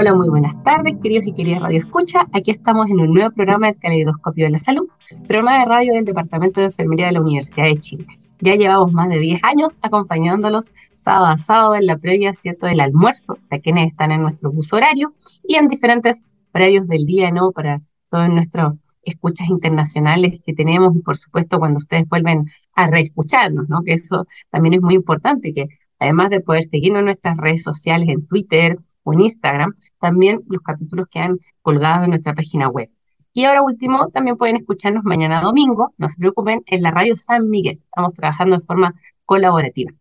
Hola, 0.00 0.14
muy 0.14 0.30
buenas 0.30 0.54
tardes, 0.64 0.94
queridos 1.02 1.26
y 1.26 1.34
queridas 1.34 1.60
Radio 1.60 1.78
Escucha. 1.78 2.26
Aquí 2.32 2.50
estamos 2.50 2.88
en 2.88 3.00
un 3.00 3.12
nuevo 3.12 3.32
programa 3.32 3.66
del 3.66 3.78
Caleidoscopio 3.78 4.46
de 4.46 4.50
la 4.52 4.58
Salud, 4.58 4.88
programa 5.28 5.58
de 5.58 5.64
radio 5.66 5.92
del 5.92 6.06
Departamento 6.06 6.60
de 6.60 6.68
Enfermería 6.68 7.08
de 7.08 7.12
la 7.12 7.20
Universidad 7.20 7.66
de 7.66 7.76
Chile. 7.76 8.06
Ya 8.40 8.54
llevamos 8.54 8.94
más 8.94 9.10
de 9.10 9.18
10 9.18 9.44
años 9.44 9.78
acompañándolos 9.82 10.72
sábado 10.94 11.26
a 11.26 11.36
sábado 11.36 11.74
en 11.74 11.84
la 11.84 11.98
previa, 11.98 12.32
¿cierto?, 12.32 12.64
del 12.64 12.80
almuerzo, 12.80 13.36
de 13.50 13.60
quienes 13.60 13.88
están 13.88 14.10
en 14.10 14.22
nuestro 14.22 14.50
bus 14.50 14.72
horario 14.72 15.12
y 15.46 15.56
en 15.56 15.68
diferentes 15.68 16.24
previos 16.50 16.88
del 16.88 17.04
día, 17.04 17.30
¿no?, 17.30 17.52
para 17.52 17.82
todos 18.08 18.30
nuestros 18.30 18.76
escuchas 19.02 19.50
internacionales 19.50 20.40
que 20.42 20.54
tenemos 20.54 20.96
y 20.96 21.00
por 21.00 21.18
supuesto 21.18 21.58
cuando 21.58 21.76
ustedes 21.76 22.08
vuelven 22.08 22.46
a 22.72 22.86
reescucharnos, 22.86 23.68
¿no? 23.68 23.82
Que 23.82 23.92
eso 23.92 24.26
también 24.48 24.72
es 24.72 24.80
muy 24.80 24.94
importante, 24.94 25.52
que 25.52 25.66
además 25.98 26.30
de 26.30 26.40
poder 26.40 26.62
seguirnos 26.62 27.00
en 27.00 27.04
nuestras 27.04 27.36
redes 27.36 27.62
sociales, 27.62 28.08
en 28.08 28.26
Twitter, 28.26 28.78
o 29.02 29.12
en 29.12 29.20
Instagram, 29.20 29.74
también 29.98 30.42
los 30.48 30.62
capítulos 30.62 31.06
que 31.10 31.20
han 31.20 31.38
colgado 31.62 32.04
en 32.04 32.10
nuestra 32.10 32.34
página 32.34 32.68
web. 32.68 32.90
Y 33.32 33.44
ahora 33.44 33.62
último, 33.62 34.08
también 34.08 34.36
pueden 34.36 34.56
escucharnos 34.56 35.04
mañana 35.04 35.40
domingo, 35.40 35.94
no 35.98 36.08
se 36.08 36.18
preocupen, 36.18 36.62
en 36.66 36.82
la 36.82 36.90
radio 36.90 37.16
San 37.16 37.48
Miguel. 37.48 37.80
Estamos 37.84 38.14
trabajando 38.14 38.56
de 38.56 38.62
forma 38.62 38.94
colaborativa. 39.24 39.92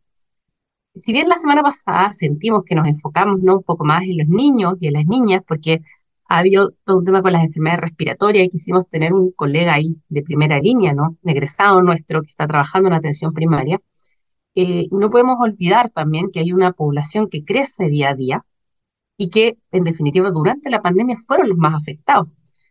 Si 0.96 1.14
bien 1.14 1.30
la 1.30 1.36
semana 1.36 1.62
pasada 1.62 2.12
sentimos 2.12 2.64
que 2.66 2.76
nos 2.76 2.88
enfocamos 2.88 3.42
¿no? 3.42 3.58
un 3.58 3.64
poco 3.64 3.86
más 3.86 4.04
en 4.04 4.18
los 4.18 4.28
niños 4.28 4.74
y 4.80 4.88
en 4.88 4.94
las 4.94 5.06
niñas, 5.06 5.42
porque 5.48 5.82
ha 6.28 6.40
habido 6.40 6.72
todo 6.84 7.00
un 7.00 7.06
tema 7.06 7.22
con 7.22 7.32
las 7.32 7.44
enfermedades 7.44 7.82
respiratorias 7.82 8.46
y 8.46 8.50
quisimos 8.50 8.88
tener 8.90 9.14
un 9.14 9.32
colega 9.32 9.74
ahí 9.74 9.96
de 10.10 10.24
primera 10.24 10.60
línea, 10.60 10.94
¿no? 10.94 11.18
egresado 11.24 11.82
nuestro 11.82 12.22
que 12.22 12.30
está 12.30 12.48
trabajando 12.48 12.88
en 12.90 12.96
atención 12.96 13.34
primaria, 13.34 13.80
eh, 14.56 14.88
no 14.92 15.10
podemos 15.10 15.38
olvidar 15.40 15.90
también 15.90 16.32
que 16.32 16.40
hay 16.40 16.52
una 16.52 16.74
población 16.74 17.30
que 17.30 17.46
crece 17.46 17.88
día 17.90 18.10
a 18.10 18.16
día, 18.16 18.46
y 19.20 19.30
que, 19.30 19.58
en 19.72 19.84
definitiva, 19.84 20.32
durante 20.32 20.70
la 20.70 20.82
pandemia 20.82 21.18
fueron 21.18 21.50
los 21.50 21.58
más 21.58 21.76
afectados. 21.76 22.30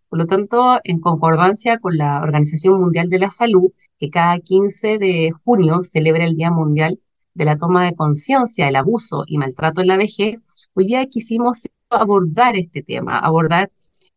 Por 0.09 0.19
lo 0.19 0.27
tanto, 0.27 0.81
en 0.83 0.99
concordancia 0.99 1.79
con 1.79 1.99
la 1.99 2.23
Organización 2.23 2.81
Mundial 2.81 3.11
de 3.11 3.19
la 3.19 3.29
Salud, 3.29 3.71
que 3.99 4.09
cada 4.09 4.39
15 4.39 4.97
de 4.97 5.31
junio 5.45 5.83
celebra 5.83 6.25
el 6.25 6.37
Día 6.37 6.51
Mundial 6.51 7.01
de 7.35 7.45
la 7.45 7.59
Toma 7.59 7.85
de 7.85 7.95
Conciencia 7.95 8.65
del 8.65 8.77
Abuso 8.77 9.25
y 9.27 9.37
Maltrato 9.37 9.83
en 9.83 9.89
la 9.89 9.99
Vejez, 9.99 10.39
hoy 10.73 10.87
día 10.87 11.05
quisimos 11.05 11.69
abordar 11.91 12.57
este 12.57 12.83
tema, 12.83 13.19
abordar 13.19 13.71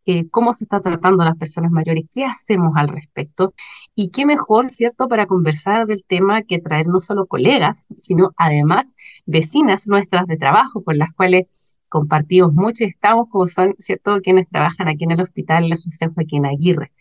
eh, 0.06 0.30
cómo 0.30 0.54
se 0.54 0.64
está 0.64 0.80
tratando 0.80 1.24
a 1.24 1.26
las 1.26 1.38
personas 1.38 1.70
mayores, 1.72 2.06
qué 2.14 2.24
hacemos 2.24 2.72
al 2.78 2.88
respecto 2.88 3.54
y 3.94 4.10
qué 4.10 4.26
mejor, 4.26 4.72
¿cierto?, 4.72 5.10
para 5.10 5.26
conversar 5.26 5.86
del 5.86 6.06
tema 6.06 6.44
que 6.44 6.60
traer 6.60 6.88
no 6.88 7.02
solo 7.02 7.26
colegas, 7.28 7.88
sino 7.98 8.32
además 8.38 8.96
vecinas 9.26 9.88
nuestras 9.88 10.28
de 10.28 10.38
trabajo 10.38 10.82
con 10.84 10.98
las 10.98 11.12
cuales 11.12 11.48
compartimos 11.92 12.54
mucho 12.54 12.86
y 12.86 12.88
estamos 12.88 13.28
como 13.30 13.48
son, 13.48 13.76
¿cierto?, 13.78 14.22
quienes 14.22 14.48
trabajan 14.50 14.88
aquí 14.88 15.04
en 15.04 15.12
el 15.12 15.22
hospital 15.22 15.70
José 15.74 16.08
Joaquín 16.08 16.46
Aguirre. 16.46 16.92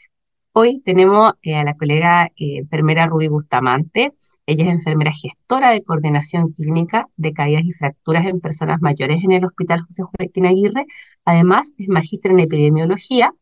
Hoy 0.52 0.80
tenemos 0.80 1.34
eh, 1.42 1.54
a 1.56 1.64
la 1.64 1.76
colega 1.76 2.26
eh, 2.36 2.58
enfermera 2.58 3.06
Rubí 3.06 3.28
Bustamante. 3.28 4.12
Ella 4.46 4.64
es 4.64 4.70
enfermera 4.70 5.12
gestora 5.12 5.70
de 5.70 5.84
coordinación 5.84 6.52
clínica 6.52 7.08
de 7.16 7.32
caídas 7.32 7.64
y 7.64 7.72
fracturas 7.72 8.26
en 8.26 8.40
personas 8.40 8.80
mayores 8.80 9.22
en 9.22 9.32
el 9.32 9.44
Hospital 9.44 9.80
José 9.82 10.02
Joaquín 10.02 10.46
Aguirre. 10.46 10.86
Además, 11.24 11.72
es 11.78 11.88
magíster 11.88 12.32
en 12.32 12.40
epidemiología. 12.40 13.32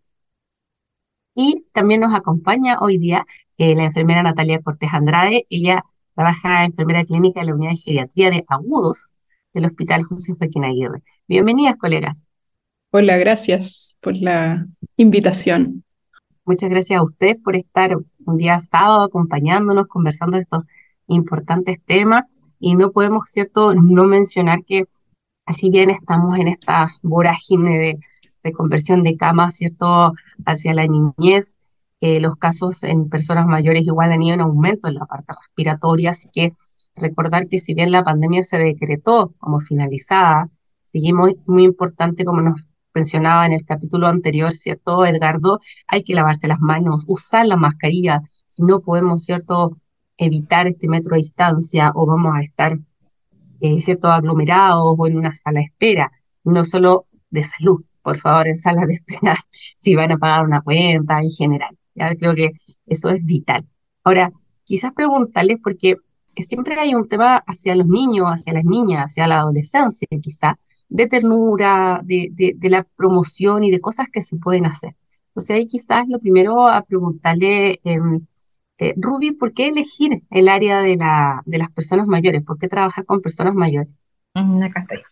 Y 1.35 1.65
también 1.73 2.03
nos 2.03 2.15
acompaña 2.15 2.77
hoy 2.81 2.99
día 2.99 3.25
eh, 3.57 3.75
la 3.75 3.85
enfermera 3.87 4.23
Natalia 4.23 4.61
Cortés 4.61 4.91
Andrade. 4.93 5.47
Ella 5.49 5.85
trabaja 6.15 6.65
enfermera 6.67 7.05
clínica 7.05 7.41
en 7.41 7.47
la 7.47 7.55
unidad 7.55 7.71
de 7.71 7.77
geriatría 7.79 8.31
de 8.31 8.45
agudos 8.49 9.09
del 9.59 9.67
Hospital 9.67 10.05
José 10.05 10.35
Joaquín 10.39 10.65
Aguirre. 10.65 11.03
Bienvenidas, 11.27 11.77
colegas. 11.77 12.25
Hola, 12.93 13.17
gracias 13.17 13.97
por 14.01 14.15
la 14.17 14.67
invitación. 14.97 15.83
Muchas 16.45 16.71
gracias 16.71 17.01
a 17.01 17.03
ustedes 17.03 17.37
por 17.43 17.57
estar 17.57 17.97
un 17.97 18.37
día 18.37 18.61
sábado 18.61 19.03
acompañándonos, 19.03 19.89
conversando 19.89 20.37
de 20.37 20.43
estos 20.43 20.65
importantes 21.09 21.83
temas. 21.85 22.25
Y 22.61 22.77
no 22.77 22.93
podemos, 22.93 23.29
¿cierto?, 23.31 23.75
no 23.75 24.05
mencionar 24.05 24.61
que, 24.65 24.85
así 25.45 25.71
bien 25.71 25.91
estamos 25.91 26.39
en 26.39 26.47
esta 26.47 26.93
vorágine 27.03 27.79
de, 27.79 27.99
de 28.45 28.53
conversión 28.53 29.03
de 29.03 29.17
camas, 29.17 29.57
¿cierto?, 29.57 30.13
hacia 30.47 30.73
la 30.73 30.87
niñez, 30.87 31.59
eh, 32.01 32.21
los 32.21 32.37
casos 32.37 32.85
en 32.85 33.09
personas 33.09 33.47
mayores 33.49 33.83
igual 33.83 34.13
han 34.13 34.23
ido 34.23 34.35
en 34.35 34.41
aumento 34.41 34.87
en 34.87 34.95
la 34.95 35.07
parte 35.07 35.33
respiratoria, 35.47 36.11
así 36.11 36.29
que 36.33 36.53
recordar 36.99 37.49
que 37.49 37.59
si 37.59 37.75
bien 37.75 37.93
la 37.93 38.03
pandemia 38.03 38.43
se 38.43 38.59
decretó 38.59 39.35
como 39.39 39.61
finalizada, 39.61 40.49
seguimos 40.83 41.33
muy 41.47 41.65
importante, 41.65 42.25
como 42.25 42.41
nos 42.41 42.69
mencionaba 42.95 43.47
en 43.47 43.53
el 43.53 43.65
capítulo 43.65 44.07
anterior, 44.07 44.53
¿cierto, 44.53 45.05
Edgardo? 45.07 45.59
Hay 45.87 46.03
que 46.03 46.15
lavarse 46.15 46.49
las 46.49 46.61
manos, 46.61 47.05
usar 47.07 47.47
la 47.47 47.57
mascarilla, 47.57 48.23
si 48.47 48.65
no 48.65 48.81
podemos, 48.81 49.25
¿cierto?, 49.25 49.79
evitar 50.17 50.67
este 50.67 50.89
metro 50.89 51.15
de 51.15 51.19
distancia 51.23 51.93
o 51.95 52.07
vamos 52.07 52.37
a 52.37 52.43
estar, 52.43 52.79
eh, 53.61 53.81
¿cierto?, 53.81 54.09
aglomerados 54.09 54.95
o 54.99 55.07
en 55.07 55.17
una 55.17 55.35
sala 55.35 55.61
de 55.61 55.67
espera, 55.67 56.11
no 56.45 56.65
solo 56.65 57.07
de 57.31 57.45
salud, 57.45 57.85
por 58.03 58.17
favor, 58.17 58.49
en 58.49 58.57
salas 58.57 58.87
de 58.87 58.95
espera, 58.95 59.37
si 59.77 59.95
van 59.95 60.13
a 60.13 60.19
pagar 60.19 60.45
una 60.45 60.63
cuenta 60.63 61.21
en 61.21 61.31
general. 61.31 61.77
Creo 62.19 62.35
que 62.35 62.53
eso 62.87 63.11
es 63.11 63.25
vital. 63.25 63.67
Ahora, 64.05 64.31
quizás 64.65 64.93
preguntarles, 64.93 65.59
porque 65.63 65.97
siempre 66.43 66.75
hay 66.79 66.95
un 66.95 67.07
tema 67.07 67.43
hacia 67.47 67.75
los 67.75 67.87
niños, 67.87 68.29
hacia 68.29 68.53
las 68.53 68.65
niñas, 68.65 69.05
hacia 69.05 69.27
la 69.27 69.41
adolescencia, 69.41 70.07
quizá, 70.23 70.59
de 70.89 71.07
ternura, 71.07 72.01
de, 72.05 72.31
de, 72.57 72.71
la 72.71 72.85
promoción 72.85 73.65
y 73.65 73.71
de 73.71 73.81
cosas 73.81 74.09
que 74.13 74.23
se 74.23 74.37
pueden 74.37 74.67
hacer. 74.67 74.95
Sea, 75.37 75.57
ahí 75.57 75.67
quizás 75.67 76.09
lo 76.09 76.19
primero 76.19 76.69
a 76.69 76.83
preguntarle, 76.83 77.81
eh, 77.85 77.99
eh, 78.79 78.95
Ruby, 78.97 79.33
¿por 79.33 79.53
qué 79.53 79.69
elegir 79.69 80.23
el 80.31 80.49
área 80.49 80.81
de, 80.81 80.97
la, 80.97 81.43
de 81.47 81.59
las 81.59 81.71
personas 81.71 82.07
mayores? 82.07 82.43
¿Por 82.45 82.59
qué 82.59 82.69
trabajar 82.69 83.05
con 83.05 83.21
personas 83.21 83.55
mayores? 83.55 83.89
Mm, 84.35 84.63
acá 84.63 84.81
estoy. 84.81 85.03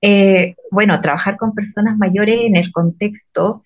Eh, 0.00 0.56
bueno, 0.70 1.00
trabajar 1.00 1.36
con 1.36 1.54
personas 1.54 1.96
mayores 1.96 2.40
en 2.42 2.56
el 2.56 2.70
contexto 2.72 3.62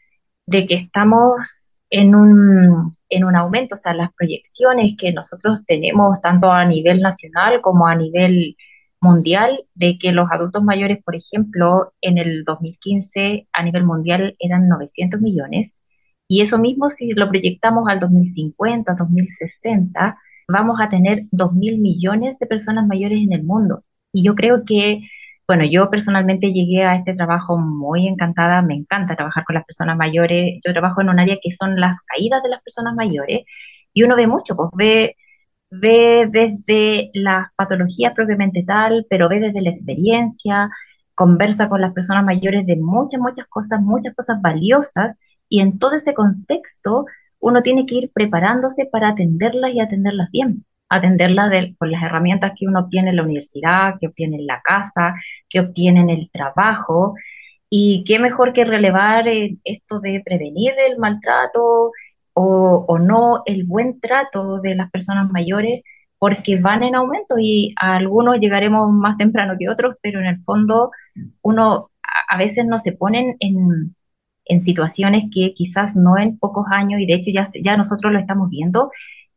de 0.47 0.67
que 0.67 0.75
estamos 0.75 1.70
en 1.91 2.15
un, 2.15 2.91
en 3.09 3.25
un 3.25 3.37
aumento, 3.37 3.75
o 3.75 3.79
sea, 3.79 3.95
las 3.95 4.13
proyecciones 4.15 4.97
que 4.97 5.13
nosotros 5.13 5.65
tenemos 5.67 6.21
tanto 6.21 6.51
a 6.51 6.65
nivel 6.65 7.01
nacional 7.01 7.61
como 7.61 7.87
a 7.87 7.97
nivel 7.97 8.57
mundial, 9.01 9.65
de 9.75 9.99
que 9.99 10.13
los 10.13 10.29
adultos 10.31 10.63
mayores, 10.63 11.03
por 11.03 11.17
ejemplo, 11.17 11.93
en 12.01 12.19
el 12.19 12.45
2015 12.45 13.49
a 13.53 13.63
nivel 13.63 13.85
mundial 13.85 14.35
eran 14.39 14.69
900 14.69 15.21
millones, 15.21 15.77
y 16.29 16.43
eso 16.43 16.59
mismo 16.59 16.91
si 16.91 17.13
lo 17.13 17.29
proyectamos 17.29 17.89
al 17.89 17.99
2050, 17.99 18.95
2060, 18.95 20.19
vamos 20.49 20.81
a 20.81 20.89
tener 20.89 21.25
2.000 21.33 21.81
millones 21.81 22.39
de 22.39 22.47
personas 22.47 22.87
mayores 22.87 23.21
en 23.21 23.33
el 23.33 23.43
mundo. 23.43 23.85
Y 24.13 24.23
yo 24.23 24.35
creo 24.37 24.65
que 24.65 25.03
bueno, 25.51 25.65
yo 25.65 25.91
personalmente 25.91 26.53
llegué 26.53 26.85
a 26.85 26.95
este 26.95 27.13
trabajo 27.13 27.59
muy 27.59 28.07
encantada, 28.07 28.63
me 28.63 28.75
encanta 28.77 29.17
trabajar 29.17 29.45
con 29.45 29.55
las 29.55 29.65
personas 29.65 29.97
mayores, 29.97 30.61
yo 30.65 30.73
trabajo 30.73 31.01
en 31.01 31.09
un 31.09 31.19
área 31.19 31.39
que 31.43 31.51
son 31.51 31.75
las 31.75 32.03
caídas 32.03 32.41
de 32.45 32.51
las 32.51 32.63
personas 32.63 32.95
mayores 32.95 33.41
y 33.93 34.05
uno 34.05 34.15
ve 34.15 34.29
mucho, 34.29 34.55
pues 34.55 34.71
ve, 34.77 35.17
ve 35.71 36.29
desde 36.31 37.11
las 37.15 37.49
patologías 37.57 38.13
propiamente 38.15 38.63
tal, 38.65 39.07
pero 39.11 39.29
ve 39.29 39.41
desde 39.41 39.61
la 39.61 39.71
experiencia, 39.71 40.71
conversa 41.17 41.69
con 41.69 41.81
las 41.81 41.93
personas 41.95 42.25
mayores 42.25 42.65
de 42.65 42.77
muchas, 42.77 43.21
muchas 43.21 43.47
cosas, 43.49 43.81
muchas 43.81 44.15
cosas 44.15 44.41
valiosas 44.41 45.17
y 45.49 45.61
en 45.63 45.81
todo 45.81 45.97
ese 45.97 46.15
contexto 46.15 47.07
uno 47.41 47.61
tiene 47.63 47.87
que 47.87 47.97
ir 47.97 48.13
preparándose 48.15 48.87
para 48.87 49.09
atenderlas 49.09 49.75
y 49.75 49.81
atenderlas 49.81 50.31
bien 50.31 50.65
atenderla 50.91 51.51
con 51.79 51.91
las 51.91 52.03
herramientas 52.03 52.53
que 52.57 52.67
uno 52.67 52.81
obtiene 52.81 53.11
en 53.11 53.17
la 53.17 53.23
universidad, 53.23 53.95
que 53.99 54.09
obtiene 54.09 54.37
en 54.37 54.47
la 54.47 54.61
casa, 54.61 55.15
que 55.49 55.61
obtiene 55.61 56.01
en 56.01 56.11
el 56.11 56.31
trabajo. 56.31 57.15
Y 57.71 58.05
qué 58.07 58.19
mejor 58.19 58.53
que 58.53 58.65
relevar 58.65 59.29
eh, 59.29 59.57
esto 59.65 60.01
de 60.01 60.21
prevenir 60.25 60.73
el 60.87 60.99
maltrato 60.99 61.93
o, 62.35 62.99
no 62.99 63.43
el 63.47 63.65
buen 63.67 64.01
trato 64.01 64.61
de 64.61 64.75
las 64.75 64.91
personas 64.91 65.31
mayores 65.31 65.83
porque 66.19 66.61
van 66.61 66.83
en 66.83 66.95
aumento 66.95 67.37
y 67.39 67.75
a 67.81 67.97
algunos 67.97 68.39
llegaremos 68.41 68.93
más 68.93 69.17
temprano 69.17 69.55
que 69.59 69.69
otros, 69.69 69.97
pero 70.03 70.21
en 70.21 70.27
el 70.27 70.43
fondo 70.43 70.91
uno 71.43 71.91
a, 72.29 72.37
veces 72.39 72.67
no 72.67 72.79
se 72.79 72.93
ponen 72.93 73.37
en, 73.41 73.95
en 74.45 74.65
situaciones 74.65 75.25
que 75.33 75.55
quizás 75.55 75.97
no 75.97 76.19
en 76.19 76.39
pocos 76.39 76.67
años, 76.71 77.01
y 77.01 77.07
de 77.07 77.15
hecho 77.15 77.31
ya, 77.33 77.47
ya 77.63 77.77
nosotros 77.77 78.13
lo 78.13 78.19
estamos 78.19 78.51
viendo, 78.51 78.91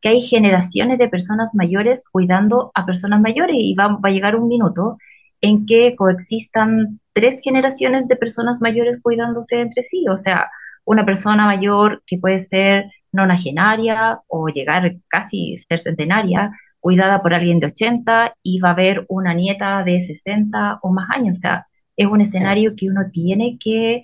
que 0.04 0.10
hay 0.10 0.22
generaciones 0.22 0.98
de 0.98 1.08
personas 1.08 1.56
mayores 1.56 2.04
cuidando 2.12 2.72
a 2.76 2.86
personas 2.86 3.22
mayores 3.22 3.56
y 3.58 3.74
va, 3.74 3.88
va 3.88 4.10
a 4.10 4.12
llegar 4.12 4.36
un 4.36 4.50
minuto 4.50 4.98
en 5.42 5.66
que 5.66 5.96
coexistan 5.96 7.00
tres 7.14 7.40
generaciones 7.42 8.08
de 8.10 8.18
personas 8.18 8.60
mayores 8.62 9.00
cuidándose 9.02 9.62
entre 9.62 9.82
sí, 9.82 10.06
o 10.10 10.18
sea, 10.18 10.50
una 10.86 11.06
persona 11.06 11.46
mayor 11.46 12.04
que 12.06 12.18
puede 12.18 12.40
ser 12.40 12.92
nonagenaria 13.14 14.22
o 14.28 14.48
llegar 14.50 14.98
casi 15.08 15.56
ser 15.58 15.80
centenaria, 15.80 16.52
cuidada 16.82 17.22
por 17.22 17.34
alguien 17.34 17.62
de 17.62 17.68
80 17.68 18.36
y 18.44 18.60
va 18.60 18.70
a 18.70 18.74
haber 18.74 19.06
una 19.08 19.34
nieta 19.34 19.84
de 19.86 20.02
60 20.02 20.80
o 20.82 20.92
más 20.92 21.10
años. 21.12 21.38
O 21.38 21.40
sea, 21.40 21.68
es 21.96 22.08
un 22.08 22.20
escenario 22.20 22.74
que 22.76 22.90
uno 22.90 23.04
tiene 23.12 23.58
que, 23.58 24.04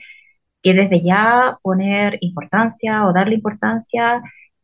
que 0.62 0.74
desde 0.74 1.02
ya 1.04 1.58
poner 1.62 2.18
importancia 2.22 3.06
o 3.06 3.12
darle 3.14 3.36
importancia 3.36 4.22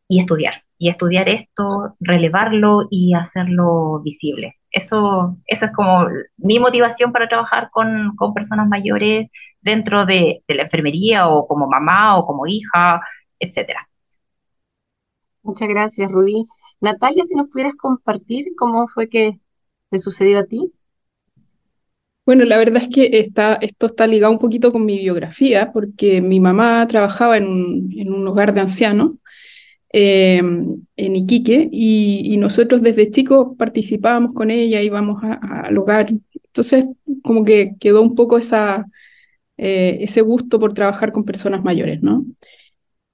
y 0.08 0.20
estudiar. 0.20 0.65
Y 0.78 0.88
estudiar 0.88 1.28
esto, 1.28 1.96
relevarlo 2.00 2.86
y 2.90 3.14
hacerlo 3.14 4.00
visible. 4.02 4.56
Eso, 4.70 5.36
eso 5.46 5.64
es 5.66 5.72
como 5.72 6.06
mi 6.36 6.58
motivación 6.58 7.12
para 7.12 7.28
trabajar 7.28 7.70
con, 7.72 8.14
con 8.16 8.34
personas 8.34 8.68
mayores 8.68 9.28
dentro 9.60 10.04
de, 10.04 10.42
de, 10.46 10.54
la 10.54 10.64
enfermería 10.64 11.28
o 11.28 11.46
como 11.46 11.66
mamá 11.66 12.18
o 12.18 12.26
como 12.26 12.46
hija, 12.46 13.00
etcétera. 13.38 13.88
Muchas 15.42 15.68
gracias, 15.68 16.10
Rubí. 16.10 16.46
Natalia, 16.80 17.24
si 17.24 17.34
nos 17.34 17.48
pudieras 17.48 17.74
compartir 17.76 18.46
cómo 18.56 18.88
fue 18.88 19.08
que 19.08 19.40
te 19.90 19.98
sucedió 19.98 20.40
a 20.40 20.44
ti. 20.44 20.72
Bueno, 22.26 22.44
la 22.44 22.58
verdad 22.58 22.82
es 22.82 22.88
que 22.92 23.20
está, 23.20 23.54
esto 23.54 23.86
está 23.86 24.06
ligado 24.08 24.32
un 24.32 24.40
poquito 24.40 24.72
con 24.72 24.84
mi 24.84 24.98
biografía, 24.98 25.72
porque 25.72 26.20
mi 26.20 26.40
mamá 26.40 26.84
trabajaba 26.88 27.36
en 27.36 27.46
un, 27.46 28.26
hogar 28.26 28.52
de 28.52 28.60
ancianos 28.60 29.12
em, 29.98 30.82
en 30.96 31.16
Iquique 31.16 31.68
y, 31.72 32.36
nosotros 32.36 32.82
desde 32.82 33.10
chicos 33.10 33.56
participábamos 33.56 34.34
con 34.34 34.50
ella, 34.50 34.82
íbamos 34.82 35.22
al 35.22 35.78
hogar. 35.78 36.12
Entonces, 36.44 36.84
como 37.22 37.44
que 37.44 37.76
quedó 37.80 38.02
un 38.02 38.14
poco 38.14 38.38
eh, 38.38 39.98
ese 40.00 40.20
gusto 40.20 40.60
por 40.60 40.74
trabajar 40.74 41.12
con 41.12 41.24
personas 41.24 41.64
mayores, 41.64 42.02
¿no? 42.02 42.26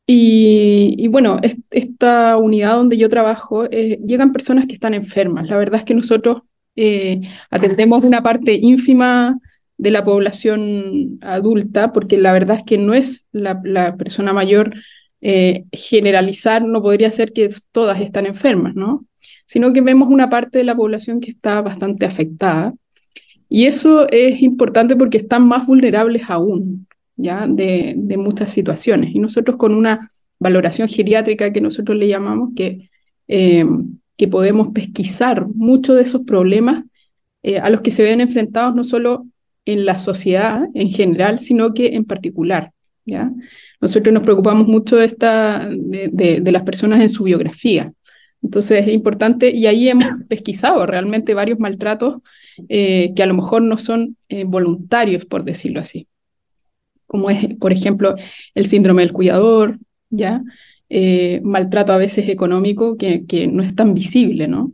Y, 0.06 1.06
bueno, 1.08 1.38
esta 1.70 2.36
unidad 2.36 2.74
donde 2.76 2.98
yo 2.98 3.08
trabajo, 3.08 3.64
eh, 3.70 3.98
llegan 4.04 4.32
personas 4.32 4.66
que 4.66 4.74
están 4.74 4.94
enfermas. 4.94 5.48
La 5.48 5.56
verdad 5.56 5.80
es 5.80 5.84
que 5.86 5.94
nosotros 5.94 6.42
eh, 6.76 7.20
atendemos 7.50 8.04
una 8.04 8.22
parte 8.22 8.54
ínfima 8.60 9.38
de 9.78 9.90
la 9.92 10.04
población 10.04 11.18
adulta, 11.20 11.92
porque 11.92 12.18
la 12.18 12.32
verdad 12.32 12.58
es 12.58 12.64
que 12.64 12.78
no 12.78 12.94
es 12.94 13.26
la, 13.32 13.96
persona 13.96 14.32
mayor 14.32 14.74
eh, 15.22 15.64
generalizar, 15.72 16.62
no 16.62 16.82
podría 16.82 17.10
ser 17.10 17.32
que 17.32 17.48
todas 17.70 18.00
están 18.00 18.26
enfermas, 18.26 18.74
¿no? 18.74 19.06
Sino 19.46 19.72
que 19.72 19.80
vemos 19.80 20.08
una 20.08 20.28
parte 20.28 20.58
de 20.58 20.64
la 20.64 20.76
población 20.76 21.20
que 21.20 21.30
está 21.30 21.62
bastante 21.62 22.06
afectada. 22.06 22.74
Y 23.48 23.66
eso 23.66 24.08
es 24.10 24.42
importante 24.42 24.96
porque 24.96 25.18
están 25.18 25.46
más 25.46 25.66
vulnerables 25.66 26.24
aún. 26.28 26.86
¿ya? 27.16 27.46
De, 27.46 27.94
muchas 28.18 28.52
situaciones. 28.52 29.14
Y 29.14 29.18
nosotros 29.18 29.56
con 29.56 29.74
una 29.74 30.10
valoración 30.38 30.88
geriátrica 30.88 31.52
que 31.52 31.60
nosotros 31.60 31.96
le 31.96 32.08
llamamos, 32.08 32.50
que, 32.56 32.90
eh, 33.28 33.64
que 34.16 34.28
podemos 34.28 34.70
pesquisar 34.72 35.46
muchos 35.46 35.96
de 35.96 36.02
esos 36.02 36.22
problemas 36.22 36.84
eh, 37.42 37.58
a 37.58 37.70
los 37.70 37.80
que 37.80 37.90
se 37.90 38.02
ven 38.02 38.20
enfrentados 38.20 38.74
no 38.74 38.84
solo 38.84 39.26
en 39.64 39.84
la 39.84 39.98
sociedad 39.98 40.64
en 40.74 40.90
general, 40.90 41.38
sino 41.38 41.74
que 41.74 41.94
en 41.94 42.04
particular. 42.04 42.72
¿ya? 43.04 43.30
Nosotros 43.82 44.14
nos 44.14 44.22
preocupamos 44.22 44.66
mucho 44.66 44.96
de, 44.96 45.04
esta, 45.04 45.68
de, 45.70 46.52
las 46.52 46.62
personas 46.62 47.02
en 47.02 47.10
su 47.10 47.24
biografía. 47.24 47.92
Entonces 48.42 48.86
es 48.86 48.94
importante, 48.94 49.50
y 49.50 49.66
ahí 49.66 49.90
hemos 49.90 50.06
pesquisado 50.28 50.86
realmente 50.86 51.34
varios 51.34 51.58
maltratos 51.58 52.22
eh, 52.70 53.12
que 53.14 53.22
a 53.22 53.26
lo 53.26 53.34
mejor 53.34 53.62
no 53.62 53.76
son 53.76 54.16
voluntarios, 54.46 55.26
por 55.26 55.44
decirlo 55.44 55.80
así 55.80 56.06
como 57.12 57.28
es, 57.28 57.54
por 57.56 57.72
ejemplo, 57.72 58.16
el 58.54 58.66
síndrome 58.66 59.02
del 59.02 59.12
cuidador, 59.12 59.78
¿ya? 60.08 60.42
Eh, 60.88 61.40
maltrato 61.42 61.92
a 61.92 61.98
veces 61.98 62.26
económico 62.30 62.96
que, 62.96 63.26
que, 63.26 63.46
no 63.46 63.62
es 63.62 63.76
tan 63.76 63.92
visible, 63.92 64.48
¿no? 64.48 64.72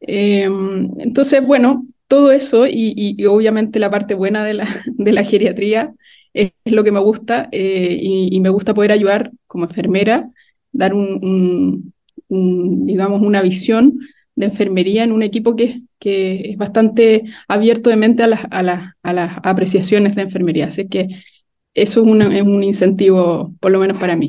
Em, 0.00 0.90
entonces, 0.98 1.44
bueno, 1.44 1.86
todo 2.08 2.30
eso 2.30 2.66
y, 2.66 3.24
obviamente 3.24 3.78
la 3.78 3.90
parte 3.90 4.12
buena 4.12 4.44
de 4.44 4.52
la, 4.52 4.68
de 4.86 5.12
la 5.12 5.24
geriatría 5.24 5.94
es, 6.36 6.52
lo 6.64 6.84
que 6.84 6.92
me 6.92 7.00
gusta 7.00 7.48
eh, 7.50 7.98
y, 8.00 8.38
me 8.40 8.50
gusta 8.50 8.74
poder 8.74 8.92
ayudar 8.92 9.32
como 9.46 9.64
enfermera, 9.64 10.30
dar 10.72 10.94
un, 10.94 11.92
digamos, 12.28 13.22
una 13.22 13.42
visión 13.42 13.98
de 14.34 14.46
enfermería 14.46 15.04
en 15.04 15.12
un 15.12 15.22
equipo 15.22 15.56
que, 15.56 15.82
que 15.98 16.50
es 16.50 16.58
bastante 16.58 17.24
abierto 17.48 17.88
de 17.90 17.96
mente 17.96 18.22
a 18.22 18.26
las, 18.26 18.40
a, 18.50 18.62
las, 18.62 18.92
a 19.02 19.12
las 19.12 19.38
apreciaciones 19.42 20.14
de 20.14 20.22
enfermería. 20.22 20.66
Así 20.66 20.88
que 20.88 21.08
eso 21.72 22.04
es, 22.04 22.34
es 22.34 22.42
un 22.42 22.62
incentivo, 22.62 23.54
por 23.60 23.70
lo 23.70 23.78
menos 23.78 23.98
para 23.98 24.16
mí. 24.16 24.28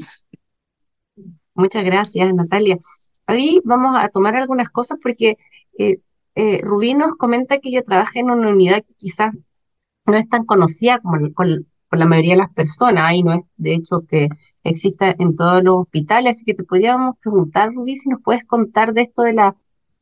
Muchas 1.54 1.84
gracias, 1.84 2.34
Natalia. 2.34 2.78
Ahí 3.26 3.60
vamos 3.66 3.98
a 3.98 4.08
tomar 4.10 4.36
algunas 4.36 4.70
cosas 4.70 4.98
porque 5.02 5.38
eh, 5.78 5.98
eh, 6.36 6.60
Rubí 6.64 6.94
nos 6.94 7.16
comenta 7.18 7.60
que 7.60 7.70
ella 7.70 7.82
trabaja 7.82 8.20
en 8.20 8.30
una 8.30 8.50
unidad 8.50 8.84
que 8.86 8.94
quizás 8.96 9.34
no 10.06 10.16
es 10.16 10.30
tan 10.30 10.46
conocida 10.46 11.00
como 11.00 11.18
por 11.90 12.00
la 12.00 12.06
mayoría 12.06 12.34
de 12.34 12.40
las 12.40 12.54
personas, 12.54 13.04
ahí 13.06 13.24
no 13.24 13.34
es 13.34 13.42
de 13.56 13.76
hecho 13.76 14.04
que 14.08 14.30
exista 14.64 15.16
en 15.18 15.36
todos 15.36 15.64
los 15.64 15.76
hospitales, 15.78 16.36
así 16.36 16.46
que 16.46 16.54
te 16.54 16.64
podríamos 16.64 17.16
preguntar, 17.20 17.74
Rubí, 17.74 17.96
si 17.96 18.10
nos 18.10 18.22
puedes 18.22 18.44
contar 18.46 18.94
de 18.94 19.04
esto 19.04 19.22
de 19.22 19.34
la, 19.34 19.56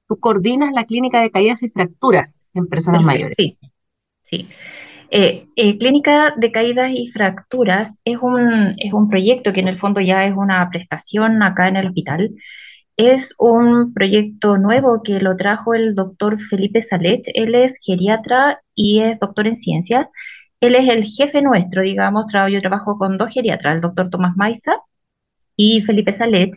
tú 0.07 0.17
coordinas 0.19 0.71
la 0.73 0.85
clínica 0.85 1.21
de 1.21 1.31
caídas 1.31 1.63
y 1.63 1.69
fracturas 1.69 2.49
en 2.53 2.67
personas 2.67 3.03
mayores. 3.03 3.35
Sí, 3.37 3.57
sí. 4.21 4.47
Eh, 5.11 5.45
eh, 5.55 5.77
Clínica 5.77 6.33
de 6.35 6.51
Caídas 6.51 6.91
y 6.93 7.07
Fracturas 7.07 7.99
es 8.05 8.17
un, 8.21 8.75
es 8.77 8.91
un 8.91 9.07
proyecto 9.07 9.53
que 9.53 9.59
en 9.59 9.67
el 9.67 9.77
fondo 9.77 10.01
ya 10.01 10.25
es 10.25 10.33
una 10.35 10.67
prestación 10.69 11.43
acá 11.43 11.67
en 11.67 11.77
el 11.77 11.87
hospital. 11.87 12.31
Es 12.97 13.33
un 13.37 13.93
proyecto 13.93 14.57
nuevo 14.57 15.03
que 15.03 15.19
lo 15.19 15.35
trajo 15.35 15.73
el 15.73 15.95
doctor 15.95 16.39
Felipe 16.39 16.81
Salech. 16.81 17.21
Él 17.33 17.53
es 17.55 17.77
geriatra 17.85 18.61
y 18.73 19.01
es 19.01 19.19
doctor 19.19 19.47
en 19.47 19.57
ciencias. 19.57 20.07
Él 20.59 20.75
es 20.75 20.87
el 20.89 21.03
jefe 21.03 21.41
nuestro, 21.41 21.81
digamos. 21.83 22.25
yo 22.51 22.59
trabajo 22.59 22.97
con 22.97 23.17
dos 23.17 23.31
geriatras, 23.33 23.75
el 23.75 23.81
doctor 23.81 24.09
Tomás 24.09 24.35
Maiza 24.35 24.73
y 25.55 25.81
Felipe 25.81 26.11
Salech, 26.11 26.55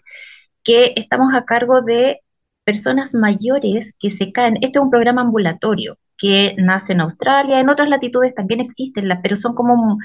que 0.65 0.93
estamos 0.97 1.35
a 1.35 1.45
cargo 1.45 1.83
de 1.83 2.21
personas 2.65 3.15
mayores 3.15 3.95
que 3.99 4.11
se 4.11 4.33
caen. 4.33 4.57
Este 4.61 4.79
es 4.79 4.85
un 4.85 4.91
programa 4.91 5.23
ambulatorio 5.23 5.99
que 6.19 6.55
nace 6.59 6.93
en 6.93 7.01
Australia, 7.01 7.61
en 7.61 7.69
otras 7.71 7.89
latitudes 7.89 8.35
también 8.35 8.61
existen, 8.61 9.09
pero 9.23 9.37
son 9.37 9.55
como, 9.55 9.99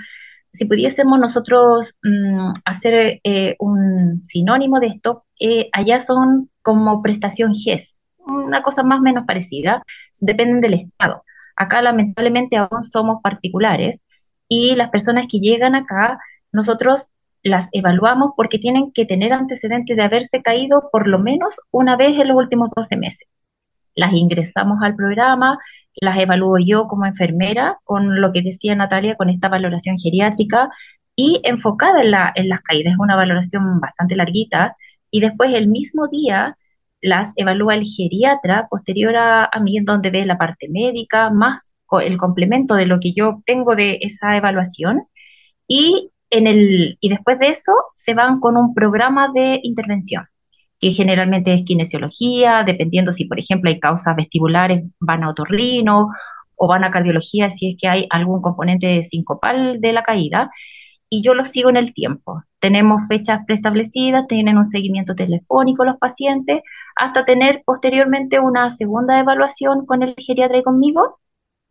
si 0.52 0.66
pudiésemos 0.66 1.20
nosotros 1.20 1.96
mm, 2.04 2.54
hacer 2.66 3.20
eh, 3.24 3.56
un 3.60 4.22
sinónimo 4.24 4.80
de 4.80 4.88
esto, 4.88 5.26
eh, 5.40 5.70
allá 5.74 6.00
son 6.00 6.50
como 6.62 7.02
prestación 7.02 7.54
GES, 7.54 7.98
una 8.20 8.62
cosa 8.62 8.84
más 8.84 9.00
o 9.00 9.02
menos 9.02 9.26
parecida, 9.26 9.84
dependen 10.22 10.62
del 10.62 10.76
estado. 10.76 11.24
Acá 11.56 11.82
lamentablemente 11.82 12.58
aún 12.58 12.84
somos 12.84 13.22
particulares 13.22 14.02
y 14.48 14.76
las 14.76 14.90
personas 14.90 15.28
que 15.28 15.40
llegan 15.40 15.76
acá, 15.76 16.20
nosotros 16.52 17.12
las 17.44 17.70
evaluamos 17.74 18.32
porque 18.38 18.58
tienen 18.58 18.92
que 18.92 19.06
tener 19.06 19.34
antecedentes 19.34 19.98
de 19.98 20.04
haberse 20.04 20.42
caído 20.42 20.90
por 20.92 21.08
lo 21.08 21.20
menos 21.20 21.60
una 21.72 21.98
vez 21.98 22.20
en 22.20 22.30
los 22.30 22.38
últimos 22.38 22.72
12 22.76 22.98
meses. 22.98 23.28
Las 23.96 24.14
ingresamos 24.14 24.80
al 24.82 24.96
programa, 24.96 25.60
las 25.96 26.18
evalúo 26.18 26.58
yo 26.58 26.88
como 26.88 27.06
enfermera, 27.06 27.80
con 27.84 28.22
lo 28.22 28.32
que 28.32 28.42
decía 28.42 28.76
Natalia, 28.76 29.16
con 29.16 29.30
esta 29.30 29.50
valoración 29.50 29.98
geriátrica 29.98 30.70
y 31.16 31.42
enfocada 31.44 32.02
en, 32.02 32.12
la, 32.12 32.32
en 32.36 32.50
las 32.50 32.62
caídas. 32.62 32.96
Una 32.98 33.16
valoración 33.16 33.80
bastante 33.80 34.16
larguita 34.16 34.76
y 35.12 35.20
después 35.20 35.54
el 35.54 35.68
mismo 35.68 36.08
día 36.08 36.58
las 37.04 37.34
evalúa 37.36 37.76
el 37.76 37.84
geriatra 37.86 38.68
posterior 38.70 39.16
a, 39.18 39.46
a 39.46 39.60
mí, 39.60 39.78
en 39.78 39.86
donde 39.86 40.10
ve 40.10 40.26
la 40.26 40.38
parte 40.38 40.68
médica, 40.70 41.30
más 41.30 41.74
el 42.02 42.18
complemento 42.18 42.76
de 42.76 42.86
lo 42.86 43.00
que 43.00 43.14
yo 43.14 43.30
obtengo 43.30 43.76
de 43.76 44.00
esa 44.02 44.36
evaluación. 44.38 45.04
Y, 45.68 46.12
en 46.30 46.48
el, 46.48 46.98
y 47.00 47.10
después 47.10 47.40
de 47.40 47.50
eso 47.50 47.72
se 47.96 48.14
van 48.14 48.40
con 48.40 48.58
un 48.58 48.74
programa 48.74 49.32
de 49.34 49.60
intervención 49.64 50.26
que 50.80 50.92
generalmente 50.92 51.54
es 51.54 51.64
kinesiología, 51.64 52.64
dependiendo 52.66 53.14
si, 53.14 53.26
por 53.26 53.40
ejemplo, 53.40 53.70
hay 53.70 53.80
causas 53.80 54.16
vestibulares, 54.18 54.84
van 55.00 55.24
a 55.24 55.30
otorrino 55.30 56.10
o 56.56 56.68
van 56.68 56.84
a 56.84 56.92
cardiología 56.92 57.50
si 57.50 57.70
es 57.70 57.76
que 57.80 57.88
hay 57.88 58.08
algún 58.10 58.42
componente 58.42 59.02
sincopal 59.04 59.80
de 59.80 59.94
la 59.94 60.04
caída. 60.04 60.50
Y 61.14 61.22
yo 61.22 61.36
los 61.36 61.50
sigo 61.50 61.70
en 61.70 61.78
el 61.78 61.94
tiempo. 61.94 62.44
Tenemos 62.60 63.04
fechas 63.08 63.42
preestablecidas, 63.46 64.26
tienen 64.28 64.58
un 64.58 64.66
seguimiento 64.66 65.14
telefónico 65.14 65.86
los 65.86 65.98
pacientes, 65.98 66.62
hasta 66.96 67.24
tener 67.24 67.62
posteriormente 67.66 68.40
una 68.40 68.72
segunda 68.72 69.20
evaluación 69.20 69.86
con 69.86 70.02
el 70.02 70.16
geriatra 70.18 70.58
y 70.58 70.64
conmigo, 70.64 71.20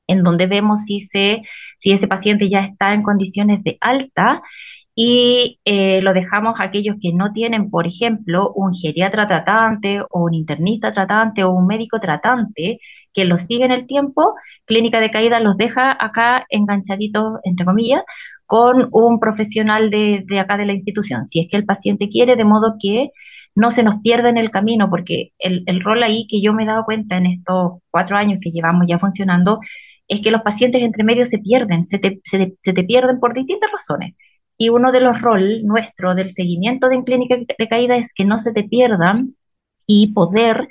en 0.07 0.23
donde 0.23 0.47
vemos 0.47 0.85
si, 0.85 1.01
se, 1.01 1.43
si 1.77 1.91
ese 1.91 2.07
paciente 2.07 2.49
ya 2.49 2.61
está 2.61 2.95
en 2.95 3.03
condiciones 3.03 3.65
de 3.65 3.79
alta 3.81 4.43
y 4.95 5.59
eh, 5.65 6.03
lo 6.03 6.13
dejamos 6.13 6.61
a 6.61 6.65
aquellos 6.65 6.97
que 7.01 7.13
no 7.13 7.33
tienen, 7.33 7.71
por 7.71 7.87
ejemplo, 7.87 8.53
un 8.55 8.73
geriatra 8.73 9.27
tratante 9.27 10.03
o 10.03 10.25
un 10.25 10.35
internista 10.35 10.93
tratante 10.93 11.45
o 11.45 11.51
un 11.51 11.67
médico 11.67 11.99
tratante 11.99 12.79
que 13.13 13.25
los 13.25 13.41
sigue 13.43 13.65
en 13.65 13.73
el 13.73 13.87
tiempo, 13.87 14.35
Clínica 14.67 15.01
de 15.01 15.11
Caída 15.11 15.41
los 15.41 15.57
deja 15.57 15.97
acá 15.99 16.47
enganchaditos, 16.51 17.41
entre 17.45 17.67
comillas, 17.67 18.03
con 18.47 18.89
un 18.93 19.19
profesional 19.21 19.91
de, 19.91 20.25
acá 20.39 20.57
de 20.57 20.67
la 20.67 20.73
institución, 20.73 21.25
si 21.25 21.41
es 21.41 21.49
que 21.49 21.57
el 21.57 21.65
paciente 21.65 22.09
quiere, 22.09 22.37
de 22.37 22.45
modo 22.45 22.77
que 22.81 23.11
no 23.55 23.71
se 23.71 23.83
nos 23.83 24.01
pierda 24.03 24.29
en 24.29 24.39
el 24.39 24.51
camino, 24.51 24.89
porque 24.91 25.33
el, 25.39 25.81
rol 25.83 26.03
ahí 26.03 26.27
que 26.29 26.41
yo 26.43 26.53
me 26.53 26.65
he 26.65 26.67
dado 26.67 26.85
cuenta 26.85 27.17
en 27.19 27.27
estos 27.27 27.81
cuatro 27.91 28.17
años 28.17 28.39
que 28.41 28.51
llevamos 28.51 28.87
ya 28.89 28.99
funcionando, 28.99 29.61
es 30.09 30.21
que 30.21 30.31
los 30.31 30.43
pacientes 30.43 30.83
entre 30.83 31.05
medio 31.05 31.25
se 31.25 31.39
pierden, 31.39 31.85
se 31.85 31.99
te, 31.99 32.21
se 32.25 32.73
te 32.73 32.85
pierden 32.85 33.21
por 33.21 33.35
distintas 33.35 33.71
razones 33.71 34.15
y 34.63 34.69
uno 34.69 34.93
de 34.93 35.01
los 35.01 35.21
roles 35.21 35.65
nuestro 35.65 36.15
del 36.15 36.33
seguimiento 36.33 36.89
de 36.89 37.03
clínica 37.03 37.37
de 37.37 37.69
caída 37.69 37.97
es 37.97 38.13
que 38.15 38.25
no 38.25 38.39
se 38.39 38.53
te 38.53 38.63
pierdan 38.63 39.35
y 39.87 40.13
poder 40.13 40.69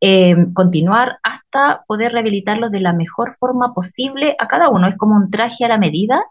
eh, 0.00 0.36
continuar 0.52 1.18
hasta 1.24 1.84
poder 1.88 2.12
rehabilitarlos 2.12 2.70
de 2.70 2.80
la 2.80 2.92
mejor 2.92 3.34
forma 3.34 3.74
posible 3.74 4.36
a 4.38 4.46
cada 4.46 4.68
uno. 4.68 4.88
Es 4.88 4.96
como 4.96 5.16
un 5.16 5.30
traje 5.30 5.64
a 5.64 5.68
la 5.68 5.78
medida 5.78 6.22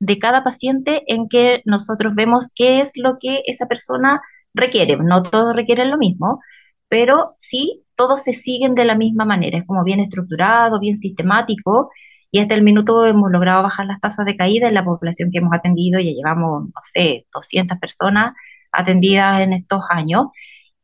de 0.00 0.18
cada 0.18 0.44
paciente 0.44 1.02
en 1.06 1.28
que 1.28 1.62
nosotros 1.64 2.14
vemos 2.16 2.50
qué 2.54 2.80
es 2.80 2.92
lo 2.96 3.18
que 3.18 3.42
esa 3.46 3.66
persona 3.66 4.20
requiere. 4.54 4.96
No 4.96 5.22
todos 5.22 5.56
requieren 5.56 5.90
lo 5.90 5.98
mismo, 5.98 6.40
pero 6.88 7.34
sí 7.38 7.84
todos 7.96 8.22
se 8.22 8.32
siguen 8.32 8.74
de 8.74 8.84
la 8.84 8.96
misma 8.96 9.24
manera. 9.24 9.58
Es 9.58 9.66
como 9.66 9.84
bien 9.84 10.00
estructurado, 10.00 10.80
bien 10.80 10.96
sistemático 10.96 11.90
y 12.30 12.40
hasta 12.40 12.54
el 12.54 12.62
minuto 12.62 13.04
hemos 13.06 13.30
logrado 13.30 13.62
bajar 13.62 13.86
las 13.86 14.00
tasas 14.00 14.26
de 14.26 14.36
caída 14.36 14.68
en 14.68 14.74
la 14.74 14.84
población 14.84 15.30
que 15.32 15.38
hemos 15.38 15.54
atendido, 15.54 15.98
ya 16.00 16.12
llevamos, 16.12 16.64
no 16.64 16.80
sé, 16.82 17.26
200 17.32 17.78
personas 17.78 18.34
atendidas 18.72 19.40
en 19.40 19.52
estos 19.54 19.82
años 19.90 20.26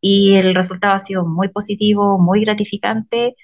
y 0.01 0.35
el 0.35 0.55
resultado 0.55 0.95
ha 0.95 0.99
sido 0.99 1.27
muy 1.27 1.49
positivo, 1.49 2.19
muy 2.19 2.41
gratificante, 2.45 3.37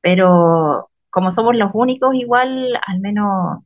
pero 0.00 0.90
como 1.10 1.30
somos 1.30 1.56
los 1.56 1.70
únicos, 1.74 2.14
igual 2.14 2.78
al 2.86 3.00
menos 3.00 3.58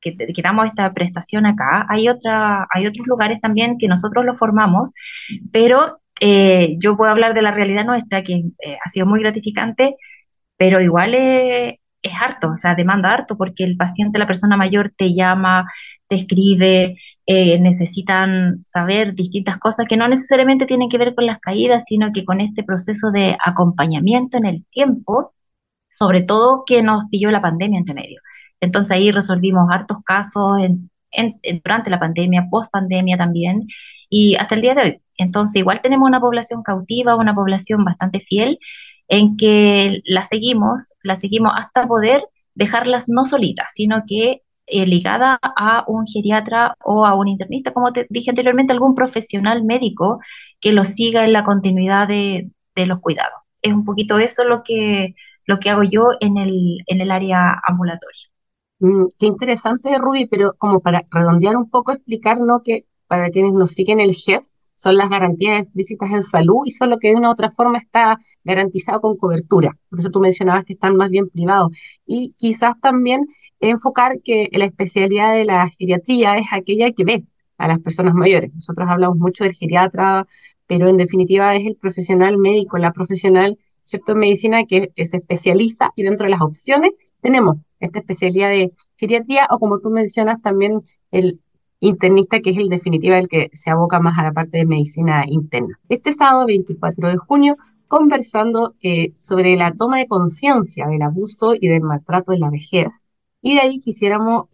que, 0.00 0.16
que 0.16 0.42
damos 0.42 0.66
esta 0.66 0.92
prestación 0.94 1.46
acá, 1.46 1.86
hay, 1.88 2.08
otra, 2.08 2.66
hay 2.72 2.86
otros 2.86 3.06
lugares 3.06 3.40
también 3.40 3.78
que 3.78 3.88
nosotros 3.88 4.24
los 4.24 4.38
formamos, 4.38 4.92
pero 5.52 6.00
eh, 6.20 6.76
yo 6.78 6.96
puedo 6.96 7.10
hablar 7.10 7.34
de 7.34 7.42
la 7.42 7.52
realidad 7.52 7.84
nuestra, 7.84 8.22
que 8.22 8.34
eh, 8.64 8.78
ha 8.84 8.88
sido 8.88 9.06
muy 9.06 9.20
gratificante, 9.20 9.96
pero 10.56 10.80
igual 10.80 11.14
es, 11.14 11.74
es 12.02 12.12
harto, 12.20 12.50
o 12.50 12.56
sea, 12.56 12.74
demanda 12.74 13.12
harto 13.12 13.36
porque 13.36 13.64
el 13.64 13.76
paciente, 13.76 14.18
la 14.18 14.26
persona 14.26 14.56
mayor 14.56 14.92
te 14.96 15.14
llama, 15.14 15.66
te 16.08 16.16
escribe, 16.16 16.96
eh, 17.26 17.58
necesitan 17.60 18.58
saber 18.62 19.14
distintas 19.14 19.58
cosas 19.58 19.86
que 19.88 19.96
no 19.96 20.08
necesariamente 20.08 20.66
tienen 20.66 20.88
que 20.88 20.98
ver 20.98 21.14
con 21.14 21.26
las 21.26 21.40
caídas, 21.40 21.84
sino 21.86 22.12
que 22.12 22.24
con 22.24 22.40
este 22.40 22.62
proceso 22.64 23.10
de 23.10 23.36
acompañamiento 23.44 24.36
en 24.38 24.46
el 24.46 24.66
tiempo, 24.66 25.34
sobre 25.88 26.22
todo 26.22 26.64
que 26.66 26.82
nos 26.82 27.04
pilló 27.10 27.30
la 27.30 27.42
pandemia 27.42 27.78
entre 27.78 27.94
medio. 27.94 28.20
Entonces 28.60 28.92
ahí 28.92 29.10
resolvimos 29.10 29.68
hartos 29.70 29.98
casos 30.04 30.52
durante 31.64 31.90
la 31.90 31.98
pandemia, 31.98 32.48
post 32.50 32.70
pandemia 32.72 33.16
también, 33.16 33.66
y 34.08 34.36
hasta 34.36 34.54
el 34.54 34.60
día 34.60 34.74
de 34.74 34.82
hoy. 34.82 35.02
Entonces 35.16 35.56
igual 35.56 35.80
tenemos 35.82 36.08
una 36.08 36.20
población 36.20 36.62
cautiva, 36.62 37.16
una 37.16 37.34
población 37.34 37.84
bastante 37.84 38.20
fiel, 38.20 38.58
en 39.08 39.36
que 39.36 40.02
la 40.04 40.24
seguimos, 40.24 40.88
la 41.02 41.16
seguimos 41.16 41.52
hasta 41.56 41.86
poder 41.86 42.24
dejarlas 42.54 43.08
no 43.08 43.24
solitas, 43.24 43.72
sino 43.74 44.02
que 44.06 44.42
eh, 44.66 44.86
ligada 44.86 45.38
a 45.40 45.84
un 45.86 46.06
geriatra 46.06 46.74
o 46.84 47.06
a 47.06 47.14
un 47.14 47.28
internista, 47.28 47.72
como 47.72 47.92
te 47.92 48.06
dije 48.10 48.30
anteriormente, 48.30 48.72
algún 48.72 48.94
profesional 48.96 49.64
médico 49.64 50.20
que 50.60 50.72
los 50.72 50.88
siga 50.88 51.24
en 51.24 51.32
la 51.32 51.44
continuidad 51.44 52.08
de, 52.08 52.50
los 52.74 53.00
cuidados. 53.00 53.40
Es 53.62 53.72
un 53.72 53.84
poquito 53.84 54.18
eso 54.18 54.44
lo 54.44 54.62
que, 54.64 55.14
lo 55.46 55.58
que 55.60 55.70
hago 55.70 55.82
yo 55.84 56.08
en 56.20 56.36
el, 56.36 56.78
en 56.86 57.00
el 57.00 57.10
área 57.10 57.60
ambulatoria. 57.66 58.28
Mm, 58.78 59.06
qué 59.18 59.26
interesante, 59.26 59.96
Ruby, 59.98 60.26
pero 60.26 60.54
como 60.58 60.80
para 60.80 61.06
redondear 61.10 61.56
un 61.56 61.70
poco, 61.70 61.92
explicarnos 61.92 62.60
que 62.64 62.86
para 63.06 63.30
quienes 63.30 63.52
nos 63.52 63.70
siguen 63.70 64.00
el 64.00 64.14
GES, 64.14 64.52
son 64.74 64.96
las 64.98 65.08
garantías 65.08 65.62
explícitas 65.62 66.10
en 66.12 66.20
salud 66.20 66.62
y 66.66 66.70
son 66.70 66.90
lo 66.90 66.98
que 66.98 67.08
de 67.08 67.16
una 67.16 67.28
u 67.30 67.32
otra 67.32 67.48
forma 67.48 67.78
está 67.78 68.18
garantizado 68.44 69.00
con 69.00 69.16
cobertura. 69.16 69.78
Por 69.88 70.00
eso 70.00 70.10
tú 70.10 70.20
mencionabas 70.20 70.64
que 70.64 70.74
están 70.74 70.96
más 70.96 71.08
bien 71.08 71.30
privados. 71.30 71.72
Y 72.06 72.34
quizás 72.36 72.78
también 72.82 73.26
enfocar 73.60 74.20
que 74.22 74.48
la 74.52 74.66
especialidad 74.66 75.34
de 75.34 75.46
la 75.46 75.70
geriatría 75.78 76.36
es 76.36 76.46
aquella 76.52 76.92
que 76.92 77.04
ve 77.04 77.24
a 77.56 77.68
las 77.68 77.78
personas 77.80 78.12
mayores. 78.14 78.52
Nosotros 78.54 78.86
hablamos 78.90 79.16
mucho 79.16 79.44
del 79.44 79.54
geriatra, 79.54 80.26
pero 80.66 80.88
en 80.88 80.98
definitiva 80.98 81.56
es 81.56 81.66
el 81.66 81.76
profesional 81.76 82.36
médico, 82.36 82.76
la 82.76 82.92
profesional 82.92 83.58
¿cierto? 83.80 84.12
en 84.12 84.18
medicina 84.18 84.64
que 84.66 84.92
se 84.96 85.16
especializa 85.16 85.90
y 85.96 86.02
dentro 86.02 86.24
de 86.26 86.30
las 86.32 86.42
opciones 86.42 86.90
tenemos 87.20 87.56
esta 87.80 87.98
especialidad 87.98 88.50
de 88.50 88.72
geriatría 88.96 89.46
o 89.50 89.58
como 89.58 89.80
tú 89.80 89.90
mencionas 89.90 90.40
también 90.40 90.82
el 91.10 91.40
internista, 91.80 92.40
que 92.40 92.50
es 92.50 92.58
el 92.58 92.68
definitiva 92.68 93.18
el 93.18 93.28
que 93.28 93.50
se 93.52 93.70
aboca 93.70 94.00
más 94.00 94.18
a 94.18 94.22
la 94.22 94.32
parte 94.32 94.58
de 94.58 94.66
medicina 94.66 95.24
interna. 95.26 95.78
Este 95.88 96.12
sábado 96.12 96.46
24 96.46 97.08
de 97.08 97.16
junio, 97.16 97.56
conversando 97.88 98.74
eh, 98.82 99.12
sobre 99.14 99.56
la 99.56 99.72
toma 99.72 99.98
de 99.98 100.08
conciencia 100.08 100.86
del 100.86 101.02
abuso 101.02 101.54
y 101.54 101.68
del 101.68 101.82
maltrato 101.82 102.32
en 102.32 102.40
la 102.40 102.50
vejez. 102.50 103.02
Y 103.42 103.54
de 103.54 103.60
ahí 103.60 103.80
quisiéramos 103.80 104.46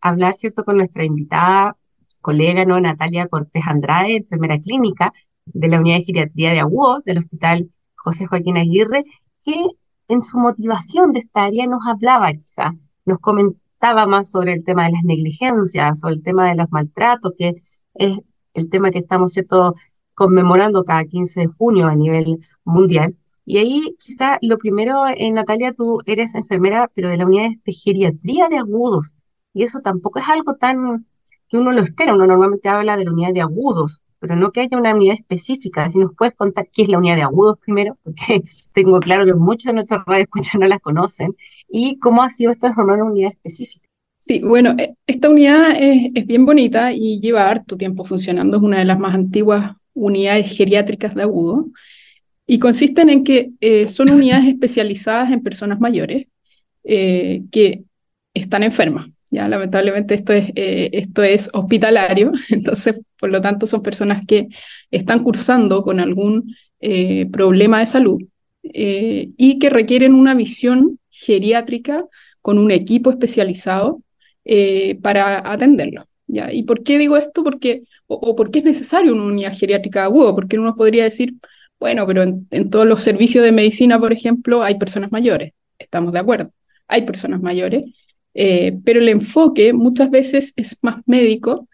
hablar, 0.00 0.34
¿cierto?, 0.34 0.64
con 0.64 0.76
nuestra 0.76 1.04
invitada, 1.04 1.76
colega, 2.20 2.64
¿no?, 2.64 2.80
Natalia 2.80 3.28
Cortés 3.28 3.62
Andrade, 3.66 4.16
enfermera 4.16 4.58
clínica 4.58 5.12
de 5.46 5.68
la 5.68 5.78
Unidad 5.78 5.98
de 5.98 6.04
Geriatría 6.04 6.52
de 6.52 6.60
Agudo 6.60 7.00
del 7.04 7.18
Hospital 7.18 7.70
José 7.96 8.26
Joaquín 8.26 8.56
Aguirre, 8.56 9.02
que 9.44 9.66
en 10.08 10.22
su 10.22 10.38
motivación 10.38 11.12
de 11.12 11.20
esta 11.20 11.44
área 11.44 11.66
nos 11.66 11.86
hablaba 11.86 12.32
quizá, 12.32 12.72
nos 13.04 13.18
comentaba 13.18 14.06
más 14.06 14.30
sobre 14.30 14.52
el 14.52 14.64
tema 14.64 14.84
de 14.86 14.92
las 14.92 15.04
negligencias, 15.04 16.02
o 16.04 16.08
el 16.08 16.22
tema 16.22 16.48
de 16.48 16.56
los 16.56 16.70
maltratos, 16.70 17.32
que 17.36 17.54
es 17.94 18.20
el 18.54 18.70
tema 18.70 18.90
que 18.90 19.00
estamos 19.00 19.32
¿cierto? 19.32 19.74
conmemorando 20.14 20.84
cada 20.84 21.04
15 21.04 21.40
de 21.40 21.46
junio 21.48 21.86
a 21.86 21.94
nivel 21.94 22.38
mundial. 22.64 23.16
Y 23.44 23.58
ahí 23.58 23.96
quizá 23.98 24.38
lo 24.40 24.58
primero, 24.58 25.06
eh, 25.06 25.30
Natalia, 25.30 25.74
tú 25.74 26.00
eres 26.06 26.34
enfermera, 26.34 26.90
pero 26.94 27.10
de 27.10 27.18
la 27.18 27.26
unidad 27.26 27.50
de 27.64 27.72
geriatría 27.72 28.48
de 28.48 28.58
agudos. 28.58 29.16
Y 29.52 29.64
eso 29.64 29.80
tampoco 29.80 30.18
es 30.18 30.28
algo 30.28 30.54
tan 30.56 31.06
que 31.48 31.58
uno 31.58 31.72
lo 31.72 31.82
espera. 31.82 32.14
Uno 32.14 32.26
normalmente 32.26 32.68
habla 32.68 32.96
de 32.96 33.04
la 33.04 33.12
unidad 33.12 33.34
de 33.34 33.42
agudos, 33.42 34.00
pero 34.24 34.36
no 34.36 34.52
que 34.52 34.60
haya 34.60 34.78
una 34.78 34.94
unidad 34.94 35.16
específica. 35.16 35.86
Si 35.90 35.98
nos 35.98 36.12
puedes 36.16 36.32
contar 36.32 36.66
qué 36.72 36.84
es 36.84 36.88
la 36.88 36.96
unidad 36.96 37.16
de 37.16 37.22
agudos 37.22 37.58
primero, 37.58 37.98
porque 38.02 38.42
tengo 38.72 38.98
claro 38.98 39.26
que 39.26 39.34
muchos 39.34 39.66
de 39.66 39.74
nuestros 39.74 40.02
radioescuchas 40.06 40.54
no 40.58 40.66
la 40.66 40.78
conocen, 40.78 41.36
y 41.68 41.98
cómo 41.98 42.22
ha 42.22 42.30
sido 42.30 42.50
esto 42.50 42.66
de 42.66 42.72
formar 42.72 43.02
una 43.02 43.10
unidad 43.10 43.32
específica. 43.32 43.86
Sí, 44.16 44.40
bueno, 44.40 44.74
e, 44.78 44.94
esta 45.06 45.28
unidad 45.28 45.76
es, 45.78 46.06
es, 46.14 46.26
bien 46.26 46.46
bonita 46.46 46.90
y 46.94 47.20
lleva 47.20 47.50
harto 47.50 47.76
tiempo 47.76 48.06
funcionando. 48.06 48.56
Es 48.56 48.62
una 48.62 48.78
de 48.78 48.86
las 48.86 48.98
más 48.98 49.14
antiguas 49.14 49.72
unidades 49.92 50.56
geriátricas 50.56 51.14
de 51.14 51.22
agudo 51.22 51.66
y 52.46 52.58
consisten 52.58 53.10
en 53.10 53.24
que 53.24 53.50
eh, 53.60 53.90
son 53.90 54.08
unidades 54.10 54.46
especializadas 54.46 55.32
en 55.32 55.42
personas 55.42 55.80
mayores 55.80 56.28
eh, 56.82 57.42
que 57.52 57.84
están 58.32 58.62
enfermas. 58.62 59.13
Lamentablemente 59.34 60.14
esto 60.14 60.32
es, 60.32 60.50
eh, 60.54 60.90
esto 60.92 61.22
es 61.22 61.50
hospitalario, 61.52 62.32
entonces 62.50 63.00
por 63.18 63.30
lo 63.30 63.40
tanto 63.40 63.66
son 63.66 63.82
personas 63.82 64.22
que 64.26 64.48
están 64.90 65.22
cursando 65.22 65.82
con 65.82 66.00
algún 66.00 66.54
problema 67.32 67.80
de 67.80 67.86
salud 67.86 68.20
y 68.62 69.58
que 69.58 69.70
requieren 69.70 70.14
una 70.14 70.34
visión 70.34 70.98
geriátrica 71.08 72.04
con 72.42 72.58
un 72.58 72.70
equipo 72.70 73.10
especializado 73.10 74.02
eh, 74.44 74.98
para 75.00 75.50
atenderlo. 75.50 76.06
¿ya? 76.26 76.52
¿Y 76.52 76.64
por 76.64 76.82
qué 76.82 76.98
digo 76.98 77.16
esto? 77.16 77.42
Porque, 77.42 77.84
o, 78.06 78.36
por 78.36 78.50
qué 78.50 78.58
es 78.58 78.64
necesario 78.66 79.14
una 79.14 79.24
unidad 79.24 79.56
geriátrica 79.56 80.04
aguda, 80.04 80.34
porque 80.34 80.58
uno 80.58 80.76
podría 80.76 81.04
decir, 81.04 81.36
bueno, 81.80 82.06
pero 82.06 82.22
en, 82.22 82.70
todos 82.70 82.86
los 82.86 83.02
servicios 83.02 83.42
de 83.44 83.52
medicina, 83.52 83.98
por 83.98 84.12
ejemplo, 84.12 84.62
hay 84.62 84.78
personas 84.78 85.10
mayores, 85.12 85.52
estamos 85.78 86.12
de 86.12 86.18
acuerdo, 86.18 86.52
hay 86.86 87.06
personas 87.06 87.40
mayores, 87.40 87.84
eh, 88.34 88.76
pero 88.84 89.00
el 89.00 89.08
enfoque 89.08 89.72
muchas 89.72 90.10
veces 90.10 90.52
es 90.56 90.78
más 90.82 91.02
médico 91.06 91.68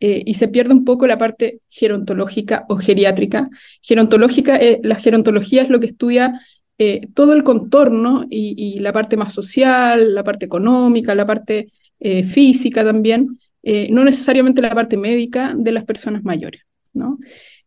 eh, 0.00 0.22
y 0.26 0.34
se 0.34 0.48
pierde 0.48 0.74
un 0.74 0.84
poco 0.84 1.06
la 1.06 1.18
parte 1.18 1.60
gerontológica 1.68 2.66
o 2.68 2.76
geriátrica. 2.76 3.48
Gerontológica, 3.82 4.58
la 4.82 4.96
gerontología 4.96 5.62
es 5.62 5.68
lo 5.68 5.80
que 5.80 5.86
estudia 5.86 6.40
eh, 6.78 7.08
todo 7.14 7.32
el 7.32 7.44
contorno 7.44 8.26
y, 8.28 8.80
la 8.80 8.92
parte 8.92 9.16
más 9.16 9.32
social, 9.32 10.14
la 10.14 10.24
parte 10.24 10.46
económica, 10.46 11.14
la 11.14 11.26
parte 11.26 11.72
eh, 12.00 12.24
física 12.24 12.84
también 12.84 13.38
eh, 13.62 13.88
no 13.92 14.04
necesariamente 14.04 14.60
la 14.60 14.74
parte 14.74 14.96
médica 14.96 15.54
de 15.56 15.72
las 15.72 15.84
personas 15.84 16.24
mayores. 16.24 16.62
¿no? 16.92 17.18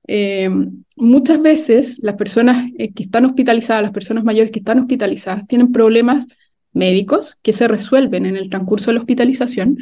Eh, 0.07 0.49
muchas 0.97 1.41
veces 1.41 1.99
las 2.03 2.15
personas 2.15 2.69
eh, 2.77 2.93
que 2.93 3.03
están 3.03 3.25
hospitalizadas, 3.25 3.83
las 3.83 3.91
personas 3.91 4.23
mayores 4.23 4.51
que 4.51 4.59
están 4.59 4.79
hospitalizadas, 4.79 5.47
tienen 5.47 5.71
problemas 5.71 6.27
médicos 6.75 7.37
que 7.41 7.53
se 7.53 7.67
resuelven 7.67 8.25
en 8.25 8.37
el 8.37 8.49
transcurso 8.49 8.87
de 8.87 8.95
la 8.95 8.99
hospitalización, 8.99 9.79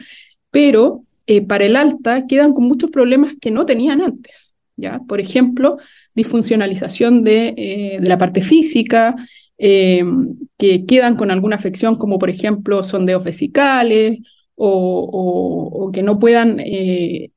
pero 0.52 1.04
para 1.48 1.66
el 1.66 1.76
alta 1.76 2.28
quedan 2.28 2.54
con 2.54 2.66
muchos 2.66 2.90
problemas 2.90 3.34
que 3.42 3.52
no 3.52 3.66
tenían 3.66 4.02
antes. 4.02 4.54
¿ya? 4.76 5.00
Por 5.08 5.20
ejemplo, 5.20 5.78
disfuncionalización 6.14 7.24
de, 7.24 7.98
de 8.00 8.08
la 8.08 8.18
parte 8.18 8.42
física, 8.42 9.16
que 9.58 10.86
quedan 10.86 11.16
con 11.16 11.32
alguna 11.32 11.56
afección, 11.56 11.96
como 11.96 12.20
por 12.20 12.30
ejemplo 12.30 12.84
sondeos 12.84 13.24
vesicales 13.24 14.20
o, 14.56 15.92
que 15.94 16.04
no 16.04 16.20
puedan, 16.20 16.60
eh, 16.60 17.32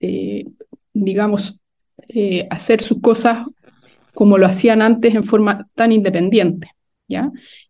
eh, 0.00 0.44
digamos, 0.92 1.60
eh, 2.08 2.46
hacer 2.50 2.82
sus 2.82 3.00
cosas 3.00 3.46
como 4.14 4.38
lo 4.38 4.46
hacían 4.46 4.82
antes 4.82 5.14
en 5.14 5.24
forma 5.24 5.68
tan 5.74 5.92
independiente. 5.92 6.70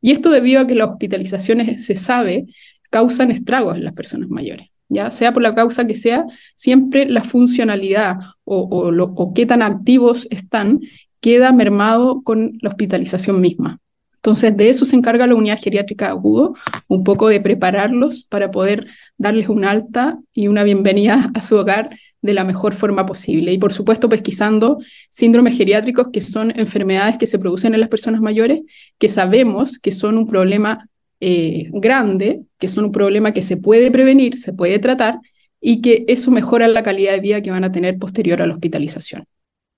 Y 0.00 0.10
esto 0.10 0.30
debido 0.30 0.60
a 0.60 0.66
que 0.66 0.74
las 0.74 0.90
hospitalizaciones, 0.90 1.84
se 1.84 1.96
sabe, 1.96 2.46
causan 2.90 3.30
estragos 3.30 3.76
en 3.76 3.84
las 3.84 3.94
personas 3.94 4.28
mayores. 4.28 4.68
¿ya? 4.88 5.10
Sea 5.10 5.32
por 5.32 5.42
la 5.42 5.54
causa 5.54 5.86
que 5.86 5.96
sea, 5.96 6.24
siempre 6.56 7.06
la 7.06 7.22
funcionalidad 7.22 8.16
o, 8.44 8.62
o 8.62 9.34
qué 9.34 9.46
tan 9.46 9.62
activos 9.62 10.26
están 10.30 10.80
queda 11.20 11.52
mermado 11.52 12.22
con 12.22 12.58
la 12.60 12.70
hospitalización 12.70 13.40
misma. 13.40 13.80
Entonces, 14.16 14.56
de 14.56 14.68
eso 14.68 14.84
se 14.84 14.96
encarga 14.96 15.26
la 15.26 15.36
unidad 15.36 15.60
geriátrica 15.60 16.08
agudo, 16.08 16.54
un 16.88 17.04
poco 17.04 17.28
de 17.28 17.40
prepararlos 17.40 18.24
para 18.24 18.50
poder 18.50 18.88
darles 19.16 19.48
un 19.48 19.64
alta 19.64 20.18
y 20.32 20.48
una 20.48 20.64
bienvenida 20.64 21.30
a 21.34 21.42
su 21.42 21.56
hogar 21.56 21.90
de 22.20 22.34
la 22.34 22.44
mejor 22.44 22.74
forma 22.74 23.06
posible. 23.06 23.52
Y 23.52 23.58
por 23.58 23.72
supuesto, 23.72 24.08
pesquisando 24.08 24.78
síndromes 25.10 25.56
geriátricos, 25.56 26.08
que 26.12 26.22
son 26.22 26.52
enfermedades 26.58 27.18
que 27.18 27.26
se 27.26 27.38
producen 27.38 27.74
en 27.74 27.80
las 27.80 27.88
personas 27.88 28.20
mayores, 28.20 28.60
que 28.98 29.08
sabemos 29.08 29.78
que 29.78 29.92
son 29.92 30.18
un 30.18 30.26
problema 30.26 30.88
eh, 31.20 31.68
grande, 31.72 32.44
que 32.58 32.68
son 32.68 32.84
un 32.84 32.92
problema 32.92 33.32
que 33.32 33.42
se 33.42 33.56
puede 33.56 33.90
prevenir, 33.90 34.38
se 34.38 34.52
puede 34.52 34.78
tratar 34.78 35.18
y 35.60 35.80
que 35.80 36.04
eso 36.08 36.30
mejora 36.30 36.68
la 36.68 36.82
calidad 36.82 37.12
de 37.12 37.20
vida 37.20 37.42
que 37.42 37.50
van 37.50 37.64
a 37.64 37.72
tener 37.72 37.98
posterior 37.98 38.40
a 38.42 38.46
la 38.46 38.54
hospitalización. 38.54 39.24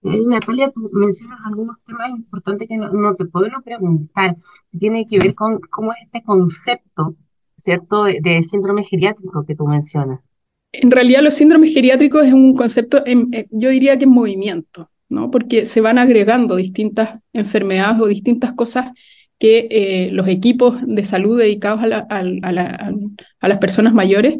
Natalia, 0.02 0.70
tú 0.70 0.88
mencionas 0.92 1.40
algunos 1.44 1.76
temas 1.84 2.10
importantes 2.10 2.66
que 2.68 2.76
no, 2.76 3.14
te 3.14 3.26
puedo 3.26 3.48
preguntar, 3.62 4.34
tiene 4.78 5.06
que 5.06 5.18
ver 5.18 5.34
con 5.34 5.60
cómo 5.70 5.92
es 5.92 5.98
este 6.04 6.22
concepto, 6.22 7.16
¿cierto?, 7.56 8.04
de, 8.04 8.42
síndrome 8.42 8.82
geriátrico 8.84 9.44
que 9.44 9.54
tú 9.54 9.66
mencionas. 9.66 10.20
En 10.72 10.90
realidad 10.90 11.22
los 11.22 11.34
síndromes 11.34 11.74
geriátricos 11.74 12.26
es 12.26 12.32
un 12.32 12.54
concepto, 12.54 13.02
yo 13.50 13.70
diría 13.70 13.98
que 13.98 14.04
en 14.04 14.10
movimiento, 14.10 14.90
¿no? 15.08 15.30
Porque 15.30 15.66
se 15.66 15.80
van 15.80 15.98
agregando 15.98 16.56
distintas 16.56 17.18
enfermedades 17.32 18.00
o 18.00 18.06
distintas 18.06 18.52
cosas 18.52 18.92
que 19.40 19.68
eh, 19.70 20.10
los 20.12 20.28
equipos 20.28 20.78
de 20.86 21.04
salud 21.04 21.38
dedicados 21.38 21.82
a, 21.82 22.06
a, 22.10 23.48
las 23.48 23.58
personas 23.58 23.94
mayores 23.94 24.36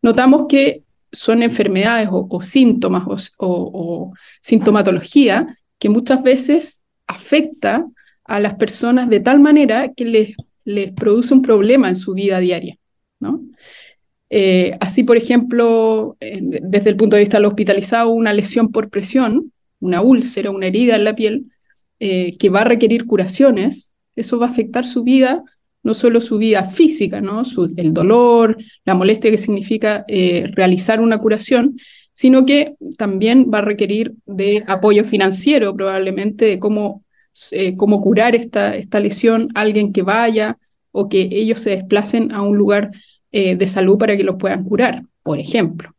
notamos 0.00 0.46
que 0.48 0.84
son 1.10 1.42
enfermedades 1.42 2.08
o, 2.10 2.40
síntomas 2.42 3.02
o, 3.36 4.12
sintomatología 4.40 5.46
que 5.78 5.88
muchas 5.88 6.22
veces 6.22 6.82
afecta 7.06 7.84
a 8.24 8.40
las 8.40 8.54
personas 8.54 9.10
de 9.10 9.20
tal 9.20 9.40
manera 9.40 9.92
que 9.92 10.04
les, 10.04 10.34
les 10.64 10.92
produce 10.92 11.34
un 11.34 11.42
problema 11.42 11.88
en 11.88 11.96
su 11.96 12.14
vida 12.14 12.38
diaria. 12.38 12.76
¿no? 13.20 13.42
Eh, 14.30 14.76
así, 14.80 15.04
por 15.04 15.16
ejemplo, 15.16 16.16
desde 16.20 16.90
el 16.90 16.96
punto 16.96 17.16
de 17.16 17.22
vista 17.22 17.36
del 17.36 17.46
hospitalizado, 17.46 18.10
una 18.10 18.32
lesión 18.32 18.72
por 18.72 18.90
presión, 18.90 19.52
una 19.80 20.00
úlcera, 20.00 20.50
una 20.50 20.66
herida 20.66 20.96
en 20.96 21.04
la 21.04 21.14
piel, 21.14 21.46
eh, 22.00 22.36
que 22.38 22.48
va 22.48 22.62
a 22.62 22.64
requerir 22.64 23.06
curaciones, 23.06 23.92
eso 24.16 24.38
va 24.38 24.46
a 24.46 24.50
afectar 24.50 24.86
su 24.86 25.04
vida 25.04 25.42
no 25.82 25.92
solo 25.92 26.22
su 26.22 26.38
vida 26.38 26.64
física, 26.64 27.20
¿no? 27.20 27.42
el 27.76 27.92
dolor, 27.92 28.56
la 28.86 28.94
molestia 28.94 29.30
que 29.30 29.36
significa 29.36 30.06
eh, 30.08 30.50
realizar 30.54 30.98
una 30.98 31.18
curación, 31.18 31.76
sino 32.14 32.46
que 32.46 32.76
también 32.96 33.50
va 33.52 33.58
a 33.58 33.60
requerir 33.60 34.14
de 34.24 34.64
apoyo 34.66 35.04
financiero 35.04 35.76
probablemente, 35.76 36.46
de 36.46 36.58
cómo, 36.58 37.04
cómo 37.76 38.00
curar 38.00 38.34
esta, 38.34 38.74
esta 38.76 38.98
lesión, 38.98 39.50
alguien 39.54 39.92
que 39.92 40.00
vaya 40.00 40.56
o 40.90 41.10
que 41.10 41.28
ellos 41.30 41.60
se 41.60 41.70
desplacen 41.70 42.32
a 42.32 42.40
un 42.40 42.56
lugar 42.56 42.90
eh, 43.36 43.56
de 43.56 43.68
salud 43.68 43.98
para 43.98 44.16
que 44.16 44.24
los 44.24 44.36
puedan 44.36 44.64
curar, 44.64 45.02
por 45.22 45.38
ejemplo. 45.38 45.94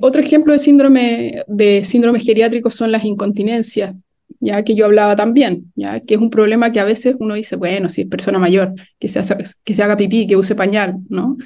otro 0.00 0.20
ejemplo 0.20 0.52
de 0.52 0.58
síndrome, 0.58 1.42
de 1.46 1.84
síndrome 1.84 2.20
geriátrico 2.20 2.70
son 2.70 2.90
las 2.92 3.04
incontinencias 3.04 3.94
ya 4.40 4.64
que 4.64 4.74
yo 4.74 4.86
hablaba 4.86 5.14
también, 5.14 5.72
ya 5.76 6.00
que 6.00 6.14
es 6.14 6.20
un 6.20 6.28
problema 6.28 6.72
que 6.72 6.80
a 6.80 6.84
veces 6.84 7.14
uno 7.20 7.34
dice, 7.34 7.54
bueno, 7.54 7.88
si 7.88 8.02
es 8.02 8.08
persona 8.08 8.40
mayor, 8.40 8.74
que 8.98 9.08
se, 9.08 9.20
haga, 9.20 9.38
que 9.62 9.74
se 9.74 9.82
haga 9.84 9.96
pipí, 9.96 10.26
que 10.26 10.36
use 10.36 10.56
pañal, 10.56 10.96
¿no? 11.08 11.36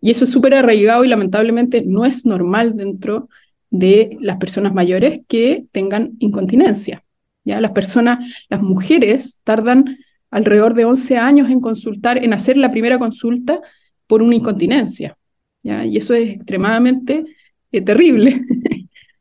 Y 0.00 0.10
eso 0.10 0.24
es 0.24 0.30
súper 0.30 0.54
arraigado 0.54 1.04
y 1.04 1.08
lamentablemente 1.08 1.82
no 1.84 2.06
es 2.06 2.24
normal 2.24 2.74
dentro 2.74 3.28
de 3.70 4.16
las 4.20 4.38
personas 4.38 4.72
mayores 4.72 5.20
que 5.28 5.66
tengan 5.72 6.12
incontinencia. 6.20 7.04
¿ya? 7.44 7.60
Las 7.60 7.72
personas, 7.72 8.24
las 8.48 8.62
mujeres 8.62 9.40
tardan 9.44 9.98
alrededor 10.30 10.74
de 10.74 10.84
11 10.84 11.18
años 11.18 11.50
en 11.50 11.60
consultar, 11.60 12.22
en 12.22 12.32
hacer 12.32 12.56
la 12.56 12.70
primera 12.70 12.98
consulta 12.98 13.60
por 14.08 14.22
una 14.22 14.34
incontinencia. 14.34 15.16
¿ya? 15.62 15.86
Y 15.86 15.96
eso 15.96 16.14
es 16.14 16.30
extremadamente 16.30 17.24
eh, 17.70 17.80
terrible. 17.80 18.42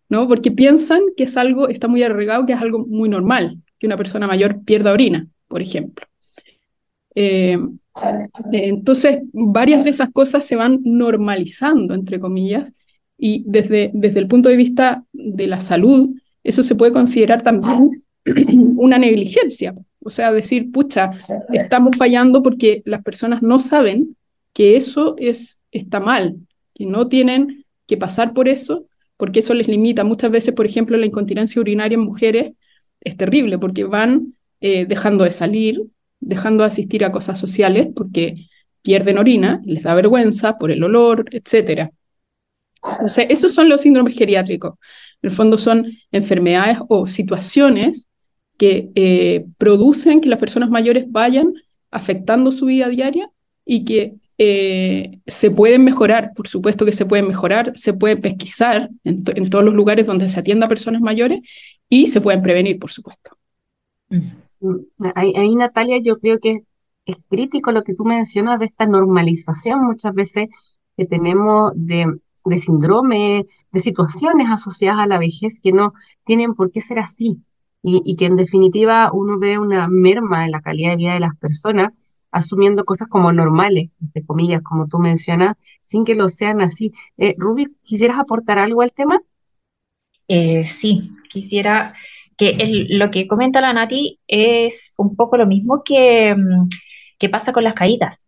¿no? 0.10 0.28
Porque 0.28 0.52
piensan 0.52 1.02
que 1.16 1.24
es 1.24 1.38
algo, 1.38 1.68
está 1.68 1.88
muy 1.88 2.04
arraigado, 2.04 2.46
que 2.46 2.54
es 2.54 2.62
algo 2.62 2.86
muy 2.88 3.10
normal, 3.10 3.62
que 3.80 3.88
una 3.88 3.98
persona 3.98 4.28
mayor 4.28 4.64
pierda 4.64 4.94
orina, 4.94 5.28
por 5.48 5.62
ejemplo. 5.62 6.06
Eh, 7.16 7.58
entonces, 8.52 9.22
varias 9.34 9.84
de 9.84 9.90
esas 9.90 10.10
cosas 10.12 10.46
se 10.46 10.56
van 10.56 10.80
normalizando, 10.84 11.94
entre 11.94 12.20
comillas, 12.20 12.74
y 13.18 13.44
desde, 13.48 13.92
desde 13.94 14.20
el 14.20 14.28
punto 14.28 14.50
de 14.50 14.56
vista 14.56 15.04
de 15.12 15.48
la 15.48 15.60
salud, 15.60 16.16
eso 16.44 16.62
se 16.62 16.76
puede 16.76 16.94
considerar 16.94 17.42
también 17.42 18.04
una 18.78 19.00
negligencia. 19.00 19.74
O 20.00 20.10
sea, 20.10 20.32
decir, 20.32 20.72
pucha, 20.72 21.12
estamos 21.52 21.98
fallando 21.98 22.44
porque 22.44 22.84
las 22.86 23.04
personas 23.04 23.42
no 23.42 23.60
saben 23.60 24.16
que 24.58 24.76
eso 24.76 25.14
es, 25.20 25.62
está 25.70 26.00
mal, 26.00 26.36
que 26.74 26.88
no 26.88 27.08
tienen 27.08 27.64
que 27.86 27.96
pasar 27.96 28.34
por 28.34 28.48
eso 28.48 28.88
porque 29.16 29.42
eso 29.42 29.54
les 29.54 29.68
limita. 29.68 30.04
Muchas 30.04 30.32
veces, 30.32 30.56
por 30.56 30.66
ejemplo, 30.66 30.98
la 30.98 31.06
incontinencia 31.06 31.62
urinaria 31.62 31.94
en 31.94 32.02
mujeres 32.02 32.54
es 33.02 33.16
terrible 33.16 33.60
porque 33.60 33.84
van 33.84 34.34
eh, 34.60 34.88
dejando 34.88 35.26
de 35.26 35.32
salir, 35.32 35.84
dejando 36.20 36.64
de 36.64 36.70
asistir 36.70 37.06
a 37.06 37.12
cosas 37.12 37.40
sociales 37.40 37.90
porque 37.96 38.48
pierden 38.82 39.20
orina, 39.20 39.62
les 39.64 39.84
da 39.84 39.94
vergüenza 39.94 40.58
por 40.58 40.72
el 40.72 40.84
olor, 40.84 41.26
etc. 41.30 41.92
O 43.06 43.10
sea, 43.10 43.26
esos 43.26 43.54
son 43.54 43.70
los 43.70 43.82
síndromes 43.82 44.16
geriátricos. 44.16 44.74
En 45.22 45.30
el 45.30 45.36
fondo 45.36 45.60
son 45.60 45.86
enfermedades 46.12 46.80
o 46.90 47.06
situaciones 47.06 48.08
que 48.58 48.90
eh, 48.96 49.46
producen 49.60 50.20
que 50.20 50.30
las 50.30 50.40
personas 50.40 50.72
mayores 50.72 51.06
vayan 51.12 51.54
afectando 51.92 52.52
su 52.52 52.66
vida 52.66 52.90
diaria 52.90 53.30
y 53.64 53.86
que 53.86 54.16
eh, 54.40 55.20
se 55.26 55.50
pueden 55.50 55.84
mejorar, 55.84 56.32
por 56.36 56.48
supuesto 56.48 56.86
que 56.86 56.94
se 56.94 57.06
pueden 57.06 57.28
mejorar, 57.28 57.76
se 57.76 57.94
puede 57.94 58.18
pesquisar 58.18 58.90
en, 59.04 59.50
todos 59.50 59.66
los 59.66 59.74
lugares 59.74 60.06
donde 60.06 60.30
se 60.30 60.40
atienda 60.40 60.68
a 60.68 60.70
personas 60.70 61.02
mayores 61.02 61.40
y 61.90 62.08
se 62.08 62.22
pueden 62.22 62.44
prevenir, 62.44 62.78
por 62.78 62.92
supuesto. 62.92 63.32
Ahí, 65.16 65.56
Natalia, 65.56 65.98
yo 65.98 66.20
creo 66.20 66.40
que 66.40 66.64
es 67.06 67.18
crítico 67.30 67.72
lo 67.72 67.84
que 67.84 67.96
tú 67.96 68.06
mencionas 68.06 68.60
de 68.60 68.66
esta 68.66 68.86
normalización 68.86 69.84
muchas 69.86 70.14
veces 70.14 70.50
que 70.96 71.06
tenemos 71.06 71.72
de, 71.76 72.06
de 72.46 72.58
síndrome, 72.60 73.46
de 73.72 73.80
situaciones 73.80 74.48
asociadas 74.50 75.00
a 75.00 75.08
la 75.08 75.18
vejez 75.18 75.60
que 75.62 75.72
no 75.72 75.94
tienen 76.26 76.54
por 76.54 76.72
qué 76.72 76.82
ser 76.82 77.00
así 77.00 77.38
y, 77.82 78.02
y 78.06 78.16
que 78.16 78.26
en 78.26 78.36
definitiva 78.36 79.12
uno 79.14 79.40
ve 79.40 79.58
una 79.58 79.88
merma 79.88 80.46
en 80.46 80.52
la 80.52 80.62
calidad 80.62 80.92
de 80.92 80.98
vida 80.98 81.14
de 81.14 81.22
las 81.22 81.36
personas 81.38 81.94
asumiendo 82.38 82.86
cosas 82.86 83.08
como 83.08 83.32
normales, 83.32 83.90
entre 84.02 84.26
comillas, 84.26 84.62
como 84.64 84.88
tú 84.88 85.00
mencionas, 85.00 85.56
sin 85.82 86.06
que 86.06 86.16
lo 86.16 86.30
sean 86.30 86.62
así. 86.62 86.94
Eh, 87.18 87.36
Ruby, 87.38 87.76
¿quisieras 87.84 88.20
aportar 88.20 88.60
algo 88.60 88.82
al 88.82 88.94
tema? 88.94 89.20
Eh, 90.28 90.66
sí, 90.66 91.12
quisiera 91.30 91.94
que 92.38 92.86
lo 92.90 93.10
que 93.12 93.28
comenta 93.28 93.62
la 93.62 93.74
Nati 93.74 94.20
es 94.28 94.94
un 94.98 95.16
poco 95.16 95.38
lo 95.38 95.48
mismo 95.48 95.84
que, 95.84 96.36
mm, 96.36 96.70
que 97.18 97.30
pasa 97.30 97.54
con 97.54 97.64
las 97.64 97.74
caídas. 97.74 98.26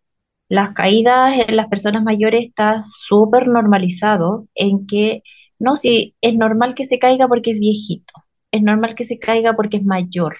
Las 0.48 0.74
caídas 0.74 1.48
en 1.48 1.56
las 1.56 1.68
personas 1.68 2.02
mayores 2.02 2.46
está 2.46 2.80
súper 2.82 3.46
normalizado 3.48 4.48
en 4.54 4.86
que, 4.86 5.22
no, 5.58 5.76
si 5.76 6.16
es 6.20 6.34
normal 6.34 6.74
que 6.74 6.84
se 6.84 6.98
caiga 6.98 7.28
porque 7.28 7.52
es 7.52 7.60
viejito, 7.60 8.12
es 8.50 8.62
normal 8.62 8.94
que 8.96 9.04
se 9.04 9.18
caiga 9.18 9.54
porque 9.54 9.76
es 9.78 9.84
mayor. 9.84 10.36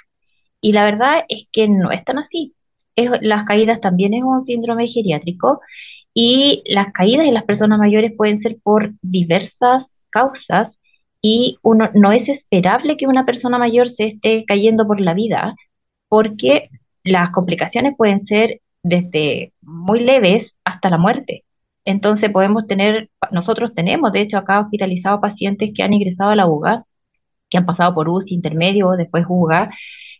Y 0.60 0.72
la 0.72 0.84
verdad 0.84 1.24
es 1.28 1.48
que 1.52 1.68
no 1.68 1.92
es 1.92 2.04
tan 2.04 2.18
así 2.18 2.54
las 2.96 3.44
caídas 3.44 3.80
también 3.80 4.14
es 4.14 4.22
un 4.22 4.40
síndrome 4.40 4.86
geriátrico 4.88 5.60
Y 6.14 6.62
las 6.66 6.92
caídas 6.92 7.26
en 7.26 7.34
las 7.34 7.44
personas 7.44 7.78
mayores 7.78 8.12
pueden 8.16 8.36
ser 8.36 8.58
por 8.62 8.92
diversas 9.02 10.04
causas 10.10 10.78
y 11.22 11.58
uno, 11.62 11.90
no 11.94 12.12
es 12.12 12.28
esperable 12.28 12.96
que 12.96 13.06
una 13.06 13.26
persona 13.26 13.58
mayor 13.58 13.88
se 13.88 14.06
esté 14.08 14.44
cayendo 14.46 14.86
por 14.86 15.00
la 15.00 15.14
vida 15.14 15.54
porque 16.08 16.70
las 17.04 17.30
complicaciones 17.30 17.94
pueden 17.96 18.18
ser 18.18 18.60
desde 18.82 19.52
muy 19.62 20.00
leves 20.00 20.56
hasta 20.64 20.90
la 20.90 20.98
muerte. 20.98 21.44
Entonces 21.84 22.30
podemos 22.30 22.66
tener, 22.66 23.10
nosotros 23.32 23.74
tenemos 23.74 24.12
de 24.12 24.20
hecho 24.22 24.38
acá 24.38 24.60
hospitalizados 24.60 25.20
pacientes 25.20 25.72
que 25.74 25.82
han 25.82 25.92
ingresado 25.92 26.30
a 26.30 26.36
la 26.36 26.46
UGA, 26.46 26.84
que 27.48 27.58
han 27.58 27.66
pasado 27.66 27.94
por 27.94 28.08
UCI 28.08 28.34
intermedio, 28.34 28.90
después 28.92 29.24
UGA, 29.28 29.70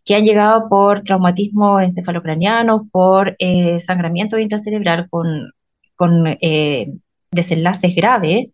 que 0.04 0.14
han 0.14 0.24
llegado 0.24 0.68
por 0.68 1.02
traumatismo 1.02 1.80
encefalocraniano, 1.80 2.88
por 2.90 3.36
eh, 3.38 3.80
sangramiento 3.80 4.38
intracerebral 4.38 5.08
con, 5.10 5.50
con 5.96 6.26
eh, 6.40 6.86
desenlaces 7.30 7.94
graves. 7.94 8.48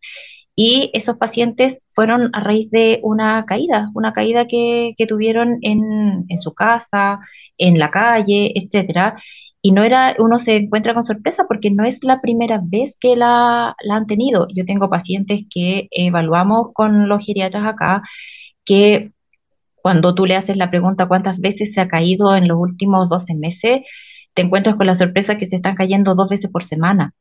Y 0.59 0.91
esos 0.95 1.19
pacientes 1.19 1.83
fueron 1.91 2.31
a 2.33 2.41
raíz 2.41 2.71
de 2.71 3.01
una 3.03 3.45
caída, 3.45 3.91
una 3.95 4.13
caída 4.13 4.47
que, 4.47 4.95
que 4.97 5.07
tuvieron 5.07 5.59
en, 5.61 6.25
en, 6.29 6.39
su 6.39 6.55
casa, 6.55 7.21
en 7.59 7.79
la 7.79 7.91
calle, 7.91 8.53
etcétera. 8.55 9.17
Y 9.61 9.73
no 9.73 9.83
era, 9.85 10.17
uno 10.19 10.39
se 10.39 10.57
encuentra 10.57 10.95
con 10.95 11.05
sorpresa 11.05 11.45
porque 11.49 11.71
no 11.71 11.85
es 11.85 12.05
la 12.05 12.21
primera 12.23 12.61
vez 12.63 12.97
que 12.99 13.17
la, 13.17 13.77
la 13.83 13.97
han 13.97 14.07
tenido. 14.07 14.49
Yo 14.55 14.65
tengo 14.65 14.89
pacientes 14.89 15.43
que 15.51 15.89
evaluamos 15.91 16.69
con 16.73 17.09
los 17.09 17.25
geriatras 17.25 17.67
acá, 17.67 18.03
que 18.65 19.13
cuando 19.87 20.17
tú 20.17 20.27
le 20.27 20.35
haces 20.35 20.57
la 20.57 20.69
pregunta 20.69 21.07
cuántas 21.07 21.39
veces 21.39 21.73
se 21.73 21.81
ha 21.81 21.87
caído 21.87 22.35
en 22.35 22.49
los 22.49 22.59
últimos 22.59 23.09
12 23.09 23.37
meses, 23.37 23.83
te 24.35 24.43
encuentras 24.43 24.75
con 24.75 24.89
la 24.89 24.95
sorpresa 24.95 25.39
que 25.39 25.47
se 25.47 25.55
están 25.55 25.77
cayendo 25.77 26.17
dos 26.17 26.29
veces 26.29 26.51
por 26.51 26.65
semana. 26.65 27.15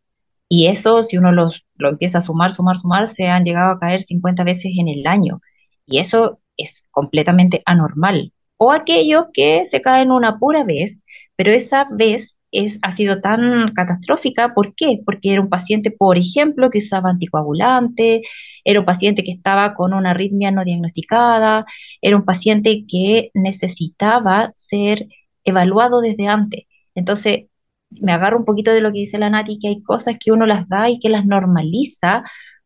Y 0.50 0.66
eso, 0.66 1.04
si 1.04 1.16
uno 1.20 1.32
los, 1.32 1.64
lo 1.76 1.90
empieza 1.90 2.18
a 2.18 2.22
sumar, 2.22 2.52
sumar, 2.54 2.78
sumar, 2.78 3.08
se 3.08 3.28
han 3.28 3.44
llegado 3.44 3.72
a 3.72 3.80
caer 3.80 4.02
50 4.02 4.44
veces 4.44 4.72
en 4.80 4.88
el 4.88 5.06
año. 5.06 5.42
Y 5.86 6.00
eso 6.00 6.40
es 6.58 6.82
completamente 6.90 7.62
anormal. 7.68 8.34
O 8.58 8.72
aquellos 8.72 9.26
que 9.32 9.68
se 9.68 9.84
caen 9.84 10.12
una 10.12 10.40
pura 10.40 10.64
vez, 10.64 11.02
pero 11.36 11.52
esa 11.52 11.88
vez 11.92 12.35
es, 12.64 12.80
ha 12.82 12.92
sido 12.92 13.22
tan 13.22 13.74
catastrófica. 13.74 14.54
¿Por 14.54 14.76
qué? 14.76 15.00
Porque 15.06 15.34
era 15.34 15.42
un 15.42 15.50
paciente, 15.50 15.92
por 15.92 16.18
ejemplo, 16.18 16.70
que 16.70 16.80
usaba 16.80 17.10
anticoagulante, 17.10 18.22
era 18.64 18.80
un 18.80 18.86
paciente 18.86 19.24
que 19.24 19.32
estaba 19.32 19.74
con 19.76 19.94
una 19.94 20.12
arritmia 20.12 20.52
no 20.52 20.64
diagnosticada, 20.64 21.66
era 22.02 22.16
un 22.18 22.26
paciente 22.26 22.86
que 22.88 23.32
necesitaba 23.34 24.52
ser 24.56 25.08
evaluado 25.44 26.02
desde 26.02 26.28
antes. 26.28 26.66
Entonces, 26.96 27.46
me 27.90 28.12
agarro 28.12 28.38
un 28.40 28.46
poquito 28.46 28.72
de 28.74 28.82
lo 28.82 28.92
que 28.92 29.00
dice 29.00 29.18
la 29.18 29.30
Nati, 29.30 29.60
que 29.60 29.70
hay 29.70 29.82
cosas 29.84 30.18
que 30.20 30.32
uno 30.32 30.46
las 30.46 30.68
da 30.70 30.90
y 30.90 31.00
que 31.00 31.10
las 31.10 31.26
normaliza, 31.26 32.24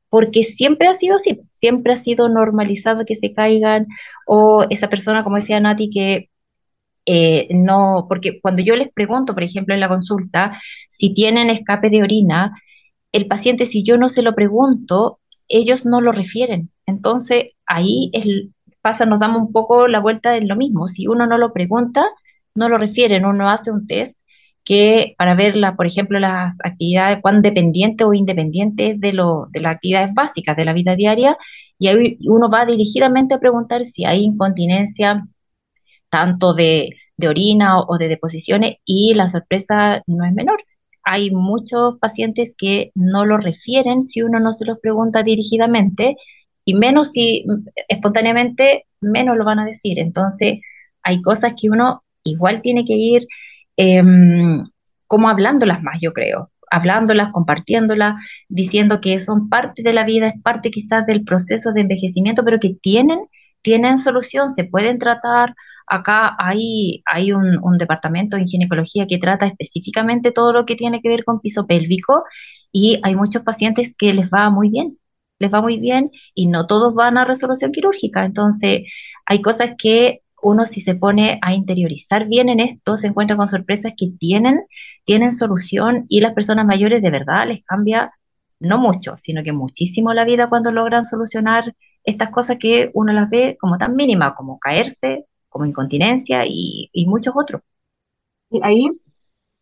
porque 0.10 0.43
siempre 0.43 0.88
ha 0.88 0.93
sido 0.93 1.15
así, 1.15 1.41
siempre 1.52 1.93
ha 1.93 1.97
sido 1.97 2.30
normalizado 2.30 3.06
que 3.06 3.15
se 3.15 3.34
caigan, 3.34 3.88
o 4.28 4.65
esa 4.69 4.89
persona, 4.89 5.23
como 5.23 5.36
decía 5.38 5.60
Nati, 5.60 5.89
que 5.89 6.30
eh, 7.12 7.48
no, 7.50 8.06
porque 8.08 8.39
cuando 8.39 8.62
yo 8.62 8.76
les 8.76 8.91
pregunto, 8.91 9.34
por 9.34 9.41
ejemplo, 9.41 9.74
en 9.74 9.80
la 9.80 9.88
consulta, 9.88 10.62
si 10.88 11.12
tienen 11.12 11.50
escape 11.50 11.89
de 11.89 12.04
orina, 12.04 12.54
el 13.12 13.26
paciente, 13.26 13.65
si 13.65 13.84
yo 13.84 13.98
no 13.98 14.10
se 14.10 14.22
lo 14.22 14.36
pregunto, 14.36 15.19
ellos 15.48 15.88
no 15.88 16.02
lo 16.02 16.12
refieren. 16.12 16.69
Entonces, 16.86 17.45
ahí 17.65 18.12
es, 18.13 18.28
pasa, 18.82 19.08
nos 19.08 19.19
damos 19.19 19.41
un 19.41 19.52
poco 19.52 19.88
la 19.88 20.00
vuelta 20.00 20.38
en 20.38 20.48
lo 20.48 20.56
mismo. 20.56 20.88
Si 20.88 21.08
uno 21.08 21.26
no 21.26 21.39
lo 21.39 21.52
pregunta, 21.52 22.06
no 22.54 22.69
lo 22.69 22.78
refieren, 22.78 23.26
uno 23.26 23.50
hace 23.50 23.72
un 23.72 23.88
test 23.88 24.15
que 24.63 25.15
para 25.17 25.34
ver, 25.34 25.56
por 25.76 25.88
ejemplo, 25.88 26.19
las 26.19 26.60
actividades, 26.63 27.19
cuán 27.24 27.41
dependientes 27.41 28.06
o 28.06 28.13
independientes 28.13 29.00
de, 29.00 29.13
lo, 29.13 29.48
de 29.50 29.62
las 29.62 29.76
actividades 29.76 30.13
básicas 30.13 30.56
de 30.56 30.65
la 30.65 30.74
vida 30.74 30.95
diaria, 30.95 31.38
y 31.80 31.88
ahí 31.88 32.19
uno 32.28 32.50
va 32.52 32.65
dirigidamente 32.65 33.34
a 33.34 33.39
preguntar 33.39 33.84
si 33.84 34.06
hay 34.06 34.24
incontinencia 34.24 35.26
tanto 36.10 36.54
de, 36.54 36.95
orina 37.28 37.80
o, 37.82 37.98
de 37.98 38.08
deposiciones, 38.08 38.76
y 38.86 39.13
la 39.13 39.28
sorpresa 39.30 40.04
no 40.08 40.26
es 40.26 40.34
menor. 40.34 40.63
Hay 41.04 41.32
muchos 41.32 41.98
pacientes 42.00 42.56
que 42.58 42.91
no 42.95 43.26
lo 43.26 43.38
refieren 43.38 44.02
si 44.04 44.22
uno 44.22 44.39
no 44.39 44.52
se 44.52 44.65
los 44.65 44.80
pregunta 44.80 45.24
dirigidamente, 45.24 46.15
y 46.65 46.76
menos 46.76 47.12
si 47.12 47.45
espontáneamente, 47.88 48.86
menos 49.02 49.38
lo 49.38 49.45
van 49.45 49.60
a 49.60 49.65
decir. 49.65 50.00
Entonces, 50.00 50.60
hay 51.04 51.22
cosas 51.22 51.54
que 51.60 51.69
uno 51.69 52.04
igual 52.24 52.62
tiene 52.62 52.86
que 52.86 52.93
ir 52.93 53.28
Em, 53.82 54.65
como 55.08 55.30
hablándolas 55.30 55.82
más, 55.82 56.00
yo 56.02 56.12
creo, 56.12 56.52
hablándolas, 56.69 57.32
compartiéndolas, 57.32 58.22
diciendo 58.50 59.00
que 59.00 59.22
son 59.22 59.48
parte 59.48 59.84
de 59.84 59.93
la 59.93 60.04
vida, 60.04 60.28
es 60.28 60.41
parte 60.43 60.69
quizás 60.69 61.06
del 61.06 61.24
proceso 61.24 61.72
de 61.72 61.82
envejecimiento, 61.82 62.43
pero 62.43 62.60
que 62.60 62.76
tienen, 62.82 63.19
tienen 63.62 63.98
solución, 63.98 64.50
se 64.50 64.65
pueden 64.65 65.00
tratar. 65.00 65.56
Acá 65.89 66.36
hay, 66.38 67.02
hay 67.06 67.32
un, 67.32 67.60
departamento 67.78 68.38
en 68.38 68.47
ginecología 68.47 69.08
que 69.08 69.17
trata 69.17 69.47
específicamente 69.47 70.32
todo 70.32 70.54
lo 70.54 70.65
que 70.65 70.75
tiene 70.75 71.02
que 71.02 71.10
ver 71.10 71.23
con 71.25 71.39
piso 71.41 71.65
pélvico 71.67 72.23
y 72.71 72.99
hay 73.04 73.15
muchos 73.15 73.43
pacientes 73.43 73.95
que 73.97 74.13
les 74.13 74.30
va 74.30 74.49
muy 74.52 74.69
bien, 74.69 74.99
les 75.39 75.52
va 75.52 75.62
muy 75.62 75.80
bien 75.80 76.12
y 76.36 76.47
no 76.47 76.67
todos 76.67 76.93
van 76.93 77.17
a 77.17 77.25
resolución 77.25 77.71
quirúrgica. 77.71 78.25
Entonces, 78.25 78.84
hay 79.25 79.41
cosas 79.41 79.71
que 79.78 80.21
uno 80.41 80.65
si 80.65 80.82
se 80.82 80.95
pone 80.95 81.39
a 81.41 81.54
interiorizar 81.54 82.28
bien 82.28 82.49
en 82.49 82.60
esto, 82.60 82.97
se 82.97 83.08
encuentra 83.08 83.36
con 83.38 83.47
sorpresas 83.47 83.93
que 83.97 84.12
tienen, 84.19 84.62
tienen 85.06 85.32
solución 85.32 86.06
y 86.10 86.21
las 86.21 86.34
personas 86.34 86.65
mayores 86.65 87.02
de 87.02 87.12
verdad 87.12 87.47
les 87.47 87.63
cambia 87.63 88.13
no 88.60 88.78
mucho, 88.78 89.15
sino 89.17 89.43
que 89.43 89.54
muchísimo 89.54 90.13
la 90.13 90.25
vida 90.25 90.49
cuando 90.49 90.71
logran 90.71 91.06
solucionar 91.06 91.75
estas 92.04 92.30
cosas 92.30 92.58
que 92.60 92.91
uno 92.93 93.13
las 93.13 93.30
ve 93.30 93.58
como 93.60 93.78
tan 93.78 93.95
mínimas, 93.95 94.34
como 94.36 94.60
caerse, 94.60 95.25
como 95.49 95.65
incontinencia 95.65 96.45
y, 96.45 96.89
muchos 97.07 97.33
otros. 97.35 97.62
Y 98.49 98.62
ahí, 98.63 98.89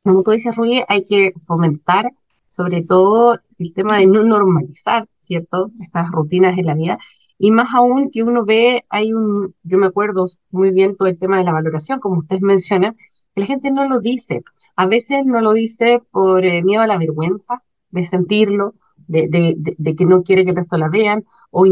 como 0.04 0.24
tú 0.24 0.32
dices, 0.32 0.56
Rui, 0.56 0.84
hay 0.88 1.06
que 1.06 1.34
fomentar 1.46 2.12
sobre 2.48 2.84
todo 2.84 3.40
el 3.60 3.74
tema 3.74 3.98
de 3.98 4.08
no 4.08 4.24
normalizar, 4.24 5.08
¿cierto? 5.22 5.72
Estas 5.82 6.12
rutinas 6.12 6.58
en 6.58 6.66
la 6.66 6.76
vida 6.76 6.98
y 7.38 7.52
más 7.52 7.74
aún 7.74 8.10
que 8.12 8.24
uno 8.24 8.46
ve, 8.46 8.86
hay 8.90 9.14
un, 9.14 9.56
yo 9.64 9.78
me 9.78 9.88
acuerdo 9.88 10.26
muy 10.52 10.72
bien 10.72 10.96
todo 10.96 11.08
el 11.08 11.20
tema 11.20 11.38
de 11.38 11.44
la 11.44 11.54
valoración, 11.54 12.00
como 12.00 12.18
ustedes 12.18 12.42
mencionan, 12.42 12.98
la 13.36 13.46
gente 13.46 13.72
no 13.72 13.88
lo 13.88 14.00
dice. 14.00 14.44
A 14.76 14.88
veces 14.88 15.26
no 15.26 15.42
lo 15.42 15.54
dice 15.54 16.02
por 16.12 16.46
eh, 16.46 16.64
miedo 16.64 16.82
a 16.82 16.88
la 16.88 16.98
vergüenza 16.98 17.64
de 17.92 18.06
sentirlo, 18.06 18.76
de, 19.08 19.28
de, 19.30 19.56
de, 19.78 19.96
que 19.96 20.06
no 20.06 20.24
quiere 20.24 20.44
que 20.44 20.52
el 20.52 20.58
resto 20.58 20.78
la 20.78 20.90
vean, 20.90 21.26
o 21.52 21.66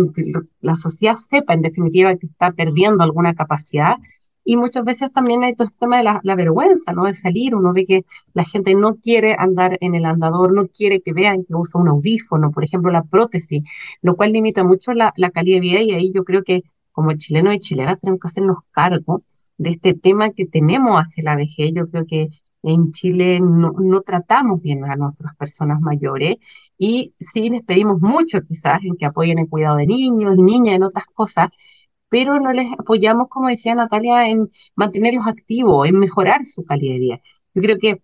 la 0.62 0.76
sociedad 0.76 1.16
sepa 1.16 1.54
en 1.54 1.62
definitiva 1.62 2.16
que 2.16 2.26
está 2.26 2.52
perdiendo 2.52 3.04
alguna 3.04 3.34
capacidad. 3.36 3.96
Y 4.48 4.58
muchas 4.58 4.84
veces 4.86 5.12
también 5.12 5.44
hay 5.44 5.56
todo 5.56 5.66
este 5.66 5.80
tema 5.80 5.98
de 5.98 6.04
la, 6.04 6.20
la, 6.24 6.36
vergüenza, 6.36 6.94
¿no? 6.94 7.06
De 7.06 7.14
salir, 7.14 7.56
uno 7.56 7.74
ve 7.74 7.84
que 7.86 8.06
la 8.34 8.44
gente 8.44 8.76
no 8.76 8.96
quiere 8.96 9.36
andar 9.40 9.78
en 9.82 9.96
el 9.96 10.06
andador, 10.06 10.54
no 10.54 10.68
quiere 10.68 11.02
que 11.02 11.14
vean 11.14 11.46
que 11.46 11.56
usa 11.56 11.82
un 11.82 11.88
audífono, 11.90 12.52
por 12.52 12.64
ejemplo, 12.64 12.92
la 12.92 13.04
prótesis, 13.04 13.64
lo 14.04 14.16
cual 14.16 14.34
limita 14.34 14.64
mucho 14.64 14.94
la, 14.94 15.14
la 15.18 15.32
calidad 15.32 15.58
de 15.58 15.62
vida 15.62 15.82
y 15.82 15.92
ahí 15.94 16.12
yo 16.14 16.24
creo 16.24 16.44
que 16.44 16.64
como 16.96 17.12
chilenos 17.14 17.56
y 17.56 17.60
chilenas 17.60 18.00
tenemos 18.00 18.22
que 18.22 18.28
hacernos 18.28 18.58
cargo 18.72 19.24
de 19.58 19.72
este 19.72 19.94
tema 19.94 20.30
que 20.32 20.46
tenemos 20.46 20.98
hacia 20.98 21.24
la 21.24 21.36
vejez. 21.36 21.72
Yo 21.76 21.90
creo 21.90 22.06
que 22.08 22.30
en 22.66 22.92
Chile 22.92 23.40
no, 23.42 24.02
tratamos 24.02 24.62
bien 24.62 24.84
a 24.86 24.96
nuestras 24.96 25.36
personas 25.36 25.80
mayores 25.82 26.38
y 26.78 27.14
sí 27.20 27.50
les 27.50 27.62
pedimos 27.64 28.00
mucho 28.02 28.42
quizás 28.42 28.80
en 28.84 28.96
que 28.98 29.06
apoyen 29.06 29.40
el 29.40 29.50
cuidado 29.50 29.78
de 29.78 29.88
niños 29.88 30.36
y 30.38 30.44
niñas, 30.44 30.76
en 30.76 30.84
otras 30.84 31.06
cosas, 31.14 31.50
pero 32.10 32.40
no 32.40 32.54
les 32.54 32.68
apoyamos, 32.74 33.28
como 33.30 33.50
decía 33.50 33.76
Natalia, 33.76 34.30
en 34.30 34.50
mantenerlos 34.76 35.28
activos, 35.28 35.88
en 35.88 36.00
mejorar 36.00 36.46
su 36.46 36.64
calidad 36.66 36.94
de 36.96 37.00
vida. 37.00 37.22
Yo 37.54 37.62
creo 37.62 37.78
que, 37.80 38.02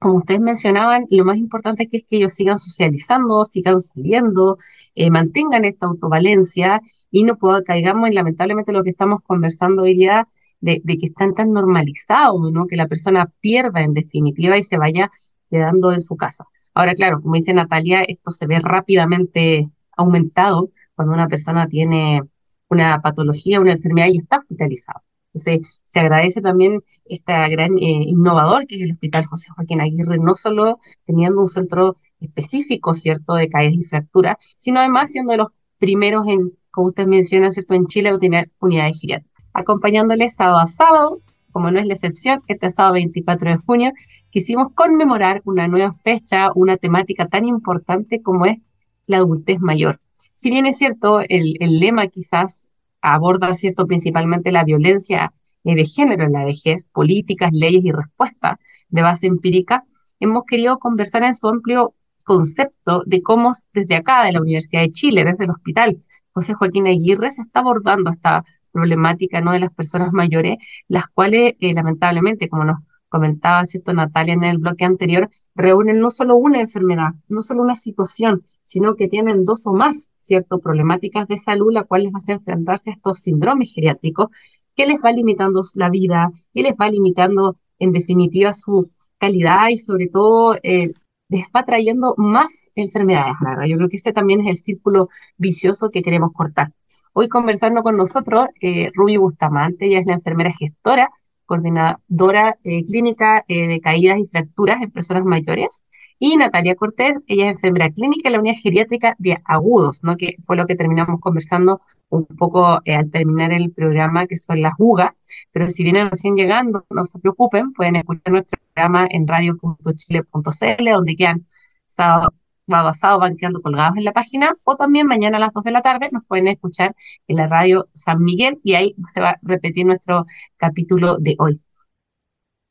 como 0.00 0.16
ustedes 0.18 0.40
mencionaban, 0.40 1.06
lo 1.10 1.24
más 1.26 1.36
importante 1.36 1.86
es 1.90 2.04
que, 2.04 2.16
ellos 2.16 2.32
sigan 2.32 2.58
socializando, 2.58 3.44
sigan 3.44 3.80
saliendo, 3.80 4.58
eh, 4.94 5.10
mantengan 5.10 5.64
esta 5.66 5.86
autovalencia 5.86 6.80
y 7.10 7.24
no 7.24 7.36
pueda, 7.36 7.62
caigamos 7.62 8.08
en 8.08 8.14
lamentablemente 8.14 8.72
lo 8.72 8.82
que 8.82 8.90
estamos 8.90 9.20
conversando 9.22 9.82
hoy 9.82 9.94
día 9.94 10.26
de, 10.60 10.80
de, 10.84 10.96
que 10.98 11.06
están 11.06 11.34
tan 11.34 11.52
normalizados, 11.52 12.50
¿no? 12.50 12.66
Que 12.66 12.76
la 12.76 12.88
persona 12.88 13.30
pierda 13.40 13.82
en 13.82 13.92
definitiva 13.94 14.56
y 14.58 14.62
se 14.62 14.78
vaya 14.78 15.10
quedando 15.50 15.92
en 15.92 16.02
su 16.02 16.16
casa. 16.16 16.46
Ahora, 16.74 16.94
claro, 16.94 17.20
como 17.20 17.34
dice 17.34 17.52
Natalia, 17.52 18.02
esto 18.02 18.30
se 18.30 18.46
ve 18.46 18.58
rápidamente 18.60 19.68
aumentado 19.96 20.70
cuando 20.94 21.12
una 21.14 21.28
persona 21.28 21.68
tiene 21.68 22.22
una 22.70 23.02
patología, 23.02 23.60
una 23.60 23.72
enfermedad 23.72 24.08
y 24.10 24.18
está 24.18 24.38
hospitalizado. 24.38 25.02
Entonces, 25.32 25.82
se 25.84 26.00
agradece 26.00 26.40
también 26.40 26.82
este 27.04 27.32
gran 27.32 27.78
eh, 27.78 28.04
innovador 28.06 28.66
que 28.66 28.76
es 28.76 28.82
el 28.82 28.92
Hospital 28.92 29.26
José 29.26 29.50
Joaquín 29.54 29.80
Aguirre, 29.80 30.18
no 30.18 30.34
solo 30.34 30.78
teniendo 31.06 31.40
un 31.40 31.48
centro 31.48 31.96
específico, 32.20 32.94
¿cierto?, 32.94 33.34
de 33.34 33.48
caídas 33.48 33.74
y 33.74 33.84
fracturas, 33.84 34.36
sino 34.58 34.80
además 34.80 35.10
siendo 35.12 35.32
de 35.32 35.38
los 35.38 35.48
primeros 35.78 36.26
en, 36.26 36.52
como 36.70 36.88
usted 36.88 37.06
menciona, 37.06 37.50
¿cierto?, 37.50 37.74
en 37.74 37.86
Chile, 37.86 38.16
tener 38.18 38.50
unidades 38.60 38.98
geriátricas. 39.00 39.44
Acompañándoles 39.52 40.34
sábado 40.34 40.58
a 40.58 40.66
sábado, 40.66 41.22
como 41.52 41.70
no 41.70 41.80
es 41.80 41.86
la 41.86 41.94
excepción, 41.94 42.42
este 42.46 42.70
sábado 42.70 42.94
24 42.94 43.50
de 43.50 43.56
junio 43.58 43.92
quisimos 44.30 44.72
conmemorar 44.74 45.42
una 45.44 45.68
nueva 45.68 45.92
fecha, 45.92 46.50
una 46.54 46.76
temática 46.76 47.28
tan 47.28 47.44
importante 47.44 48.22
como 48.22 48.46
es 48.46 48.58
la 49.06 49.18
adultez 49.18 49.60
mayor. 49.60 50.00
Si 50.34 50.50
bien 50.50 50.66
es 50.66 50.78
cierto, 50.78 51.20
el, 51.28 51.56
lema 51.60 52.06
quizás 52.08 52.69
aborda, 53.02 53.54
cierto, 53.54 53.86
principalmente 53.86 54.52
la 54.52 54.64
violencia 54.64 55.32
eh, 55.64 55.74
de 55.74 55.84
género 55.84 56.24
en 56.24 56.32
la 56.32 56.44
vejez, 56.44 56.84
políticas, 56.92 57.50
leyes 57.52 57.84
y 57.84 57.92
respuestas 57.92 58.58
de 58.88 59.02
base 59.02 59.26
empírica, 59.26 59.84
hemos 60.18 60.44
querido 60.46 60.78
conversar 60.78 61.22
en 61.22 61.34
su 61.34 61.48
amplio 61.48 61.94
concepto 62.24 63.02
de 63.06 63.22
cómo 63.22 63.52
desde 63.72 63.96
acá, 63.96 64.24
de 64.24 64.32
la 64.32 64.40
Universidad 64.40 64.82
de 64.82 64.92
Chile, 64.92 65.24
desde 65.24 65.44
el 65.44 65.50
hospital 65.50 65.96
José 66.32 66.54
Joaquín 66.54 66.86
Aguirre, 66.86 67.30
se 67.30 67.42
está 67.42 67.60
abordando 67.60 68.10
esta 68.10 68.44
problemática 68.72 69.40
¿no? 69.40 69.52
de 69.52 69.60
las 69.60 69.72
personas 69.72 70.12
mayores, 70.12 70.58
las 70.88 71.08
cuales 71.08 71.54
eh, 71.60 71.74
lamentablemente, 71.74 72.48
como 72.48 72.64
nos 72.64 72.78
comentaba 73.10 73.66
cierto 73.66 73.92
Natalia 73.92 74.32
en 74.32 74.44
el 74.44 74.56
bloque 74.56 74.86
anterior, 74.86 75.28
reúnen 75.54 75.98
no 76.00 76.10
solo 76.10 76.36
una 76.36 76.60
enfermedad, 76.60 77.10
no 77.28 77.42
solo 77.42 77.62
una 77.62 77.76
situación, 77.76 78.44
sino 78.62 78.94
que 78.94 79.08
tienen 79.08 79.44
dos 79.44 79.66
o 79.66 79.74
más, 79.74 80.12
cierto, 80.18 80.60
problemáticas 80.60 81.28
de 81.28 81.36
salud, 81.36 81.72
las 81.72 81.86
cuales 81.86 82.12
hacen 82.14 82.36
enfrentarse 82.36 82.90
a 82.90 82.94
estos 82.94 83.20
síndromes 83.20 83.74
geriátricos 83.74 84.28
que 84.74 84.86
les 84.86 85.02
va 85.04 85.12
limitando 85.12 85.62
la 85.74 85.90
vida, 85.90 86.30
que 86.54 86.62
les 86.62 86.74
va 86.80 86.88
limitando 86.88 87.58
en 87.78 87.92
definitiva 87.92 88.54
su 88.54 88.90
calidad 89.18 89.68
y 89.68 89.76
sobre 89.76 90.06
todo 90.08 90.56
eh, 90.62 90.92
les 91.28 91.44
va 91.54 91.64
trayendo 91.64 92.14
más 92.16 92.70
enfermedades. 92.74 93.34
Yo 93.68 93.76
creo 93.76 93.88
que 93.88 93.96
ese 93.96 94.12
también 94.12 94.40
es 94.40 94.46
el 94.46 94.56
círculo 94.56 95.08
vicioso 95.36 95.90
que 95.90 96.02
queremos 96.02 96.32
cortar. 96.32 96.72
Hoy 97.12 97.28
conversando 97.28 97.82
con 97.82 97.96
nosotros, 97.96 98.46
eh, 98.60 98.90
Ruby 98.94 99.16
Bustamante, 99.16 99.86
ella 99.86 99.98
es 99.98 100.06
la 100.06 100.14
enfermera 100.14 100.52
gestora, 100.52 101.10
coordinadora 101.50 102.56
eh, 102.62 102.84
clínica 102.84 103.44
eh, 103.48 103.66
de 103.66 103.80
caídas 103.80 104.18
y 104.20 104.26
fracturas 104.26 104.80
en 104.80 104.92
personas 104.92 105.24
mayores, 105.24 105.84
y 106.20 106.36
Natalia 106.36 106.76
Cortés, 106.76 107.18
ella 107.26 107.46
es 107.46 107.52
enfermera 107.52 107.90
clínica 107.90 108.28
en 108.28 108.34
la 108.34 108.40
unidad 108.40 108.56
geriátrica 108.62 109.16
de 109.18 109.38
agudos, 109.44 110.04
¿no? 110.04 110.16
que 110.16 110.36
fue 110.46 110.54
lo 110.56 110.66
que 110.66 110.76
terminamos 110.76 111.18
conversando 111.18 111.80
un 112.10 112.26
poco 112.26 112.80
eh, 112.84 112.94
al 112.94 113.10
terminar 113.10 113.52
el 113.52 113.72
programa, 113.72 114.26
que 114.26 114.36
son 114.36 114.62
las 114.62 114.74
UGA, 114.78 115.16
pero 115.50 115.70
si 115.70 115.82
vienen 115.82 116.10
recién 116.10 116.36
llegando, 116.36 116.84
no 116.90 117.04
se 117.04 117.18
preocupen, 117.18 117.72
pueden 117.72 117.96
escuchar 117.96 118.32
nuestro 118.32 118.60
programa 118.74 119.08
en 119.10 119.26
radio.chile.cl, 119.26 120.90
donde 120.90 121.16
quedan 121.16 121.46
sábado, 121.86 122.32
basado 122.70 123.18
van 123.18 123.36
quedando 123.36 123.60
colgados 123.62 123.96
en 123.96 124.04
la 124.04 124.12
página, 124.12 124.54
o 124.64 124.76
también 124.76 125.06
mañana 125.06 125.36
a 125.36 125.40
las 125.40 125.52
2 125.52 125.64
de 125.64 125.70
la 125.72 125.82
tarde 125.82 126.08
nos 126.12 126.24
pueden 126.26 126.48
escuchar 126.48 126.94
en 127.28 127.36
la 127.36 127.46
radio 127.46 127.88
San 127.94 128.22
Miguel 128.22 128.60
y 128.64 128.74
ahí 128.74 128.94
se 129.12 129.20
va 129.20 129.30
a 129.30 129.38
repetir 129.42 129.86
nuestro 129.86 130.26
capítulo 130.56 131.18
de 131.18 131.36
hoy. 131.38 131.60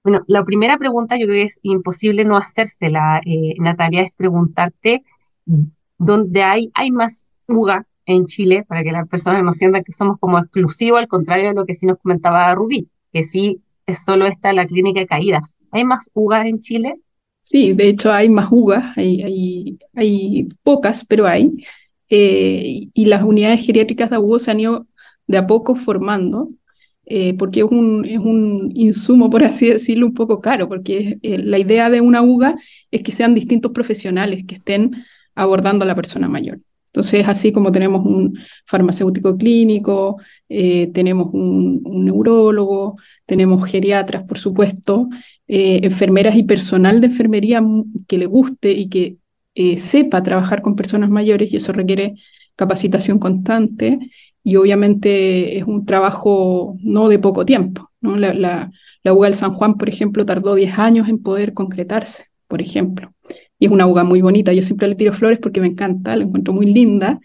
Bueno, 0.03 0.21
la 0.27 0.43
primera 0.45 0.77
pregunta 0.77 1.17
yo 1.17 1.25
creo 1.25 1.35
que 1.35 1.43
es 1.43 1.59
imposible 1.61 2.23
no 2.25 2.37
hacérsela, 2.37 3.21
eh, 3.25 3.55
Natalia, 3.59 4.01
es 4.03 4.13
preguntarte 4.13 5.03
dónde 5.97 6.43
hay, 6.43 6.71
hay 6.73 6.91
más 6.91 7.27
UGA 7.47 7.85
en 8.05 8.25
Chile 8.25 8.65
para 8.67 8.83
que 8.83 8.91
las 8.91 9.07
personas 9.07 9.43
no 9.43 9.51
sientan 9.53 9.83
que 9.83 9.91
somos 9.91 10.17
como 10.19 10.39
exclusivos, 10.39 10.99
al 10.99 11.07
contrario 11.07 11.49
de 11.49 11.53
lo 11.53 11.65
que 11.65 11.73
sí 11.73 11.85
nos 11.85 11.99
comentaba 11.99 12.53
Rubí, 12.55 12.89
que 13.11 13.23
sí 13.23 13.61
es 13.85 14.03
solo 14.03 14.25
esta 14.25 14.53
la 14.53 14.65
clínica 14.65 15.01
de 15.01 15.07
caída. 15.07 15.41
¿Hay 15.71 15.83
más 15.83 16.09
UGA 16.13 16.47
en 16.47 16.59
Chile? 16.59 17.01
Sí, 17.49 17.73
de 17.73 17.89
hecho 17.89 18.11
hay 18.11 18.29
más 18.29 18.49
UGA, 18.51 18.93
hay, 18.95 19.79
hay, 19.95 20.47
pocas, 20.61 21.03
pero 21.03 21.25
hay. 21.25 21.51
Eh, 22.07 22.89
y 22.93 23.05
las 23.05 23.23
unidades 23.23 23.65
geriátricas 23.65 24.11
de 24.11 24.19
UGA 24.19 24.39
se 24.39 24.51
han 24.51 24.59
ido 24.59 24.87
de 25.25 25.37
a 25.39 25.47
poco 25.47 25.75
formando. 25.75 26.51
Eh, 27.05 27.33
porque 27.39 27.61
es 27.61 27.65
un, 27.65 28.05
es 28.05 28.19
un 28.19 28.71
insumo, 28.75 29.31
por 29.31 29.43
así 29.43 29.67
decirlo, 29.69 30.05
un 30.05 30.13
poco 30.13 30.39
caro, 30.39 30.69
porque 30.69 31.17
eh, 31.23 31.39
la 31.39 31.57
idea 31.57 31.89
de 31.89 32.01
una 32.01 32.21
UGA 32.21 32.55
es 32.91 33.01
que 33.01 33.11
sean 33.11 33.33
distintos 33.33 33.71
profesionales 33.71 34.43
que 34.47 34.55
estén 34.55 35.03
abordando 35.33 35.83
a 35.85 35.87
la 35.87 35.95
persona 35.95 36.29
mayor. 36.29 36.59
Entonces, 36.87 37.27
así 37.27 37.51
como 37.51 37.71
tenemos 37.71 38.05
un 38.05 38.37
farmacéutico 38.67 39.37
clínico, 39.37 40.17
tenemos 40.47 41.29
un, 41.33 41.81
neurólogo, 41.83 42.95
tenemos 43.25 43.63
geriatras, 43.65 44.23
por 44.23 44.39
supuesto, 44.39 45.07
enfermeras 45.51 46.35
y 46.35 46.43
personal 46.43 47.01
de 47.01 47.07
enfermería 47.07 47.63
que 48.07 48.17
le 48.17 48.27
guste 48.27 48.71
y 48.71 48.87
que 48.87 49.17
sepa 49.77 50.23
trabajar 50.23 50.61
con 50.61 50.75
personas 50.75 51.09
mayores, 51.09 51.51
y 51.51 51.57
eso 51.57 51.73
requiere 51.73 52.15
capacitación 52.55 53.19
constante 53.19 53.99
y 54.43 54.55
obviamente 54.57 55.57
es 55.57 55.63
un 55.63 55.85
trabajo 55.85 56.75
no 56.81 57.07
de 57.07 57.19
poco 57.19 57.45
tiempo. 57.45 57.89
La, 58.01 58.33
la, 58.33 58.71
del 59.03 59.33
San 59.33 59.53
Juan, 59.53 59.77
por 59.77 59.89
ejemplo, 59.89 60.25
tardó 60.25 60.55
10 60.55 60.77
años 60.77 61.07
en 61.07 61.21
poder 61.21 61.53
concretarse, 61.53 62.25
por 62.47 62.61
ejemplo. 62.61 63.13
Y 63.57 63.65
es 63.65 63.71
una 63.71 63.87
UGA 63.87 64.03
muy 64.03 64.21
bonita. 64.21 64.53
Yo 64.53 64.63
siempre 64.63 64.87
le 64.87 64.95
tiro 64.95 65.13
flores 65.13 65.39
porque 65.39 65.61
me 65.61 65.67
encanta, 65.67 66.15
la 66.15 66.23
encuentro 66.23 66.53
muy 66.53 66.65
linda, 66.65 67.19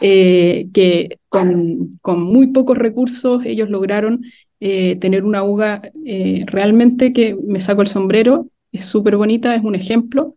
eh, 0.00 0.68
que 0.72 1.18
con, 1.28 1.98
muy 2.02 2.48
pocos 2.48 2.78
recursos 2.78 3.44
ellos 3.44 3.68
lograron 3.70 4.22
eh, 4.60 4.96
tener 4.96 5.24
una 5.24 5.42
UGA 5.42 5.82
eh, 6.04 6.44
realmente 6.46 7.12
que 7.12 7.36
me 7.46 7.60
saco 7.60 7.82
el 7.82 7.88
sombrero, 7.88 8.48
es 8.72 8.84
súper 8.86 9.16
bonita, 9.16 9.54
es 9.54 9.62
un 9.64 9.74
ejemplo. 9.74 10.34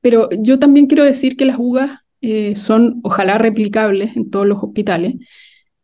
pero 0.00 0.28
yo 0.40 0.58
también 0.58 0.86
quiero 0.86 1.04
decir 1.04 1.36
que 1.36 1.44
las 1.46 1.58
UGAs 1.58 2.00
eh, 2.28 2.56
son 2.56 3.00
ojalá 3.04 3.38
replicables 3.38 4.16
en 4.16 4.30
todos 4.30 4.46
los 4.46 4.62
hospitales, 4.62 5.14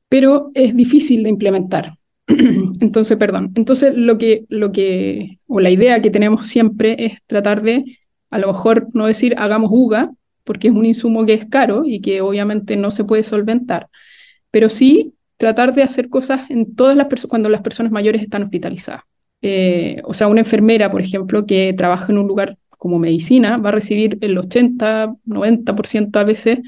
pero 0.09 0.51
es 0.55 0.75
difícil 0.75 1.23
de 1.23 1.31
implementar. 1.31 1.93
Entonces, 2.81 3.17
perdón. 3.19 3.53
Entonces, 3.55 3.95
lo 3.97 4.19
que, 4.19 4.45
lo 4.49 4.73
que, 4.73 5.39
o 5.47 5.61
la 5.61 5.71
idea 5.71 6.03
que 6.03 6.11
tenemos 6.11 6.47
siempre 6.49 6.97
es 7.07 7.19
tratar 7.27 7.63
de, 7.63 7.99
a 8.31 8.39
lo 8.39 8.49
mejor 8.49 8.89
no 8.95 9.07
decir 9.07 9.35
hagamos 9.39 9.71
UGA, 9.73 10.11
porque 10.45 10.69
es 10.69 10.75
un 10.75 10.87
insumo 10.87 11.25
que 11.27 11.35
es 11.35 11.47
caro 11.47 11.83
y 11.85 12.01
que 12.01 12.21
obviamente 12.21 12.77
no 12.77 12.91
se 12.91 13.05
puede 13.05 13.25
solventar, 13.25 13.89
pero 14.51 14.69
sí 14.69 15.15
tratar 15.43 15.75
de 15.75 15.83
hacer 15.83 16.09
cosas 16.09 16.49
en 16.51 16.77
todas 16.77 16.97
las 16.97 17.09
cuando 17.27 17.49
las 17.49 17.63
personas 17.63 17.91
mayores 17.91 18.23
están 18.23 18.45
hospitalizadas. 18.45 19.03
Eh, 19.41 20.01
o 20.05 20.15
sea, 20.15 20.29
una 20.29 20.39
enfermera, 20.39 20.89
por 20.89 21.03
ejemplo, 21.03 21.47
que 21.47 21.75
trabaja 21.77 22.13
en 22.13 22.19
un 22.19 22.29
lugar 22.29 22.59
como 22.69 23.01
medicina 23.01 23.57
va 23.57 23.71
a 23.71 23.73
recibir 23.73 24.19
el 24.21 24.39
80, 24.39 25.17
90% 25.27 26.17
a 26.21 26.23
veces 26.23 26.61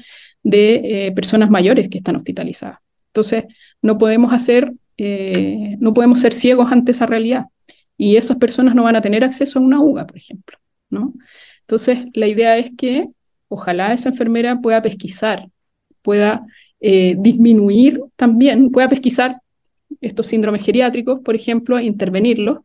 de 0.43 1.07
eh, 1.07 1.11
personas 1.13 1.49
mayores 1.49 1.87
que 1.87 1.99
están 1.99 2.17
hospitalizadas. 2.17 2.79
Entonces, 3.07 3.45
no 3.81 3.97
podemos 3.97 4.33
hacer, 4.33 4.73
eh, 4.97 5.77
no 5.79 5.93
podemos 5.93 6.19
ser 6.19 6.33
ciegos 6.33 6.69
ante 6.69 6.91
esa 6.91 7.05
realidad. 7.05 7.45
Y 7.97 8.17
esas 8.17 8.35
personas 8.35 8.75
no 8.75 8.83
van 8.83 8.97
a 8.97 9.01
tener 9.01 9.23
acceso 9.23 9.57
a 9.57 9.61
una 9.61 9.79
UGA, 9.79 10.05
por 10.05 10.17
ejemplo. 10.17 10.57
¿no? 10.89 11.13
Entonces, 11.61 12.07
la 12.13 12.27
idea 12.27 12.57
es 12.57 12.71
que 12.77 13.07
ojalá 13.47 13.93
esa 13.93 14.09
enfermera 14.09 14.59
pueda 14.59 14.81
pesquisar, 14.81 15.47
pueda 16.01 16.43
eh, 16.79 17.15
disminuir 17.17 18.01
también, 18.15 18.71
pueda 18.71 18.89
pesquisar 18.89 19.41
estos 20.01 20.27
síndromes 20.27 20.63
geriátricos, 20.63 21.19
por 21.21 21.35
ejemplo, 21.35 21.79
intervenirlos, 21.79 22.59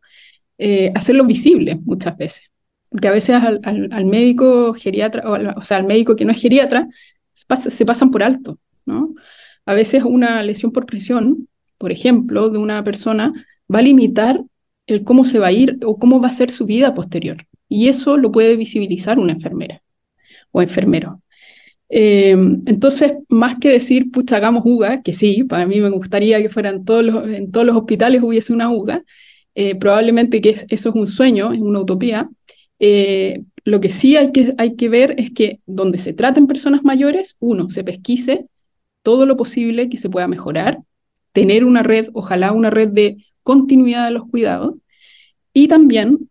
hacerlos 0.93 1.25
visibles 1.25 1.81
muchas 1.81 2.15
veces 2.15 2.51
porque 2.91 3.07
a 3.07 3.11
veces 3.11 3.41
al, 3.41 4.05
médico 4.05 4.73
geriatra, 4.73 5.23
o, 5.55 5.63
sea, 5.63 5.77
al 5.77 5.85
médico 5.85 6.17
que 6.17 6.25
no 6.25 6.33
es 6.33 6.41
geriatra, 6.41 6.89
se, 7.31 7.85
pasan 7.85 8.11
por 8.11 8.21
alto, 8.21 8.59
¿no? 8.85 9.15
A 9.65 9.73
veces 9.73 10.03
una 10.03 10.43
lesión 10.43 10.73
por 10.73 10.85
presión, 10.85 11.47
por 11.77 11.93
ejemplo, 11.93 12.49
de 12.49 12.57
una 12.57 12.83
persona, 12.83 13.31
va 13.73 13.79
a 13.79 13.83
limitar 13.83 14.43
el 14.87 15.05
cómo 15.05 15.23
se 15.23 15.39
va 15.39 15.47
a 15.47 15.51
ir 15.53 15.79
o 15.85 15.97
cómo 15.97 16.19
va 16.19 16.27
a 16.27 16.33
ser 16.33 16.51
su 16.51 16.65
vida 16.65 16.93
posterior. 16.93 17.37
Y 17.69 17.87
eso 17.87 18.17
lo 18.17 18.29
puede 18.29 18.57
visibilizar 18.57 19.19
una 19.19 19.31
enfermera 19.31 19.81
o 20.51 20.61
enfermero. 20.61 21.20
Eh, 21.93 22.31
entonces, 22.31 23.15
más 23.27 23.57
que 23.59 23.67
decir, 23.67 24.11
pucha, 24.11 24.37
hagamos 24.37 24.63
UGA, 24.65 25.01
que 25.01 25.11
sí, 25.11 25.43
para 25.43 25.65
mí 25.65 25.81
me 25.81 25.89
gustaría 25.89 26.41
que 26.41 26.47
fueran 26.47 26.85
todos 26.85 27.03
los, 27.03 27.27
en 27.27 27.51
todos 27.51 27.65
los 27.65 27.75
hospitales 27.75 28.23
hubiese 28.23 28.53
una 28.53 28.71
UGA, 28.71 29.03
eh, 29.55 29.75
probablemente 29.75 30.39
que 30.39 30.51
eso 30.69 30.89
es 30.89 30.95
un 30.95 31.05
sueño, 31.07 31.51
es 31.51 31.59
una 31.59 31.81
utopía, 31.81 32.29
eh, 32.79 33.43
lo 33.65 33.81
que 33.81 33.89
sí 33.89 34.15
hay 34.15 34.31
que, 34.31 34.55
hay 34.57 34.77
que 34.77 34.87
ver 34.87 35.15
es 35.17 35.31
que 35.31 35.59
donde 35.65 35.97
se 35.97 36.13
traten 36.13 36.47
personas 36.47 36.85
mayores, 36.85 37.35
uno, 37.39 37.69
se 37.69 37.83
pesquise 37.83 38.45
todo 39.03 39.25
lo 39.25 39.35
posible 39.35 39.89
que 39.89 39.97
se 39.97 40.09
pueda 40.09 40.29
mejorar, 40.29 40.79
tener 41.33 41.65
una 41.65 41.83
red, 41.83 42.07
ojalá 42.13 42.53
una 42.53 42.69
red 42.69 42.87
de 42.87 43.17
continuidad 43.43 44.05
de 44.05 44.11
los 44.11 44.29
cuidados, 44.29 44.75
y 45.53 45.67
también 45.67 46.29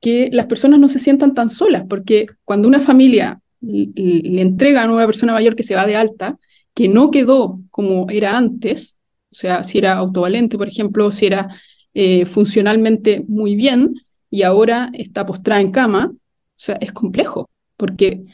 que 0.00 0.30
las 0.32 0.46
personas 0.46 0.80
no 0.80 0.88
se 0.88 0.98
sientan 0.98 1.34
tan 1.34 1.50
solas, 1.50 1.84
porque 1.86 2.28
cuando 2.46 2.66
una 2.66 2.80
familia 2.80 3.41
le 3.62 4.42
entrega 4.42 4.82
a 4.82 4.90
una 4.90 5.06
persona 5.06 5.32
mayor 5.32 5.56
que 5.56 5.62
se 5.62 5.74
va 5.74 5.86
de 5.86 5.96
alta, 5.96 6.38
que 6.74 6.88
no 6.88 7.10
quedó 7.10 7.60
como 7.70 8.08
era 8.10 8.36
antes, 8.36 8.96
o 9.30 9.34
sea, 9.34 9.64
si 9.64 9.78
era 9.78 9.94
autovalente, 9.94 10.58
por 10.58 10.68
ejemplo, 10.68 11.12
si 11.12 11.26
era 11.26 11.48
eh, 11.94 12.24
funcionalmente 12.26 13.24
muy 13.28 13.54
bien, 13.56 13.94
y 14.30 14.42
ahora 14.42 14.90
está 14.94 15.26
postrada 15.26 15.60
en 15.60 15.70
cama, 15.70 16.10
o 16.12 16.18
sea, 16.56 16.76
es 16.80 16.92
complejo, 16.92 17.50
porque 17.76 18.24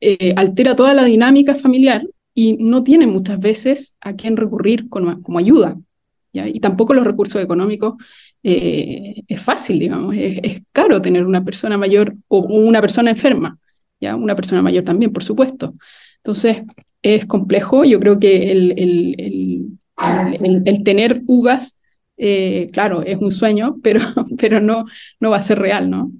eh, 0.00 0.32
altera 0.36 0.76
toda 0.76 0.94
la 0.94 1.04
dinámica 1.04 1.54
familiar 1.54 2.04
y 2.34 2.56
no 2.58 2.84
tiene 2.84 3.06
muchas 3.06 3.40
veces 3.40 3.94
a 4.00 4.14
quién 4.14 4.36
recurrir 4.36 4.88
como 4.88 5.38
ayuda. 5.38 5.76
Y 6.32 6.60
tampoco 6.60 6.94
los 6.94 7.06
recursos 7.06 7.42
económicos 7.42 7.94
eh, 8.42 9.22
es 9.26 9.40
fácil, 9.40 9.78
digamos, 9.78 10.14
es, 10.16 10.62
caro 10.72 11.02
tener 11.02 11.26
una 11.26 11.44
persona 11.44 11.76
mayor 11.76 12.14
o 12.28 12.38
una 12.40 12.80
persona 12.80 13.10
enferma, 13.10 13.58
¿ya? 14.00 14.16
Una 14.16 14.36
persona 14.36 14.62
mayor 14.62 14.84
también, 14.84 15.12
por 15.12 15.24
supuesto. 15.24 15.74
Entonces, 16.16 16.62
es 17.02 17.26
complejo. 17.26 17.84
Yo 17.84 18.00
creo 18.00 18.18
que 18.18 18.52
el, 18.52 18.74
el, 18.78 19.78
el, 20.66 20.82
tener 20.84 21.22
UGAS, 21.26 21.76
eh, 22.16 22.68
claro, 22.72 23.02
es 23.02 23.18
un 23.18 23.32
sueño, 23.32 23.76
pero, 23.82 24.00
pero 24.38 24.60
no, 24.60 24.84
no 25.20 25.30
va 25.30 25.38
a 25.38 25.42
ser 25.42 25.58
real, 25.58 25.90
¿no? 25.90 26.12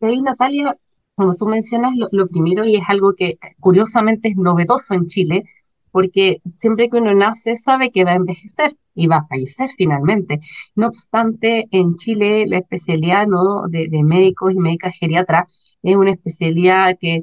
ahí, 0.00 0.20
Natalia, 0.20 0.76
como 1.14 1.36
tú 1.36 1.46
mencionas, 1.46 1.92
lo, 2.10 2.26
primero, 2.26 2.64
y 2.64 2.76
es 2.76 2.82
algo 2.88 3.14
que 3.14 3.38
curiosamente 3.60 4.28
es 4.28 4.36
novedoso 4.36 4.94
en 4.94 5.06
Chile, 5.06 5.44
porque 5.90 6.42
siempre 6.54 6.90
que 6.90 6.98
uno 6.98 7.14
nace 7.14 7.56
sabe 7.56 7.90
que 7.90 8.04
va 8.04 8.12
a 8.12 8.16
envejecer 8.16 8.76
y 8.94 9.06
va 9.06 9.16
a 9.18 9.26
fallecer 9.26 9.68
finalmente. 9.76 10.40
No 10.74 10.86
obstante, 10.88 11.66
en 11.70 11.96
Chile 11.96 12.46
la 12.46 12.58
especialidad 12.58 13.26
¿no? 13.26 13.68
de, 13.68 13.88
médicos 14.04 14.52
y 14.52 14.58
médicas 14.58 14.94
geriatras 14.98 15.78
es 15.82 15.96
una 15.96 16.12
especialidad 16.12 16.96
que 17.00 17.22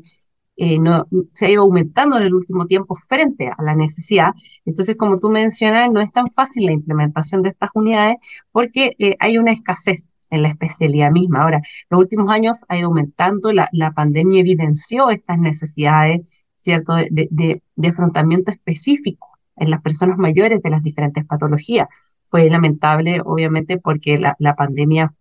eh, 0.57 0.79
no, 0.79 1.07
se 1.33 1.47
ha 1.47 1.51
ido 1.51 1.63
aumentando 1.63 2.17
en 2.17 2.23
el 2.23 2.33
último 2.35 2.67
tiempo 2.67 2.95
frente 2.95 3.47
a 3.47 3.61
la 3.63 3.75
necesidad. 3.75 4.31
Entonces, 4.65 4.95
como 4.95 5.17
tú 5.19 5.29
mencionas, 5.29 5.91
no 5.91 6.01
es 6.01 6.11
tan 6.11 6.27
fácil 6.29 6.65
la 6.65 6.73
implementación 6.73 7.41
de 7.41 7.49
estas 7.49 7.71
unidades 7.73 8.17
porque 8.51 8.91
eh, 8.99 9.15
hay 9.19 9.37
una 9.37 9.51
escasez 9.51 10.05
en 10.29 10.43
la 10.43 10.49
especialidad 10.49 11.11
misma. 11.11 11.43
Ahora, 11.43 11.61
los 11.89 11.99
últimos 11.99 12.29
años 12.29 12.63
ha 12.69 12.77
ido 12.77 12.87
aumentando, 12.87 13.51
la, 13.51 13.69
la 13.73 13.91
pandemia 13.91 14.41
evidenció 14.41 15.09
estas 15.09 15.39
necesidades, 15.39 16.21
¿cierto?, 16.57 16.93
de, 16.95 17.27
de, 17.31 17.61
de, 17.75 17.87
afrontamiento 17.87 18.51
específico 18.51 19.30
en 19.61 19.69
las 19.69 19.81
personas 19.81 20.17
mayores 20.17 20.61
de 20.61 20.69
las 20.69 20.83
diferentes 20.83 21.25
patologías. 21.25 21.87
Fue 22.25 22.49
lamentable, 22.49 23.21
obviamente, 23.23 23.77
porque 23.77 24.17
la, 24.17 24.35
la 24.39 24.55
pandemia 24.55 25.13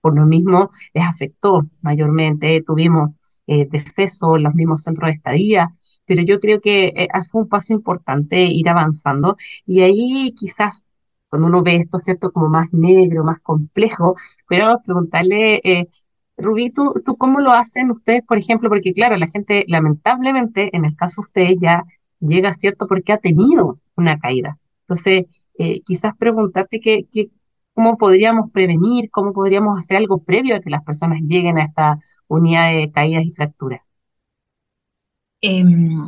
por 0.00 0.14
lo 0.16 0.26
mismo 0.26 0.70
les 0.94 1.04
afectó 1.04 1.66
mayormente. 1.82 2.62
Tuvimos 2.62 3.10
eh, 3.46 3.66
decesos 3.70 4.36
en 4.36 4.44
los 4.44 4.54
mismos 4.54 4.82
centros 4.82 5.08
de 5.08 5.14
estadía, 5.14 5.74
pero 6.06 6.22
yo 6.22 6.40
creo 6.40 6.60
que 6.60 6.92
eh, 6.96 7.08
fue 7.30 7.42
un 7.42 7.48
paso 7.48 7.72
importante 7.72 8.44
ir 8.44 8.68
avanzando 8.68 9.36
y 9.66 9.80
ahí 9.82 10.32
quizás 10.36 10.84
cuando 11.28 11.48
uno 11.48 11.62
ve 11.62 11.76
esto, 11.76 11.98
¿cierto? 11.98 12.32
Como 12.32 12.48
más 12.48 12.72
negro, 12.72 13.24
más 13.24 13.38
complejo, 13.40 14.16
pero 14.48 14.80
preguntarle, 14.84 15.60
eh, 15.64 15.88
Rubí, 16.36 16.70
¿tú, 16.70 16.94
¿tú 17.04 17.16
cómo 17.16 17.40
lo 17.40 17.52
hacen 17.52 17.90
ustedes, 17.90 18.22
por 18.26 18.38
ejemplo? 18.38 18.68
Porque 18.68 18.92
claro, 18.92 19.16
la 19.16 19.26
gente, 19.26 19.64
lamentablemente, 19.68 20.74
en 20.76 20.84
el 20.84 20.96
caso 20.96 21.22
de 21.22 21.26
ustedes 21.26 21.56
ya 21.60 21.84
llega, 22.20 22.54
¿cierto? 22.54 22.86
Porque 22.86 23.12
ha 23.12 23.18
tenido 23.18 23.78
una 23.96 24.18
caída. 24.18 24.58
Entonces, 24.82 25.24
eh, 25.58 25.82
quizás 25.82 26.16
preguntarte 26.16 26.80
que, 26.80 27.06
cómo 27.74 27.96
podríamos 27.98 28.50
prevenir, 28.52 29.10
cómo 29.10 29.32
podríamos 29.32 29.78
hacer 29.78 29.96
algo 29.96 30.22
previo 30.22 30.56
a 30.56 30.60
que 30.60 30.70
las 30.70 30.84
personas 30.84 31.20
lleguen 31.26 31.58
a 31.58 31.64
esta 31.64 31.98
unidad 32.28 32.74
de 32.74 32.90
caídas 32.92 33.24
y 33.24 33.30
fracturas. 33.32 33.80
Em, 35.42 36.04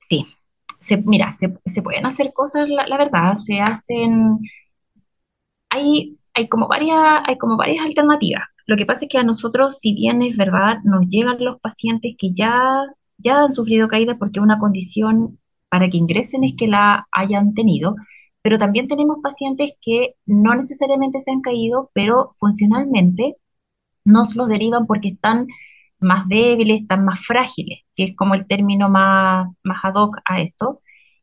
sí, 0.00 0.26
mira, 1.04 1.32
se, 1.32 1.48
pueden 1.82 2.06
hacer 2.06 2.30
cosas, 2.34 2.68
la, 2.68 2.96
verdad, 2.96 3.34
se 3.34 3.60
hacen, 3.60 4.38
hay, 5.68 6.18
hay, 6.34 6.48
como 6.48 6.68
varias, 6.68 7.22
hay 7.26 7.36
como 7.38 7.56
varias 7.56 7.84
alternativas. 7.84 8.44
Lo 8.66 8.76
que 8.76 8.86
pasa 8.86 9.04
es 9.04 9.08
que 9.10 9.18
a 9.18 9.24
nosotros, 9.24 9.78
si 9.78 9.94
bien 9.94 10.22
es 10.22 10.36
verdad, 10.36 10.78
nos 10.84 11.06
llegan 11.08 11.42
los 11.44 11.60
pacientes 11.60 12.14
que 12.18 12.32
ya, 12.32 12.84
ya 13.22 13.42
han 13.44 13.52
sufrido 13.52 13.88
caída 13.88 14.18
porque 14.18 14.40
una 14.40 14.58
condición 14.58 15.38
para 15.68 15.88
que 15.88 15.98
ingresen 15.98 16.44
es 16.44 16.54
que 16.56 16.68
la 16.68 17.08
hayan 17.12 17.54
tenido, 17.54 17.96
pero 18.42 18.58
también 18.58 18.88
tenemos 18.88 19.18
pacientes 19.22 19.72
que 19.80 20.16
no 20.26 20.54
necesariamente 20.54 21.20
se 21.20 21.30
han 21.30 21.40
caído, 21.42 21.90
pero 21.94 22.32
funcionalmente 22.38 23.36
nos 24.04 24.36
los 24.36 24.48
derivan 24.48 24.86
porque 24.86 25.08
están 25.10 25.46
más 26.00 26.26
débiles, 26.28 26.82
están 26.82 27.04
más 27.04 27.20
frágiles, 27.20 27.80
que 27.94 28.04
es 28.04 28.16
como 28.16 28.34
el 28.34 28.46
término 28.46 28.88
más, 28.88 29.48
más 29.62 29.78
ad 29.84 29.94
hoc 29.96 30.18
a 30.24 30.40
esto. 30.40 30.80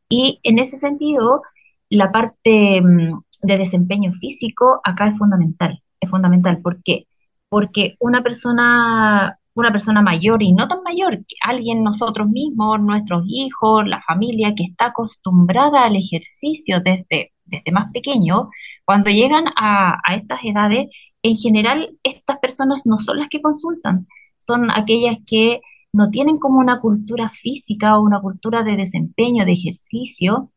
Y 0.10 0.40
en 0.44 0.60
ese 0.60 0.78
sentido, 0.78 1.42
la 1.90 2.12
parte 2.12 2.82
mm, 2.82 3.20
de 3.44 3.58
desempeño 3.58 4.14
físico 4.14 4.82
acá 4.84 5.08
es 5.08 5.18
fundamental. 5.18 5.82
Es 6.00 6.10
fundamental. 6.10 6.62
¿Por 6.62 6.82
qué? 6.84 7.08
Porque 7.50 7.96
una 8.00 8.22
persona, 8.24 9.37
una 9.62 9.72
persona 9.72 10.02
mayor 10.02 10.44
y 10.44 10.54
no 10.54 10.68
tan 10.68 10.84
mayor, 10.84 11.24
alguien 11.44 11.84
nosotros 11.84 12.28
mismos, 12.30 12.80
nuestros 12.82 13.24
hijos, 13.28 13.86
la 13.88 14.02
familia 14.02 14.54
que 14.56 14.64
está 14.64 14.88
acostumbrada 14.88 15.84
al 15.86 15.96
ejercicio 15.96 16.80
desde, 16.82 17.34
desde 17.46 17.72
más 17.72 17.92
pequeño, 17.94 18.50
cuando 18.86 19.10
llegan 19.12 19.46
a, 19.56 20.00
a 20.04 20.16
estas 20.16 20.40
edades, 20.44 20.88
en 21.24 21.36
general 21.36 21.98
estas 22.04 22.38
personas 22.40 22.82
no 22.86 22.98
son 22.98 23.18
las 23.20 23.30
que 23.30 23.42
consultan, 23.42 24.08
son 24.40 24.70
aquellas 24.72 25.18
que 25.26 25.62
no 25.94 26.10
tienen 26.10 26.38
como 26.38 26.60
una 26.60 26.80
cultura 26.80 27.30
física 27.30 27.98
o 27.98 28.04
una 28.04 28.22
cultura 28.22 28.64
de 28.64 28.76
desempeño, 28.78 29.46
de 29.46 29.54
ejercicio, 29.54 30.52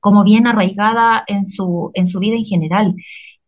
como 0.00 0.24
bien 0.24 0.46
arraigada 0.46 1.24
en 1.26 1.44
su, 1.44 1.90
en 1.94 2.06
su 2.06 2.18
vida 2.18 2.36
en 2.36 2.44
general. 2.44 2.96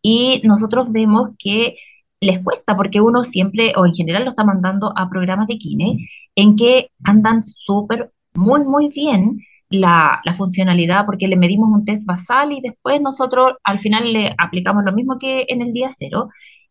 Y 0.02 0.42
nosotros 0.44 0.92
vemos 0.92 1.30
que 1.38 1.76
les 2.22 2.38
cuesta 2.40 2.76
porque 2.76 3.00
uno 3.00 3.24
siempre, 3.24 3.72
o 3.76 3.84
en 3.84 3.92
general 3.92 4.24
lo 4.24 4.30
está 4.30 4.44
mandando 4.44 4.92
a 4.96 5.10
programas 5.10 5.48
de 5.48 5.58
kine, 5.58 5.98
en 6.36 6.54
que 6.56 6.88
andan 7.02 7.42
súper, 7.42 8.12
muy, 8.34 8.64
muy 8.64 8.88
bien 8.88 9.40
la, 9.68 10.20
la, 10.24 10.34
funcionalidad, 10.34 11.04
porque 11.04 11.26
le 11.26 11.36
medimos 11.36 11.68
un 11.72 11.84
test 11.84 12.06
basal 12.06 12.52
y 12.52 12.60
después 12.60 13.00
nosotros 13.00 13.54
al 13.64 13.80
final 13.80 14.12
le 14.12 14.34
aplicamos 14.38 14.84
lo 14.84 14.92
mismo 14.92 15.18
que 15.18 15.46
en 15.48 15.62
el 15.62 15.72
día 15.72 15.90
cero 15.90 16.28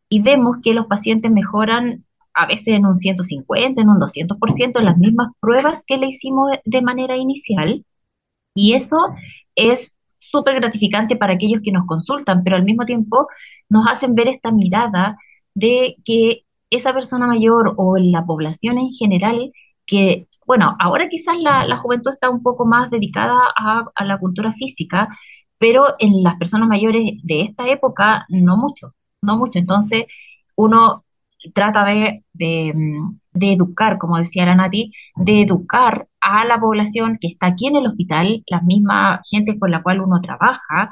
y 0.08 0.22
vemos 0.22 0.58
que 0.64 0.74
los 0.74 0.86
pacientes 0.86 1.32
mejoran 1.32 2.06
a 2.34 2.48
veces 2.48 2.70
en 2.70 2.86
un 2.86 2.96
150, 2.96 3.82
en 3.82 3.90
un 3.90 4.00
200%, 4.00 4.80
en 4.80 4.86
las 4.86 4.98
mismas 4.98 5.34
pruebas 5.42 5.84
que 5.86 5.98
le 5.98 6.08
hicimos 6.08 6.54
de 6.64 6.82
manera 6.82 7.18
inicial. 7.18 7.86
Y 8.56 8.74
eso 8.74 8.98
es 9.56 9.96
súper 10.20 10.56
gratificante 10.56 11.18
para 11.18 11.34
aquellos 11.34 11.62
que 11.62 11.74
nos 11.74 11.86
consultan, 11.86 12.44
pero 12.44 12.56
al 12.56 12.64
mismo 12.64 12.86
tiempo 12.86 13.28
nos 13.68 13.86
hacen 13.88 14.16
ver 14.16 14.30
esta 14.30 14.52
mirada 14.54 15.18
de 15.54 15.98
que 16.06 16.46
esa 16.70 16.94
persona 16.94 17.28
mayor 17.28 17.74
o 17.78 17.98
la 17.98 18.26
población 18.26 18.78
en 18.78 18.92
general, 18.92 19.52
que, 19.86 20.28
bueno, 20.46 20.76
ahora 20.80 21.10
quizás 21.10 21.38
la, 21.40 21.78
juventud 21.78 22.12
está 22.12 22.30
un 22.30 22.44
poco 22.44 22.66
más 22.66 22.90
dedicada 22.90 23.38
a, 23.58 23.86
a 23.96 24.06
la 24.06 24.20
cultura 24.20 24.54
física, 24.54 25.10
pero 25.58 25.86
en 26.00 26.24
las 26.24 26.38
personas 26.38 26.70
mayores 26.70 27.04
de 27.24 27.42
esta 27.42 27.68
época 27.68 28.26
no 28.30 28.58
mucho, 28.58 28.96
no 29.22 29.38
mucho. 29.38 29.60
Entonces, 29.60 30.06
uno 30.56 31.06
trata 31.54 31.86
de, 31.86 32.24
de, 32.34 32.74
educar, 33.54 33.98
como 33.98 34.18
decía 34.18 34.46
la 34.46 34.56
Nati, 34.56 34.92
de 35.16 35.42
educar 35.42 36.08
a 36.20 36.46
la 36.46 36.60
población 36.60 37.18
que 37.20 37.28
está 37.28 37.48
aquí 37.48 37.68
en 37.68 37.78
el 37.78 37.88
hospital, 37.88 38.44
la 38.48 38.62
misma 38.62 39.22
gente 39.30 39.58
con 39.60 39.72
la 39.72 39.82
cual 39.82 40.02
uno 40.02 40.22
trabaja, 40.22 40.92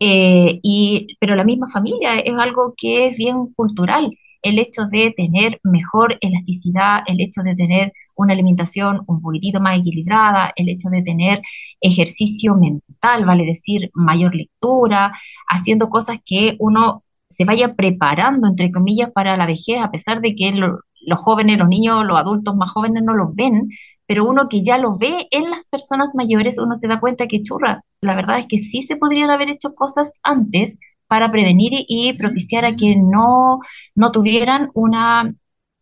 eh, 0.00 0.60
y, 0.62 1.16
pero 1.20 1.34
la 1.36 1.44
misma 1.44 1.68
familia 1.68 2.18
es 2.18 2.34
algo 2.34 2.74
que 2.76 3.08
es 3.08 3.16
bien 3.16 3.52
cultural. 3.54 4.10
El 4.42 4.58
hecho 4.58 4.86
de 4.90 5.12
tener 5.16 5.60
mejor 5.64 6.16
elasticidad, 6.20 7.02
el 7.06 7.20
hecho 7.20 7.42
de 7.42 7.54
tener 7.56 7.92
una 8.14 8.34
alimentación 8.34 9.02
un 9.06 9.20
poquitito 9.20 9.60
más 9.60 9.78
equilibrada, 9.78 10.52
el 10.56 10.68
hecho 10.68 10.88
de 10.90 11.02
tener 11.02 11.42
ejercicio 11.80 12.54
mental, 12.54 13.24
vale 13.24 13.44
decir, 13.44 13.90
mayor 13.94 14.34
lectura, 14.34 15.12
haciendo 15.48 15.88
cosas 15.90 16.18
que 16.24 16.56
uno 16.60 17.04
se 17.28 17.44
vaya 17.44 17.74
preparando, 17.74 18.46
entre 18.48 18.70
comillas, 18.70 19.10
para 19.12 19.36
la 19.36 19.46
vejez, 19.46 19.80
a 19.80 19.90
pesar 19.90 20.20
de 20.20 20.34
que 20.34 20.52
los 20.52 21.20
jóvenes, 21.20 21.58
los 21.58 21.68
niños, 21.68 22.04
los 22.04 22.18
adultos 22.18 22.56
más 22.56 22.70
jóvenes 22.72 23.02
no 23.04 23.14
lo 23.14 23.32
ven, 23.32 23.68
pero 24.08 24.24
uno 24.24 24.48
que 24.48 24.64
ya 24.64 24.78
lo 24.78 24.96
ve 24.96 25.28
en 25.30 25.50
las 25.50 25.68
personas 25.68 26.14
mayores, 26.14 26.58
uno 26.58 26.74
se 26.74 26.88
da 26.88 26.98
cuenta 26.98 27.28
que 27.28 27.42
churra, 27.42 27.84
la 28.00 28.16
verdad 28.16 28.38
es 28.38 28.46
que 28.46 28.56
sí 28.56 28.82
se 28.82 28.96
podrían 28.96 29.28
haber 29.30 29.50
hecho 29.50 29.74
cosas 29.74 30.12
antes 30.22 30.78
para 31.06 31.30
prevenir 31.30 31.72
y 31.74 32.14
propiciar 32.14 32.64
a 32.64 32.74
que 32.74 32.96
no, 32.96 33.60
no 33.94 34.10
tuvieran 34.10 34.70
una, 34.72 35.34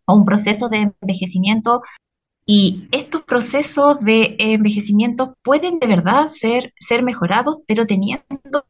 un 0.08 0.24
proceso 0.24 0.68
de 0.68 0.92
envejecimiento 1.00 1.82
y 2.44 2.88
estos 2.90 3.22
procesos 3.22 4.00
de 4.00 4.34
envejecimiento 4.38 5.36
pueden 5.44 5.78
de 5.78 5.86
verdad 5.86 6.26
ser, 6.26 6.72
ser 6.76 7.04
mejorados, 7.04 7.58
pero 7.68 7.86
teniendo 7.86 8.66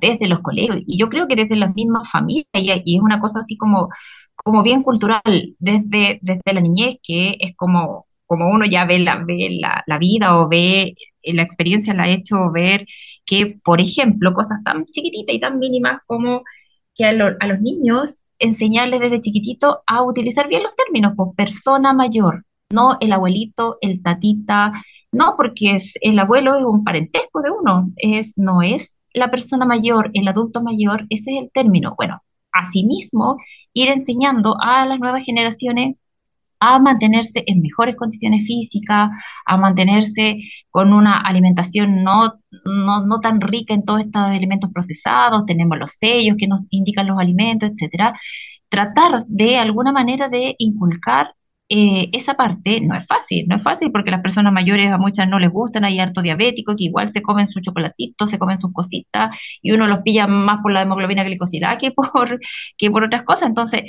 desde 0.00 0.28
los 0.28 0.40
colegios, 0.40 0.78
y 0.86 0.98
yo 0.98 1.10
creo 1.10 1.28
que 1.28 1.36
desde 1.36 1.56
las 1.56 1.74
mismas 1.74 2.10
familias, 2.10 2.46
y, 2.54 2.96
es 2.96 3.02
una 3.02 3.20
cosa 3.20 3.40
así 3.40 3.58
como, 3.58 3.90
como 4.34 4.62
bien 4.62 4.82
cultural, 4.82 5.22
desde, 5.58 6.18
desde 6.22 6.54
la 6.54 6.60
niñez, 6.62 6.96
que 7.02 7.36
es 7.38 7.54
como, 7.54 8.06
como 8.26 8.50
uno 8.50 8.64
ya 8.66 8.84
ve 8.84 8.98
la, 8.98 9.22
ve 9.24 9.58
la, 9.86 9.98
vida 9.98 10.38
o 10.38 10.48
ve 10.48 10.94
la 11.24 11.42
experiencia, 11.42 11.94
la 11.94 12.04
ha 12.04 12.08
hecho 12.08 12.50
ver 12.52 12.86
que, 13.24 13.54
por 13.64 13.80
ejemplo, 13.80 14.32
cosas 14.34 14.58
tan 14.64 14.84
chiquititas 14.86 15.34
y 15.34 15.40
tan 15.40 15.58
mínimas 15.58 16.00
como 16.06 16.42
que 16.94 17.04
a, 17.06 17.10
a 17.10 17.46
los 17.46 17.60
niños 17.60 18.18
enseñarles 18.38 19.00
desde 19.00 19.20
chiquitito 19.20 19.82
a 19.86 20.02
utilizar 20.02 20.48
bien 20.48 20.62
los 20.62 20.74
términos, 20.76 21.12
pues 21.16 21.30
persona 21.36 21.92
mayor, 21.92 22.44
no 22.70 22.96
el 23.00 23.12
abuelito, 23.12 23.78
el 23.80 24.02
tatita, 24.02 24.72
no, 25.12 25.34
porque 25.36 25.76
es, 25.76 25.94
el 26.00 26.18
abuelo 26.18 26.56
es 26.56 26.64
un 26.64 26.84
parentesco 26.84 27.42
de 27.42 27.50
uno, 27.50 27.90
es, 27.96 28.34
no 28.36 28.62
es 28.62 28.98
la 29.12 29.30
persona 29.30 29.64
mayor, 29.64 30.10
el 30.14 30.26
adulto 30.28 30.62
mayor, 30.62 31.06
ese 31.08 31.36
es 31.36 31.42
el 31.42 31.50
término. 31.52 31.94
Bueno, 31.96 32.22
asimismo, 32.52 33.38
ir 33.72 33.88
enseñando 33.88 34.56
a 34.60 34.86
las 34.86 34.98
nuevas 34.98 35.24
generaciones 35.24 35.96
a 36.72 36.78
mantenerse 36.78 37.44
en 37.46 37.60
mejores 37.60 37.96
condiciones 37.96 38.46
físicas, 38.46 39.10
a 39.46 39.56
mantenerse 39.56 40.38
con 40.70 40.92
una 40.92 41.20
alimentación 41.20 42.02
no, 42.02 42.34
no, 42.64 43.20
tan 43.20 43.40
rica 43.40 43.74
en 43.74 43.84
todos 43.84 44.00
estos 44.00 44.30
elementos 44.30 44.70
procesados, 44.72 45.46
tenemos 45.46 45.78
los 45.78 45.90
sellos 45.92 46.36
que 46.38 46.46
nos 46.48 46.60
indican 46.70 47.06
los 47.06 47.18
alimentos, 47.18 47.70
etcétera. 47.70 48.14
Tratar 48.68 49.24
de 49.28 49.58
alguna 49.58 49.92
manera 49.92 50.28
de 50.28 50.54
inculcar 50.58 51.34
eh, 51.70 52.10
esa 52.12 52.34
parte 52.34 52.80
no 52.82 52.94
es 52.94 53.06
fácil, 53.06 53.46
no 53.48 53.56
es 53.56 53.62
fácil 53.62 53.90
porque 53.90 54.10
las 54.10 54.20
personas 54.20 54.52
mayores 54.52 54.90
a 54.90 54.98
muchas 54.98 55.28
no 55.28 55.38
les 55.38 55.50
gustan, 55.50 55.84
hay 55.84 55.98
harto 55.98 56.20
diabético 56.22 56.76
que 56.76 56.84
igual 56.84 57.08
se 57.08 57.22
comen 57.22 57.46
su 57.46 57.60
chocolatito, 57.60 58.26
se 58.26 58.38
comen 58.38 58.58
sus 58.58 58.72
cositas 58.72 59.38
y 59.62 59.72
uno 59.72 59.86
los 59.86 60.00
pilla 60.02 60.26
más 60.26 60.58
por 60.62 60.72
la 60.72 60.82
hemoglobina 60.82 61.24
glicosilada 61.24 61.78
que 61.78 61.90
por, 61.92 62.38
que 62.76 62.90
por 62.90 63.04
otras 63.04 63.22
cosas. 63.24 63.48
Entonces, 63.48 63.82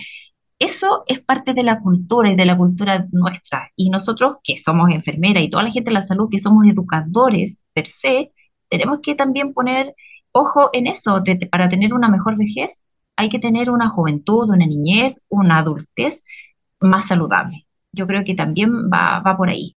eso 0.59 1.03
es 1.07 1.19
parte 1.19 1.53
de 1.53 1.63
la 1.63 1.79
cultura 1.81 2.31
y 2.31 2.35
de 2.35 2.45
la 2.45 2.57
cultura 2.57 3.07
nuestra. 3.11 3.71
Y 3.75 3.89
nosotros, 3.89 4.37
que 4.43 4.57
somos 4.57 4.89
enfermeras 4.91 5.43
y 5.43 5.49
toda 5.49 5.63
la 5.63 5.71
gente 5.71 5.89
de 5.89 5.95
la 5.95 6.01
salud, 6.01 6.29
que 6.29 6.39
somos 6.39 6.65
educadores 6.67 7.61
per 7.73 7.87
se, 7.87 8.31
tenemos 8.69 8.99
que 9.01 9.15
también 9.15 9.53
poner 9.53 9.95
ojo 10.31 10.69
en 10.73 10.87
eso. 10.87 11.23
para 11.51 11.69
tener 11.69 11.93
una 11.93 12.09
mejor 12.09 12.37
vejez, 12.37 12.83
hay 13.17 13.29
que 13.29 13.39
tener 13.39 13.69
una 13.69 13.89
juventud, 13.89 14.49
una 14.49 14.65
niñez, 14.65 15.21
una 15.29 15.59
adultez 15.59 16.23
más 16.79 17.07
saludable. 17.07 17.67
Yo 17.93 18.07
creo 18.07 18.23
que 18.23 18.35
también 18.35 18.89
va, 18.91 19.21
va 19.21 19.37
por 19.37 19.49
ahí. 19.49 19.75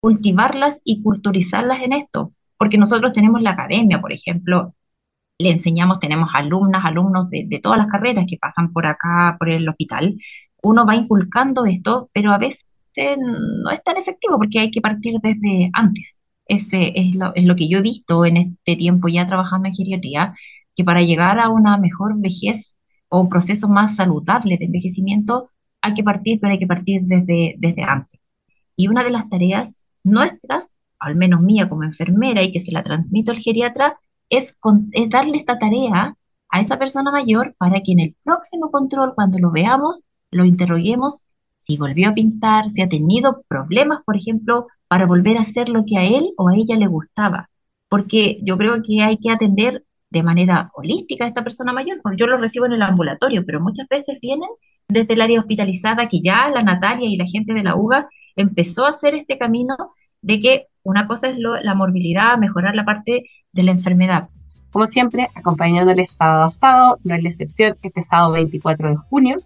Cultivarlas 0.00 0.80
y 0.84 1.02
culturizarlas 1.02 1.82
en 1.82 1.92
esto. 1.92 2.32
Porque 2.58 2.78
nosotros 2.78 3.12
tenemos 3.12 3.42
la 3.42 3.50
academia, 3.50 4.00
por 4.00 4.12
ejemplo, 4.12 4.74
le 5.38 5.50
enseñamos, 5.50 5.98
tenemos 6.00 6.30
alumnas, 6.34 6.84
alumnos 6.84 7.28
de, 7.30 7.60
todas 7.62 7.78
las 7.78 7.88
carreras 7.88 8.24
que 8.28 8.38
pasan 8.38 8.72
por 8.72 8.86
acá, 8.86 9.36
por 9.38 9.50
el 9.50 9.68
hospital. 9.68 10.16
Uno 10.62 10.86
va 10.86 10.96
inculcando 10.96 11.66
esto, 11.66 12.10
pero 12.12 12.32
a 12.32 12.38
veces 12.38 12.66
no 12.96 13.70
es 13.70 13.82
tan 13.82 13.98
efectivo 13.98 14.38
porque 14.38 14.58
hay 14.60 14.70
que 14.70 14.80
partir 14.80 15.20
desde 15.22 15.70
antes. 15.74 16.18
Ese 16.46 16.92
es 16.94 17.16
lo, 17.16 17.56
que 17.56 17.68
yo 17.68 17.78
he 17.78 17.82
visto 17.82 18.24
en 18.24 18.36
este 18.36 18.76
tiempo 18.76 19.08
ya 19.08 19.26
trabajando 19.26 19.68
en 19.68 19.74
geriatría, 19.74 20.34
que 20.74 20.84
para 20.84 21.02
llegar 21.02 21.38
a 21.40 21.48
una 21.48 21.76
mejor 21.76 22.18
vejez 22.18 22.76
o 23.08 23.20
un 23.20 23.28
proceso 23.28 23.68
más 23.68 23.96
saludable 23.96 24.56
de 24.56 24.66
envejecimiento, 24.66 25.50
hay 25.82 25.94
que 25.94 26.04
partir, 26.04 26.40
pero 26.40 26.52
hay 26.52 26.58
que 26.58 26.66
partir 26.66 27.02
desde, 27.04 27.56
desde 27.58 27.82
antes. 27.82 28.20
Y 28.76 28.88
una 28.88 29.04
de 29.04 29.10
las 29.10 29.28
tareas 29.28 29.74
nuestras, 30.04 30.72
al 30.98 31.16
menos 31.16 31.40
mía 31.42 31.68
como 31.68 31.84
enfermera 31.84 32.42
y 32.42 32.52
que 32.52 32.60
se 32.60 32.72
la 32.72 32.82
transmito 32.82 33.32
al 33.32 33.38
geriatra, 33.38 33.98
es, 34.30 34.58
darle 35.08 35.38
esta 35.38 35.58
tarea 35.58 36.16
a 36.48 36.60
esa 36.60 36.78
persona 36.78 37.10
mayor 37.10 37.54
para 37.58 37.80
que 37.80 37.92
en 37.92 38.00
el 38.00 38.16
próximo 38.22 38.70
control, 38.70 39.14
cuando 39.14 39.38
lo 39.38 39.50
veamos, 39.50 40.02
lo 40.30 40.44
interroguemos 40.44 41.18
si 41.58 41.76
volvió 41.76 42.08
a 42.10 42.14
pintar, 42.14 42.70
si 42.70 42.80
ha 42.82 42.88
tenido 42.88 43.42
problemas, 43.48 44.00
por 44.04 44.16
ejemplo, 44.16 44.68
para 44.88 45.06
volver 45.06 45.36
a 45.36 45.40
hacer 45.40 45.68
lo 45.68 45.84
que 45.84 45.98
a 45.98 46.04
él 46.04 46.32
o 46.36 46.48
a 46.48 46.54
ella 46.56 46.76
le 46.76 46.86
gustaba. 46.86 47.50
Porque 47.88 48.38
yo 48.42 48.56
creo 48.56 48.82
que 48.82 49.02
hay 49.02 49.16
que 49.18 49.30
atender 49.30 49.84
de 50.10 50.22
manera 50.22 50.70
holística 50.74 51.24
a 51.24 51.28
esta 51.28 51.42
persona 51.42 51.72
mayor, 51.72 52.00
porque 52.02 52.18
yo 52.18 52.26
lo 52.26 52.38
recibo 52.38 52.66
en 52.66 52.72
el 52.72 52.82
ambulatorio, 52.82 53.44
pero 53.44 53.60
muchas 53.60 53.88
veces 53.88 54.18
vienen 54.20 54.48
desde 54.88 55.14
el 55.14 55.20
área 55.20 55.40
hospitalizada, 55.40 56.08
que 56.08 56.20
ya 56.20 56.48
la 56.50 56.62
Natalia 56.62 57.08
y 57.08 57.16
la 57.16 57.26
gente 57.26 57.52
de 57.52 57.64
la 57.64 57.74
UGA 57.74 58.08
empezó 58.36 58.84
a 58.84 58.90
hacer 58.90 59.14
este 59.14 59.36
camino 59.38 59.76
de 60.22 60.40
que 60.40 60.66
una 60.86 61.08
cosa 61.08 61.28
es 61.28 61.36
la 61.38 61.74
morbilidad, 61.74 62.38
mejorar 62.38 62.76
la 62.76 62.84
parte 62.84 63.24
de 63.52 63.62
la 63.64 63.72
enfermedad. 63.72 64.28
Como 64.70 64.86
siempre, 64.86 65.28
acompañándoles 65.34 66.12
sábado 66.12 66.44
a 66.44 66.50
sábado, 66.50 66.98
no 67.02 67.14
es 67.14 67.22
la 67.22 67.28
excepción, 67.28 67.76
este 67.82 68.02
sábado 68.02 68.32
24 68.32 68.90
de 68.90 68.96
junio, 68.96 69.38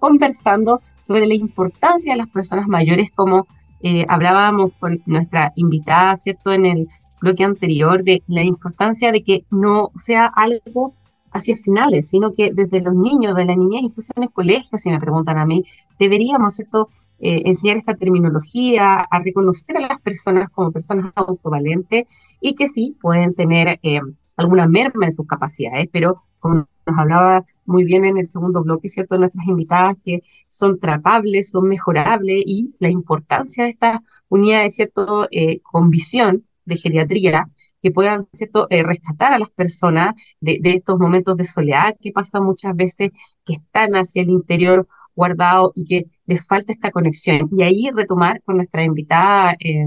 conversando 0.00 0.80
sobre 0.98 1.26
la 1.26 1.34
importancia 1.34 2.12
de 2.12 2.18
las 2.18 2.28
personas 2.28 2.66
mayores, 2.66 3.10
como 3.14 3.46
eh, 3.82 4.04
hablábamos 4.08 4.72
con 4.80 5.00
nuestra 5.06 5.52
invitada, 5.54 6.16
¿cierto?, 6.16 6.52
en 6.52 6.66
el 6.66 6.88
bloque 7.20 7.44
anterior, 7.44 8.02
de 8.02 8.22
la 8.26 8.42
importancia 8.42 9.12
de 9.12 9.22
que 9.22 9.44
no 9.50 9.92
sea 9.94 10.26
algo 10.26 10.94
hacia 11.32 11.56
finales, 11.56 12.08
sino 12.08 12.32
que 12.32 12.52
desde 12.52 12.80
los 12.80 12.94
niños, 12.94 13.34
de 13.34 13.44
la 13.44 13.56
niñez, 13.56 13.82
incluso 13.82 14.12
en 14.16 14.24
el 14.24 14.30
colegio, 14.30 14.78
si 14.78 14.90
me 14.90 15.00
preguntan 15.00 15.38
a 15.38 15.46
mí, 15.46 15.64
deberíamos 15.98 16.54
¿cierto? 16.56 16.88
Eh, 17.18 17.42
enseñar 17.46 17.76
esta 17.76 17.94
terminología, 17.94 19.06
a 19.10 19.22
reconocer 19.22 19.76
a 19.76 19.80
las 19.80 20.00
personas 20.00 20.50
como 20.50 20.72
personas 20.72 21.12
autovalentes 21.14 22.04
y 22.40 22.54
que 22.54 22.68
sí 22.68 22.96
pueden 23.00 23.34
tener 23.34 23.78
eh, 23.82 24.00
alguna 24.36 24.66
merma 24.66 25.06
en 25.06 25.12
sus 25.12 25.26
capacidades, 25.26 25.88
pero 25.92 26.22
como 26.38 26.66
nos 26.86 26.98
hablaba 26.98 27.44
muy 27.66 27.84
bien 27.84 28.04
en 28.04 28.18
el 28.18 28.26
segundo 28.26 28.62
bloque, 28.62 28.88
¿cierto? 28.88 29.18
Nuestras 29.18 29.46
invitadas 29.46 29.96
que 30.02 30.20
son 30.48 30.80
tratables, 30.80 31.50
son 31.50 31.68
mejorables 31.68 32.42
y 32.46 32.74
la 32.78 32.88
importancia 32.88 33.64
de 33.64 33.70
estas 33.70 34.00
unidades, 34.28 34.74
¿cierto? 34.74 35.28
Eh, 35.30 35.60
con 35.60 35.90
visión 35.90 36.44
de 36.70 36.76
geriatría 36.76 37.46
que 37.82 37.90
puedan 37.90 38.24
¿cierto? 38.32 38.66
Eh, 38.70 38.82
rescatar 38.82 39.34
a 39.34 39.38
las 39.38 39.50
personas 39.50 40.14
de, 40.40 40.60
estos 40.64 40.98
momentos 40.98 41.36
de 41.36 41.44
soledad 41.44 41.96
que 42.00 42.12
pasa 42.12 42.40
muchas 42.40 42.74
veces, 42.74 43.10
que 43.44 43.54
están 43.54 43.92
hacia 43.94 44.22
el 44.22 44.30
interior 44.30 44.88
guardado 45.14 45.72
y 45.74 45.84
que 45.84 46.06
les 46.26 46.46
falta 46.46 46.72
esta 46.72 46.90
conexión. 46.90 47.48
Y 47.52 47.62
ahí 47.62 47.90
retomar 47.92 48.42
con 48.44 48.56
nuestra 48.56 48.84
invitada 48.84 49.54
eh, 49.60 49.86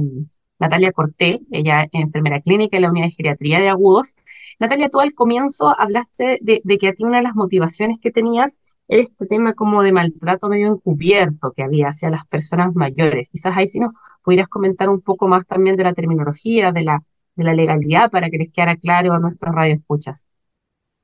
Natalia 0.59 0.91
Corté, 0.93 1.41
ella 1.51 1.88
enfermera 1.91 2.39
clínica 2.39 2.77
en 2.77 2.84
la 2.84 2.89
unidad 2.89 3.07
de 3.07 3.11
geriatría 3.11 3.59
de 3.59 3.69
agudos. 3.69 4.15
Natalia, 4.59 4.89
tú 4.89 4.99
al 5.01 5.13
comienzo 5.13 5.73
hablaste 5.77 6.39
de, 6.41 6.61
de, 6.63 6.77
que 6.77 6.88
a 6.89 6.93
ti 6.93 7.03
una 7.03 7.17
de 7.17 7.23
las 7.23 7.36
motivaciones 7.36 7.97
que 8.01 8.11
tenías 8.11 8.59
era 8.88 9.01
este 9.01 9.25
tema 9.25 9.53
como 9.53 9.84
de 9.84 9.91
maltrato 9.91 10.47
medio 10.47 10.67
encubierto 10.67 11.51
que 11.51 11.63
había 11.63 11.89
hacia 11.89 12.09
las 12.09 12.25
personas 12.27 12.73
mayores. 12.75 13.29
Quizás 13.29 13.57
ahí 13.57 13.67
si 13.67 13.79
nos 13.79 13.91
pudieras 14.24 14.47
comentar 14.47 14.89
un 14.89 15.01
poco 15.01 15.28
más 15.28 15.45
también 15.45 15.76
de 15.76 15.84
la 15.84 15.93
terminología, 15.93 16.71
de 16.71 16.84
la 16.84 17.03
de 17.36 17.43
la 17.43 17.53
legalidad 17.53 18.11
para 18.11 18.30
que 18.30 18.38
les 18.38 18.51
quede 18.51 18.78
claro 18.78 19.13
a 19.13 19.19
nuestros 19.19 19.53
radioescuchas. 19.53 20.26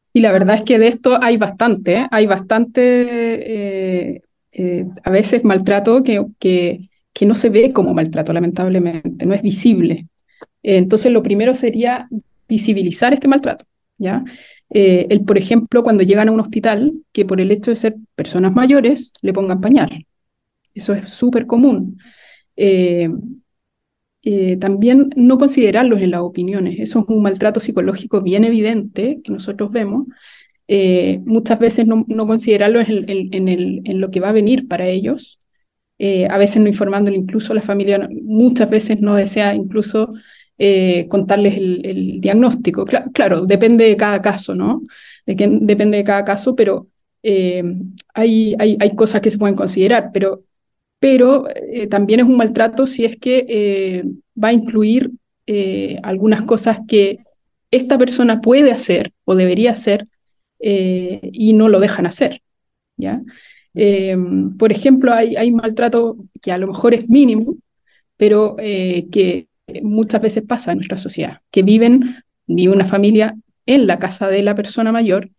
Sí, 0.04 0.22
la 0.22 0.32
verdad 0.32 0.56
es 0.56 0.64
que 0.64 0.80
de 0.80 0.88
esto 0.88 1.22
hay 1.22 1.38
bastante, 1.38 1.96
¿eh? 1.96 2.08
hay 2.10 2.26
bastante, 2.26 2.82
eh, 4.14 4.22
eh, 4.52 4.86
a 5.04 5.12
veces 5.12 5.44
maltrato 5.44 6.04
que, 6.04 6.26
que, 6.40 6.90
que, 7.14 7.26
no 7.26 7.36
se 7.36 7.50
ve 7.50 7.72
como 7.74 7.94
maltrato, 7.94 8.34
lamentablemente, 8.34 9.26
no 9.26 9.36
es 9.36 9.42
visible. 9.44 10.08
entonces, 10.64 11.12
lo 11.12 11.22
primero 11.22 11.54
sería 11.54 12.10
visibilizar 12.48 13.14
este 13.14 13.28
maltrato, 13.28 13.66
¿ya? 13.98 14.24
el, 14.72 15.24
por 15.26 15.38
ejemplo, 15.38 15.84
cuando 15.84 16.04
llegan 16.04 16.30
a 16.30 16.32
un 16.32 16.40
hospital, 16.40 16.94
que 17.12 17.26
por 17.26 17.40
el 17.42 17.52
hecho 17.52 17.72
de 17.72 17.78
ser 17.78 17.96
personas 18.16 18.54
mayores, 18.54 19.12
le 19.22 19.34
pongan 19.34 19.62
pañal. 19.62 20.06
Eso 20.74 20.94
es 20.94 21.10
súper 21.10 21.46
común. 21.46 21.98
Eh, 24.22 24.58
también 24.58 25.12
no 25.16 25.38
considerarlos 25.38 26.02
en 26.02 26.12
las 26.12 26.22
opiniones. 26.22 26.80
Eso 26.80 27.00
es 27.00 27.06
un 27.08 27.22
maltrato 27.22 27.60
psicológico 27.60 28.22
bien 28.22 28.44
evidente 28.44 29.22
que 29.24 29.32
nosotros 29.32 29.72
vemos. 29.72 30.08
Eh, 30.68 31.20
muchas 31.26 31.58
veces 31.60 31.88
no, 31.88 32.06
no 32.08 32.28
considerarlos 32.28 32.88
en, 32.90 33.10
en, 33.34 34.02
lo 34.02 34.12
que 34.12 34.20
va 34.20 34.30
a 34.30 34.34
venir 34.34 34.68
para 34.68 34.88
ellos. 34.88 35.40
Eh, 35.98 36.28
a 36.30 36.38
veces 36.38 36.62
no 36.62 36.68
informándole 36.68 37.18
incluso 37.18 37.54
a 37.54 37.56
la 37.56 37.62
familia, 37.62 38.08
muchas 38.24 38.70
veces 38.70 39.02
no 39.02 39.16
desea 39.16 39.56
incluso 39.56 40.14
contarles 41.08 41.56
el, 41.58 42.20
diagnóstico. 42.20 42.86
claro, 43.14 43.46
depende 43.46 43.86
de 43.86 43.96
cada 43.96 44.22
caso, 44.22 44.56
¿no? 44.56 44.82
Depende 45.26 45.98
de 45.98 46.04
cada 46.04 46.26
caso, 46.26 46.54
pero 46.56 46.90
hay, 47.24 48.56
hay, 48.60 48.78
hay 48.80 48.96
cosas 48.96 49.22
que 49.22 49.32
se 49.32 49.38
pueden 49.38 49.56
considerar, 49.56 50.12
pero 50.14 50.44
pero 51.00 51.48
eh, 51.50 51.88
también 51.88 52.20
es 52.20 52.26
un 52.26 52.38
maltrato 52.38 52.86
si 52.86 53.06
es 53.06 53.18
que 53.18 53.46
eh, 53.48 54.04
va 54.42 54.50
a 54.50 54.54
incluir 54.54 55.12
eh, 55.48 56.00
algunas 56.04 56.44
cosas 56.44 56.80
que 56.88 57.20
esta 57.72 57.98
persona 57.98 58.42
puede 58.42 58.72
hacer 58.72 59.12
o 59.26 59.36
debería 59.36 59.72
hacer 59.72 60.08
y 60.62 61.54
no 61.54 61.70
lo 61.70 61.80
dejan 61.80 62.06
hacer. 62.06 62.42
¿ya? 62.98 63.22
por 64.58 64.74
ejemplo, 64.74 65.14
hay, 65.14 65.38
hay, 65.38 65.52
maltrato 65.52 66.18
que 66.42 66.52
a 66.52 66.58
lo 66.58 66.68
mejor 66.68 66.94
es 66.94 67.08
mínimo, 67.08 67.56
pero 68.18 68.58
que 68.58 69.48
muchas 69.82 70.22
veces 70.22 70.44
pasa 70.44 70.74
en 70.74 70.80
nuestra 70.80 70.98
sociedad, 70.98 71.40
que 71.50 71.64
viven, 71.64 72.16
vive 72.46 72.74
una 72.74 72.84
familia 72.84 73.38
en 73.66 73.88
la 73.88 74.00
casa 74.00 74.28
de 74.28 74.44
la 74.44 74.54
persona 74.54 74.92
mayor 74.92 75.30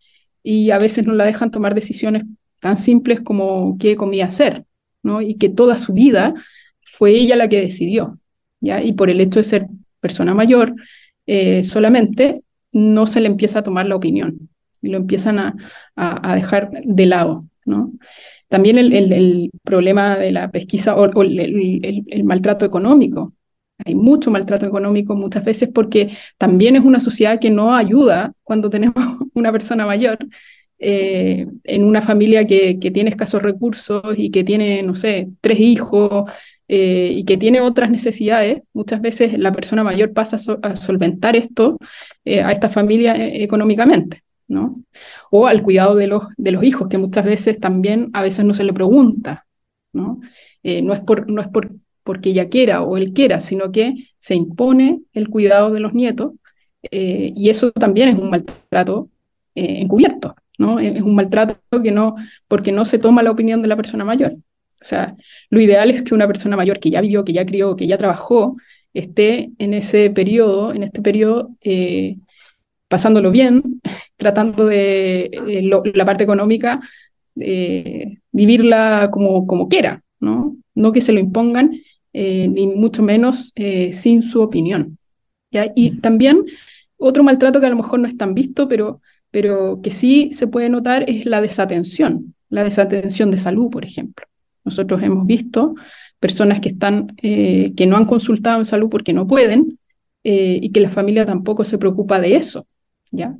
y 0.41 0.71
a 0.71 0.79
veces 0.79 1.05
no 1.05 1.13
la 1.13 1.25
dejan 1.25 1.51
tomar 1.51 1.75
decisiones 1.75 2.23
tan 2.59 2.77
simples 2.77 3.21
como 3.21 3.77
qué 3.77 3.95
comida 3.95 4.25
hacer, 4.25 4.65
y 5.21 5.35
que 5.35 5.49
toda 5.49 5.77
su 5.77 5.93
vida 5.93 6.33
fue 6.83 7.11
ella 7.11 7.35
la 7.35 7.49
que 7.49 7.61
decidió, 7.61 8.19
¿ya? 8.59 8.81
Y 8.81 8.93
por 8.93 9.09
el 9.09 9.21
hecho 9.21 9.39
de 9.39 9.45
ser 9.45 9.67
persona 9.99 10.33
mayor, 10.33 10.75
eh, 11.25 11.63
solamente 11.63 12.43
no 12.71 13.07
se 13.07 13.21
le 13.21 13.27
empieza 13.27 13.59
a 13.59 13.63
tomar 13.63 13.85
la 13.85 13.95
opinión 13.95 14.49
y 14.81 14.89
lo 14.89 14.97
empiezan 14.97 15.39
a, 15.39 15.55
a, 15.95 16.35
dejar 16.35 16.71
de 16.83 17.05
lado, 17.05 17.45
¿no? 17.65 17.93
También 18.47 18.77
el, 18.77 18.93
el, 18.93 19.51
problema 19.63 20.17
de 20.17 20.31
la 20.31 20.51
pesquisa 20.51 20.95
o, 20.95 21.21
el, 21.21 22.03
el, 22.09 22.23
maltrato 22.23 22.65
económico. 22.65 23.33
Hay 23.85 23.95
mucho 23.95 24.29
maltrato 24.31 24.65
económico 24.65 25.15
muchas 25.15 25.45
veces 25.45 25.69
porque 25.73 26.11
también 26.37 26.75
es 26.75 26.83
una 26.83 26.99
sociedad 26.99 27.39
que 27.39 27.49
no 27.49 27.73
ayuda 27.73 28.33
cuando 28.43 28.69
tenemos 28.69 28.95
una 29.33 29.51
persona 29.51 29.85
mayor 29.85 30.19
eh, 30.83 31.45
en 31.65 31.83
una 31.83 32.01
familia 32.01 32.47
que, 32.47 32.79
que, 32.79 32.89
tiene 32.89 33.11
escasos 33.11 33.43
recursos 33.43 34.01
y 34.17 34.31
que 34.31 34.43
tiene, 34.43 34.81
no 34.81 34.95
sé, 34.95 35.29
tres 35.39 35.59
hijos 35.59 36.31
eh, 36.67 37.11
y 37.17 37.23
que 37.23 37.37
tiene 37.37 37.61
otras 37.61 37.91
necesidades. 37.91 38.63
Muchas 38.73 38.99
veces 38.99 39.37
la 39.37 39.51
persona 39.51 39.83
mayor 39.83 40.11
pasa 40.11 40.37
a, 40.63 40.75
solventar 40.75 41.35
esto 41.35 41.77
eh, 42.25 42.41
a 42.41 42.51
esta 42.51 42.67
familia 42.67 43.13
económicamente. 43.15 44.23
¿no? 44.47 44.83
O 45.29 45.45
al 45.45 45.61
cuidado 45.61 45.95
de 45.95 46.07
los, 46.07 46.23
de 46.35 46.51
los 46.51 46.63
hijos, 46.63 46.87
que 46.89 46.97
muchas 46.97 47.25
veces 47.25 47.59
también 47.59 48.09
a 48.13 48.23
veces 48.23 48.43
no 48.43 48.55
se 48.55 48.63
le 48.63 48.73
pregunta, 48.73 49.45
¿no? 49.93 50.19
no 50.63 50.93
es, 50.93 51.01
por, 51.01 51.29
no 51.29 51.41
es 51.41 51.47
por, 51.47 51.71
porque 52.03 52.31
ella 52.31 52.49
quiera 52.49 52.81
o 52.81 52.97
él 52.97 53.13
quiera, 53.13 53.39
sino 53.39 53.71
que 53.71 53.93
se 54.17 54.35
impone 54.35 55.01
el 55.13 55.29
cuidado 55.29 55.71
de 55.71 55.79
los 55.79 55.93
nietos 55.93 56.33
y 56.81 57.49
eso 57.49 57.71
también 57.71 58.09
es 58.09 58.17
un 58.17 58.29
maltrato 58.31 59.09
encubierto. 59.55 60.35
Es 60.79 61.01
un 61.01 61.15
maltrato 61.15 61.81
que 61.83 61.91
no, 61.91 62.15
porque 62.47 62.71
no 62.71 62.85
se 62.85 62.99
toma 62.99 63.23
la 63.23 63.31
opinión 63.31 63.61
de 63.61 63.67
la 63.67 63.75
persona 63.75 64.03
mayor. 64.03 64.33
O 64.81 64.85
sea, 64.85 65.15
lo 65.49 65.61
ideal 65.61 65.91
es 65.91 66.01
que 66.01 66.15
una 66.15 66.27
persona 66.27 66.55
mayor 66.55 66.79
que 66.79 66.89
ya 66.89 67.01
vivió, 67.01 67.23
que 67.23 67.33
ya 67.33 67.45
crió, 67.45 67.75
que 67.75 67.87
ya 67.87 67.97
trabajó, 67.97 68.53
esté 68.93 69.51
en 69.59 69.73
ese 69.73 70.09
periodo, 70.09 70.73
en 70.73 70.83
este 70.83 71.01
periodo, 71.01 71.55
eh, 71.61 72.17
pasándolo 72.87 73.31
bien, 73.31 73.81
tratando 74.17 74.65
de 74.65 75.31
eh, 75.47 75.69
la 75.93 76.05
parte 76.05 76.23
económica, 76.23 76.81
eh, 77.39 78.17
vivirla 78.31 79.09
como, 79.11 79.45
como 79.47 79.69
quiera, 79.69 80.01
¿no? 80.19 80.57
No 80.73 80.91
que 80.91 81.01
se 81.01 81.13
lo 81.13 81.19
impongan, 81.19 81.79
ni 82.13 82.67
mucho 82.67 83.03
menos 83.03 83.53
sin 83.93 84.23
su 84.23 84.41
opinión. 84.41 84.97
Y 85.75 85.99
también 85.99 86.43
otro 86.97 87.23
maltrato 87.23 87.59
que 87.59 87.65
a 87.65 87.69
lo 87.69 87.75
mejor 87.77 87.99
no 87.99 88.07
es 88.07 88.17
tan 88.17 88.33
visto, 88.33 88.67
pero 88.67 89.01
pero 89.31 89.79
que 89.81 89.91
sí 89.91 90.31
se 90.33 90.47
puede 90.47 90.69
notar 90.69 91.09
es 91.09 91.25
la 91.25 91.41
desatención, 91.41 92.35
la 92.49 92.63
desatención 92.63 93.31
de 93.31 93.37
salud, 93.37 93.69
por 93.71 93.85
ejemplo. 93.85 94.27
Nosotros 94.63 95.01
hemos 95.01 95.25
visto 95.25 95.73
personas 96.19 96.59
que, 96.59 96.69
están, 96.69 97.13
eh, 97.21 97.73
que 97.75 97.87
no 97.87 97.97
han 97.97 98.05
consultado 98.05 98.59
en 98.59 98.65
salud 98.65 98.89
porque 98.89 99.13
no 99.13 99.25
pueden 99.25 99.79
eh, 100.23 100.59
y 100.61 100.71
que 100.71 100.81
la 100.81 100.89
familia 100.89 101.25
tampoco 101.25 101.65
se 101.65 101.79
preocupa 101.79 102.19
de 102.19 102.35
eso, 102.35 102.67
¿ya? 103.09 103.35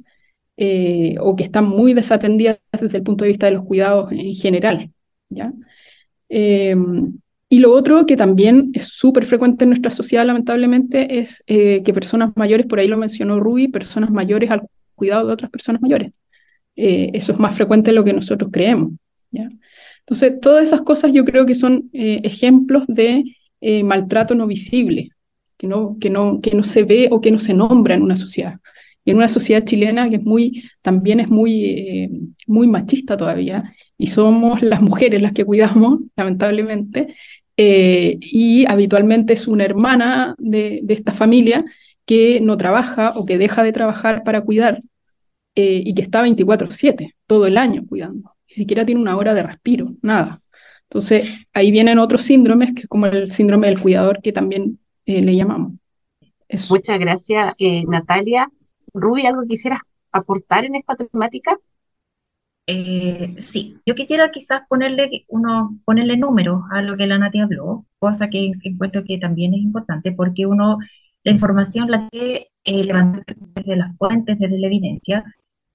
Eh, 0.57 1.15
o 1.19 1.35
que 1.35 1.43
están 1.43 1.67
muy 1.67 1.93
desatendidas 1.93 2.59
desde 2.79 2.97
el 2.97 3.03
punto 3.03 3.23
de 3.23 3.29
vista 3.29 3.45
de 3.45 3.53
los 3.53 3.65
cuidados 3.65 4.11
en 4.11 4.33
general, 4.33 4.91
¿ya? 5.29 5.53
y 6.33 7.59
lo 7.59 7.73
otro 7.73 8.05
que 8.05 8.15
también 8.15 8.69
es 8.73 8.85
súper 8.85 9.25
frecuente 9.25 9.65
en 9.65 9.71
nuestra 9.71 9.91
sociedad, 9.91 10.25
lamentablemente, 10.25 11.19
es 11.19 11.43
que 11.45 11.91
personas 11.93 12.31
mayores, 12.37 12.65
por 12.65 12.79
ahí 12.79 12.87
lo 12.87 12.95
mencionó 12.95 13.37
Rui, 13.41 13.67
personas 13.67 14.11
mayores 14.11 14.49
al 14.49 14.61
cuidado 15.01 15.25
de 15.25 15.33
otras 15.33 15.49
personas 15.49 15.81
mayores. 15.81 16.11
Eh, 16.75 17.09
eso 17.15 17.31
es 17.31 17.39
más 17.39 17.55
frecuente 17.55 17.89
de 17.89 17.95
lo 17.95 18.03
que 18.03 18.13
nosotros 18.13 18.51
creemos. 18.53 18.91
¿ya? 19.31 19.49
Entonces, 20.01 20.39
todas 20.39 20.63
esas 20.63 20.81
cosas 20.81 21.11
yo 21.11 21.25
creo 21.25 21.47
que 21.47 21.55
son 21.55 21.89
eh, 21.91 22.21
ejemplos 22.23 22.83
de 22.87 23.23
eh, 23.61 23.83
maltrato 23.83 24.35
no 24.35 24.45
visible, 24.45 25.09
que 25.57 25.65
no, 25.65 25.97
que, 25.99 26.11
no, 26.11 26.39
que 26.39 26.51
no 26.55 26.63
se 26.63 26.83
ve 26.83 27.07
o 27.09 27.19
que 27.19 27.31
no 27.31 27.39
se 27.39 27.55
nombra 27.55 27.95
en 27.95 28.03
una 28.03 28.15
sociedad. 28.15 28.59
Y 29.03 29.09
en 29.09 29.17
una 29.17 29.27
sociedad 29.27 29.65
chilena 29.65 30.07
que 30.07 30.17
es 30.17 30.23
muy, 30.23 30.63
también 30.83 31.19
es 31.19 31.29
muy, 31.29 32.29
muy 32.45 32.67
machista 32.67 33.17
todavía, 33.17 33.73
y 33.97 34.07
somos 34.07 34.61
las 34.61 34.83
mujeres 34.83 35.19
las 35.19 35.33
que 35.33 35.45
cuidamos, 35.45 36.01
lamentablemente, 36.15 37.15
y 37.57 38.65
habitualmente 38.67 39.33
es 39.33 39.47
una 39.47 39.65
hermana 39.65 40.35
de, 40.37 40.81
de 40.83 40.93
esta 40.93 41.13
familia 41.13 41.65
que 42.05 42.39
no 42.41 42.57
trabaja 42.57 43.13
o 43.15 43.25
que 43.25 43.37
deja 43.37 43.63
de 43.63 43.71
trabajar 43.71 44.23
para 44.23 44.41
cuidar 44.41 44.81
eh, 45.55 45.81
y 45.85 45.93
que 45.93 46.01
está 46.01 46.21
24/7, 46.21 47.15
todo 47.27 47.45
el 47.45 47.57
año 47.57 47.85
cuidando. 47.85 48.33
Ni 48.49 48.55
siquiera 48.55 48.85
tiene 48.85 49.01
una 49.01 49.17
hora 49.17 49.33
de 49.33 49.43
respiro, 49.43 49.93
nada. 50.01 50.41
Entonces, 50.83 51.45
ahí 51.53 51.71
vienen 51.71 51.99
otros 51.99 52.21
síndromes, 52.21 52.73
que 52.73 52.81
es 52.81 52.87
como 52.87 53.05
el 53.05 53.31
síndrome 53.31 53.67
del 53.67 53.79
cuidador, 53.79 54.21
que 54.21 54.33
también 54.33 54.79
eh, 55.05 55.21
le 55.21 55.35
llamamos. 55.35 55.73
Muchas 56.69 56.99
gracias, 56.99 57.53
eh, 57.59 57.83
Natalia. 57.85 58.49
Ruby, 58.93 59.25
¿algo 59.25 59.43
quisieras 59.47 59.79
aportar 60.11 60.65
en 60.65 60.75
esta 60.75 60.95
temática? 60.95 61.57
sí, 63.37 63.77
yo 63.85 63.95
quisiera 63.95 64.31
quizás 64.31 64.61
ponerle, 64.69 65.25
uno, 65.27 65.77
ponerle 65.83 66.15
números 66.15 66.61
a 66.71 66.81
lo 66.81 66.95
que 66.95 67.05
la 67.05 67.17
Nati 67.17 67.39
habló, 67.39 67.85
cosa 67.99 68.29
que 68.29 68.53
encuentro 68.63 69.03
que 69.03 69.17
también 69.17 69.53
es 69.53 69.59
importante, 69.59 70.13
porque 70.13 70.45
uno, 70.45 70.77
la 71.25 71.31
información 71.33 71.91
la 71.91 72.07
que 72.09 72.47
levantar 72.63 73.25
desde 73.55 73.75
las 73.75 73.97
fuentes, 73.97 74.39
desde 74.39 74.57
la 74.57 74.67
evidencia, 74.67 75.25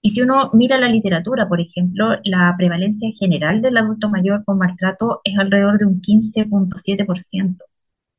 y 0.07 0.11
si 0.11 0.23
uno 0.23 0.51
mira 0.53 0.79
la 0.79 0.87
literatura, 0.87 1.49
por 1.49 1.61
ejemplo, 1.61 2.11
la 2.23 2.55
prevalencia 2.57 3.11
general 3.19 3.61
del 3.61 3.77
adulto 3.77 4.09
mayor 4.09 4.45
con 4.45 4.57
maltrato 4.57 5.21
es 5.25 5.37
alrededor 5.37 5.79
de 5.79 5.87
un 5.87 6.01
15.7%. 6.01 7.57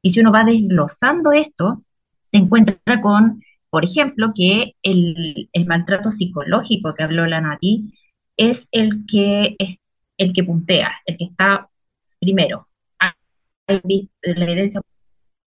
Y 0.02 0.10
si 0.10 0.20
uno 0.20 0.34
va 0.34 0.44
desglosando 0.44 1.32
esto, 1.32 1.86
se 2.24 2.40
encuentra 2.40 3.00
con, 3.02 3.42
por 3.70 3.86
ejemplo, 3.86 4.34
que 4.36 4.76
el, 4.84 5.50
maltrato 5.66 6.12
psicológico 6.12 6.94
que 6.94 7.04
habló 7.04 7.26
la 7.26 7.40
Nati 7.40 7.94
es 8.36 8.68
el 8.74 9.06
que, 9.06 9.56
es 9.58 9.78
el 10.18 10.34
que 10.34 10.44
puntea, 10.44 10.92
el 11.06 11.16
que 11.16 11.24
está 11.24 11.70
primero. 12.20 12.68
Hay 13.00 13.82
la 14.24 14.44
evidencia 14.44 14.82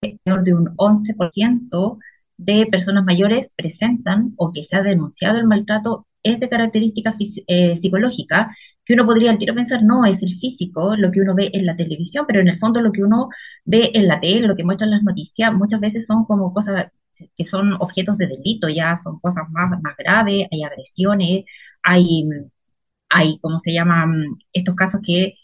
de 0.01 0.55
un 0.55 0.75
11% 0.79 1.99
de 2.39 2.67
personas 2.71 3.05
mayores 3.05 3.53
presentan 3.55 4.33
o 4.39 4.51
que 4.51 4.63
se 4.63 4.77
ha 4.77 4.83
denunciado 4.83 5.37
el 5.37 5.47
maltrato 5.47 6.07
es 6.23 6.41
de 6.41 6.49
característica 6.49 7.15
eh, 7.47 7.77
psicológica, 7.77 8.55
que 8.85 8.95
uno 8.95 9.07
podría 9.07 9.31
al 9.31 9.39
tiro 9.39 9.55
pensar, 9.55 9.83
no, 9.83 10.05
es 10.05 10.23
el 10.23 10.39
físico, 10.39 10.97
lo 10.97 11.11
que 11.13 11.21
uno 11.21 11.35
ve 11.35 11.51
en 11.53 11.67
la 11.67 11.77
televisión, 11.77 12.25
pero 12.27 12.41
en 12.41 12.49
el 12.49 12.59
fondo 12.59 12.81
lo 12.81 12.93
que 12.93 13.03
uno 13.05 13.29
ve 13.65 13.91
en 13.95 14.09
la 14.09 14.21
tele, 14.21 14.47
lo 14.47 14.57
que 14.57 14.65
muestran 14.65 14.91
las 14.91 15.03
noticias, 15.03 15.53
muchas 15.55 15.81
veces 15.81 16.07
son 16.07 16.25
como 16.25 16.53
cosas 16.53 16.89
que 17.37 17.45
son 17.45 17.75
objetos 17.75 18.19
de 18.19 18.27
delito, 18.27 18.69
ya 18.69 18.97
son 18.97 19.21
cosas 19.21 19.45
más, 19.51 19.71
más 19.83 19.97
graves, 19.97 20.49
hay 20.51 20.63
agresiones, 20.65 21.45
hay, 21.83 22.25
hay, 23.09 23.39
¿cómo 23.41 23.59
se 23.59 23.73
llaman? 23.73 24.39
Estos 24.53 24.75
casos 24.75 25.01
que 25.05 25.35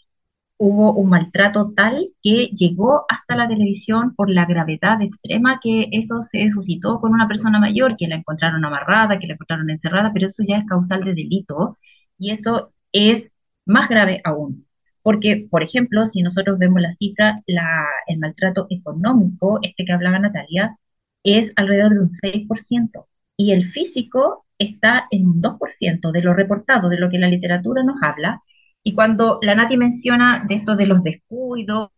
hubo 0.59 0.93
un 0.93 1.09
maltrato 1.09 1.73
tal 1.75 2.09
que 2.21 2.47
llegó 2.47 3.05
hasta 3.09 3.35
la 3.35 3.47
televisión 3.47 4.13
por 4.15 4.29
la 4.29 4.45
gravedad 4.45 5.01
extrema 5.01 5.59
que 5.63 5.87
eso 5.93 6.21
se 6.21 6.49
suscitó 6.49 6.99
con 6.99 7.13
una 7.13 7.27
persona 7.29 7.59
mayor, 7.59 7.95
que 7.97 8.07
la 8.07 8.15
encontraron 8.17 8.65
amarrada, 8.65 9.19
que 9.19 9.27
la 9.27 9.33
encontraron 9.35 9.69
encerrada, 9.69 10.11
pero 10.13 10.27
eso 10.27 10.43
ya 10.47 10.57
es 10.57 10.65
causal 10.65 11.03
de 11.03 11.13
delito 11.13 11.77
y 12.17 12.31
eso 12.31 12.73
es 12.91 13.31
más 13.65 13.89
grave 13.89 14.21
aún. 14.25 14.67
Porque, 15.01 15.47
por 15.49 15.63
ejemplo, 15.63 16.05
si 16.05 16.21
nosotros 16.23 16.59
vemos 16.59 16.81
la 16.81 16.91
cifra, 16.91 17.41
la, 17.47 17.85
el 18.07 18.19
maltrato 18.19 18.67
económico, 18.69 19.59
este 19.63 19.85
que 19.85 19.93
hablaba 19.93 20.19
Natalia, 20.19 20.77
es 21.23 21.53
alrededor 21.55 21.93
de 21.93 21.99
un 22.01 22.07
6%, 22.09 23.07
y 23.37 23.51
el 23.53 23.65
físico 23.65 24.45
está 24.57 25.07
en 25.11 25.27
un 25.27 25.41
2% 25.41 26.11
de 26.11 26.21
lo 26.21 26.33
reportado, 26.33 26.89
de 26.89 26.99
lo 26.99 27.09
que 27.09 27.19
la 27.19 27.29
literatura 27.29 27.83
nos 27.83 28.01
habla, 28.03 28.43
y 28.83 28.95
cuando 28.95 29.39
la 29.41 29.55
Nati 29.55 29.77
menciona 29.77 30.43
de 30.47 30.55
esto 30.55 30.75
de 30.75 30.87
los 30.87 31.03
descuidos, 31.03 31.89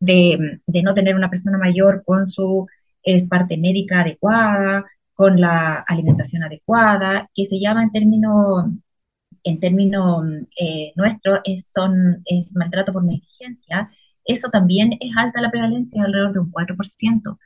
de, 0.00 0.60
no 0.82 0.94
tener 0.94 1.14
una 1.14 1.30
persona 1.30 1.58
mayor 1.58 2.02
con 2.04 2.26
su 2.26 2.66
eh, 3.04 3.26
parte 3.28 3.56
médica 3.58 4.00
adecuada, 4.00 4.84
con 5.14 5.40
la 5.40 5.84
alimentación 5.86 6.42
adecuada, 6.44 7.30
que 7.34 7.44
se 7.44 7.60
llama 7.60 7.82
en 7.84 7.92
términos 7.92 8.66
en 9.44 9.60
término, 9.60 10.22
eh, 10.58 10.92
nuestro 10.96 11.40
es, 11.44 11.72
es 12.26 12.56
maltrato 12.56 12.92
por 12.92 13.04
negligencia, 13.04 13.90
eso 14.24 14.48
también 14.50 14.96
es 15.00 15.16
alta 15.16 15.40
la 15.40 15.50
prevalencia, 15.50 16.02
alrededor 16.04 16.32
de 16.32 16.40
un 16.40 16.52
4%. 16.52 17.38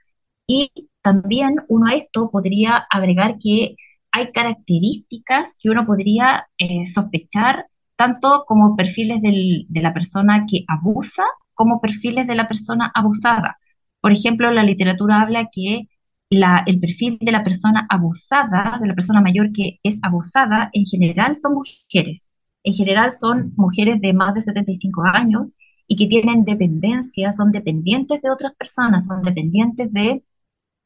Y 0.46 0.70
también 1.02 1.56
uno 1.68 1.86
a 1.88 1.94
esto 1.94 2.30
podría 2.30 2.86
agregar 2.90 3.38
que 3.38 3.76
hay 4.12 4.32
características 4.32 5.54
que 5.58 5.70
uno 5.70 5.86
podría 5.86 6.48
eh, 6.58 6.86
sospechar 6.86 7.66
tanto 7.96 8.44
como 8.46 8.76
perfiles 8.76 9.20
de 9.22 9.82
la 9.82 9.92
persona 9.94 10.46
que 10.48 10.64
abusa 10.68 11.24
como 11.54 11.80
perfiles 11.80 12.26
de 12.26 12.34
la 12.34 12.46
persona 12.48 12.92
abusada. 12.94 13.58
Por 14.00 14.12
ejemplo, 14.12 14.50
la 14.50 14.62
literatura 14.62 15.22
habla 15.22 15.48
que 15.50 15.88
el 16.30 16.80
perfil 16.80 17.18
de 17.20 17.32
la 17.32 17.44
persona 17.44 17.86
abusada, 17.88 18.78
de 18.80 18.86
la 18.88 18.94
persona 18.94 19.20
mayor 19.20 19.52
que 19.52 19.80
es 19.82 19.98
abusada, 20.02 20.70
en 20.72 20.84
general 20.84 21.36
son 21.36 21.54
mujeres. 21.54 22.28
En 22.64 22.74
general 22.74 23.12
son 23.12 23.52
mujeres 23.56 24.00
de 24.00 24.12
más 24.12 24.34
de 24.34 24.42
75 24.42 25.02
años 25.04 25.52
y 25.88 25.96
que 25.96 26.06
tienen 26.06 26.44
dependencia, 26.44 27.32
son 27.32 27.52
dependientes 27.52 28.20
de 28.22 28.30
otras 28.30 28.54
personas, 28.56 29.06
son 29.06 29.22
dependientes 29.22 29.92
de 29.92 30.24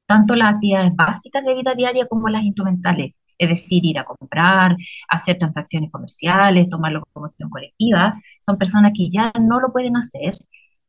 tanto 0.07 0.35
las 0.35 0.55
actividades 0.55 0.95
básicas 0.95 1.45
de 1.45 1.55
vida 1.55 1.75
diaria 1.75 2.07
como 2.07 2.29
las 2.29 2.45
instrumentales 2.45 3.15
es 3.41 3.49
decir, 3.49 3.84
ir 3.86 3.99
a 3.99 4.05
comprar, 4.05 4.76
hacer 5.09 5.38
transacciones 5.38 5.91
comerciales, 5.91 6.68
tomar 6.70 6.93
la 6.93 6.99
locomoción 7.01 7.51
colectiva, 7.51 8.20
son 8.41 8.59
personas 8.59 8.93
que 8.95 9.09
ya 9.11 9.32
no 9.41 9.61
lo 9.61 9.72
pueden 9.72 9.97
hacer. 9.97 10.36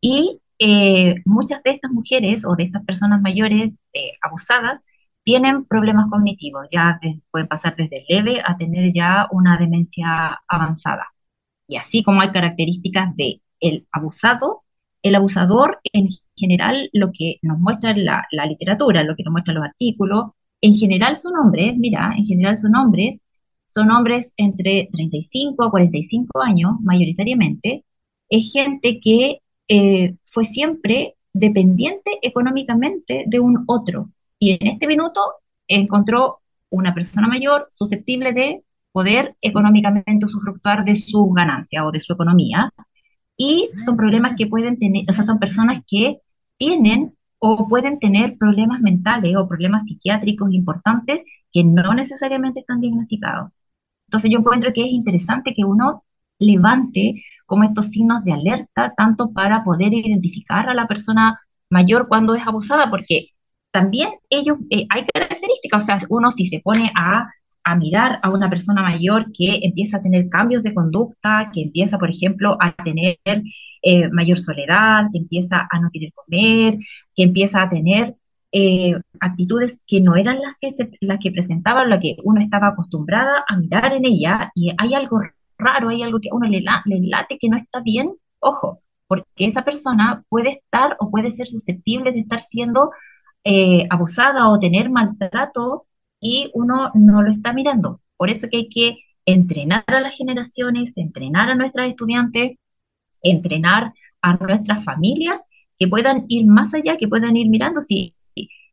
Y 0.02 0.42
eh, 0.60 1.16
muchas 1.26 1.64
de 1.64 1.72
estas 1.72 1.92
mujeres 1.92 2.46
o 2.46 2.56
de 2.56 2.64
estas 2.66 2.84
personas 2.86 3.22
mayores 3.22 3.72
eh, 3.94 4.12
abusadas 4.22 4.84
tienen 5.24 5.66
problemas 5.66 6.08
cognitivos, 6.10 6.68
ya 6.72 7.00
pueden 7.32 7.48
pasar 7.48 7.76
desde 7.78 8.06
leve 8.10 8.42
a 8.46 8.58
tener 8.58 8.92
ya 8.94 9.28
una 9.32 9.58
demencia 9.58 10.42
avanzada. 10.48 11.08
Y 11.68 11.78
así 11.78 12.04
como 12.04 12.22
hay 12.22 12.32
características 12.32 13.16
de 13.16 13.42
el 13.62 13.88
abusado, 13.92 14.64
el 15.04 15.16
abusador 15.16 15.80
en 15.94 16.08
general 16.36 16.90
lo 16.94 17.12
que 17.14 17.38
nos 17.44 17.60
muestra 17.60 17.96
la, 17.96 18.26
la 18.32 18.46
literatura, 18.46 19.04
lo 19.04 19.16
que 19.16 19.24
nos 19.24 19.32
muestra 19.32 19.54
los 19.54 19.64
artículos, 19.64 20.32
en 20.62 20.76
general 20.76 21.18
son 21.18 21.38
hombres, 21.38 21.78
mira, 21.78 22.14
en 22.16 22.26
general 22.26 22.58
son 22.58 22.76
hombres, 22.76 23.20
son 23.68 23.92
hombres 23.92 24.34
entre 24.38 24.90
35 24.92 25.64
a 25.64 25.72
45 25.72 26.42
años 26.42 26.74
mayoritariamente, 26.82 27.86
es 28.30 28.52
gente 28.52 29.00
que 29.00 29.42
eh, 29.68 30.16
fue 30.24 30.46
siempre 30.46 31.16
dependiente 31.34 32.20
económicamente 32.22 33.26
de 33.28 33.40
un 33.40 33.64
otro. 33.68 34.10
Y 34.40 34.58
en 34.60 34.68
este 34.68 34.88
minuto 34.88 35.22
encontró 35.68 36.42
una 36.70 36.94
persona 36.94 37.28
mayor 37.28 37.68
susceptible 37.72 38.34
de 38.34 38.64
poder 38.92 39.36
económicamente 39.42 40.26
usufructuar 40.26 40.84
de 40.86 40.96
su 40.96 41.30
ganancia 41.32 41.86
o 41.86 41.92
de 41.92 42.00
su 42.00 42.14
economía. 42.14 42.74
Y 43.38 43.70
son 43.86 43.98
problemas 43.98 44.36
que 44.36 44.48
pueden 44.48 44.78
tener, 44.78 45.06
o 45.10 45.14
sea, 45.14 45.24
son 45.24 45.40
personas 45.40 45.82
que 45.88 46.20
tienen 46.58 47.16
o 47.44 47.68
pueden 47.68 48.00
tener 48.00 48.38
problemas 48.38 48.82
mentales 48.82 49.36
o 49.36 49.48
problemas 49.48 49.86
psiquiátricos 49.88 50.54
importantes 50.54 51.24
que 51.52 51.64
no 51.64 51.94
necesariamente 51.96 52.60
están 52.62 52.82
diagnosticados. 52.82 53.52
Entonces 54.08 54.30
yo 54.32 54.40
encuentro 54.40 54.72
que 54.74 54.84
es 54.86 54.92
interesante 54.92 55.54
que 55.56 55.66
uno 55.66 56.04
levante 56.38 57.24
como 57.48 57.64
estos 57.64 57.88
signos 57.88 58.24
de 58.24 58.34
alerta, 58.34 58.94
tanto 58.96 59.32
para 59.34 59.64
poder 59.64 59.94
identificar 59.94 60.70
a 60.70 60.76
la 60.76 60.88
persona 60.88 61.40
mayor 61.70 62.08
cuando 62.08 62.36
es 62.36 62.46
abusada, 62.46 62.90
porque 62.92 63.30
también 63.72 64.10
ellos, 64.30 64.68
eh, 64.70 64.86
hay 64.90 65.06
características, 65.12 65.84
o 65.84 65.86
sea, 65.86 65.98
uno 66.10 66.30
si 66.30 66.46
se 66.46 66.60
pone 66.60 66.92
a, 66.96 67.28
a, 67.64 67.76
mirar 67.76 68.20
a 68.24 68.30
una 68.30 68.50
persona 68.50 68.82
mayor 68.82 69.32
que 69.32 69.60
empieza 69.64 69.98
a 69.98 70.02
tener 70.02 70.30
cambios 70.30 70.64
de 70.64 70.74
conducta, 70.74 71.52
que 71.54 71.64
empieza, 71.64 71.98
por 71.98 72.10
ejemplo, 72.10 72.58
a 72.60 72.74
tener 72.74 73.18
eh, 73.82 74.10
mayor 74.10 74.38
soledad, 74.38 75.08
que 75.12 75.20
empieza 75.20 75.68
a 75.70 75.80
no 75.80 75.90
querer 75.92 76.12
comer, 76.14 76.78
que 77.16 77.24
empieza 77.24 77.62
a 77.62 77.70
tener 77.70 78.16
eh, 78.52 78.96
actitudes 79.20 79.82
que 79.88 80.02
no 80.02 80.16
eran 80.16 80.40
las 80.42 80.58
que, 80.60 80.72
se, 80.72 80.92
las 81.02 81.20
que 81.20 81.32
presentaban, 81.32 81.90
lo 81.90 82.00
que 82.00 82.18
uno 82.24 82.42
estaba 82.42 82.70
acostumbrada 82.70 83.44
a 83.48 83.58
mirar 83.58 83.94
en 83.94 84.06
ella, 84.06 84.52
y 84.56 84.74
hay 84.78 84.94
algo 84.94 85.22
raro, 85.58 85.90
hay 85.90 86.04
algo 86.04 86.20
que 86.20 86.30
a 86.32 86.36
uno 86.36 86.48
le, 86.48 86.62
le 86.62 87.08
late 87.08 87.38
que 87.40 87.50
no 87.50 87.58
está 87.58 87.82
bien, 87.82 88.14
ojo, 88.40 88.82
porque 89.08 89.46
esa 89.46 89.64
persona 89.64 90.24
puede 90.30 90.52
estar 90.52 90.96
o 91.00 91.12
puede 91.12 91.32
ser 91.32 91.48
susceptible 91.48 92.12
de 92.12 92.22
estar 92.22 92.42
siendo 92.42 92.92
eh, 93.44 93.88
abusada 93.90 94.50
o 94.50 94.60
tener 94.60 94.90
maltrato 94.90 95.86
y 96.22 96.52
uno 96.54 96.92
no 96.94 97.22
lo 97.22 97.32
está 97.32 97.52
mirando. 97.52 98.00
Por 98.16 98.30
eso 98.30 98.48
que 98.50 98.58
hay 98.58 98.70
que 98.70 98.98
entrenar 99.26 99.84
a 99.88 100.00
las 100.00 100.16
generaciones, 100.16 100.96
entrenar 100.98 101.50
a 101.50 101.56
nuestras 101.56 101.90
estudiantes, 101.90 102.58
entrenar 103.24 103.94
a 104.22 104.34
nuestras 104.38 104.84
familias 104.86 105.46
que 105.78 105.88
puedan 105.88 106.26
ir 106.28 106.46
más 106.46 106.74
allá, 106.74 106.96
que 106.98 107.08
puedan 107.08 107.36
ir 107.36 107.50
mirando 107.50 107.82
si 107.82 108.16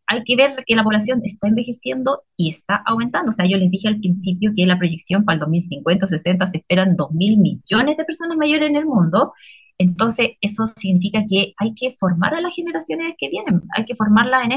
hay 0.08 0.24
que 0.24 0.36
ver 0.36 0.64
que 0.66 0.74
la 0.74 0.84
población 0.84 1.20
está 1.22 1.48
envejeciendo 1.48 2.22
y 2.34 2.48
está 2.48 2.82
aumentando. 2.86 3.30
O 3.30 3.34
sea, 3.34 3.46
yo 3.46 3.58
les 3.58 3.70
dije 3.70 3.88
al 3.88 3.98
principio 3.98 4.52
que 4.56 4.66
la 4.66 4.78
proyección 4.78 5.24
para 5.24 5.34
el 5.34 5.40
2050, 5.40 6.06
60 6.06 6.46
se 6.46 6.58
esperan 6.58 6.96
2 6.96 7.12
mil 7.12 7.38
millones 7.38 7.96
de 7.96 8.04
personas 8.04 8.38
mayores 8.38 8.70
en 8.70 8.76
el 8.76 8.86
mundo. 8.86 9.34
Entonces, 9.76 10.30
eso 10.40 10.66
significa 10.66 11.24
que 11.28 11.52
hay 11.58 11.74
que 11.74 11.92
formar 11.92 12.34
a 12.34 12.40
las 12.40 12.54
generaciones 12.54 13.14
que 13.18 13.28
vienen, 13.28 13.62
hay 13.76 13.84
que 13.84 13.94
formarlas 13.94 14.44
en 14.46 14.52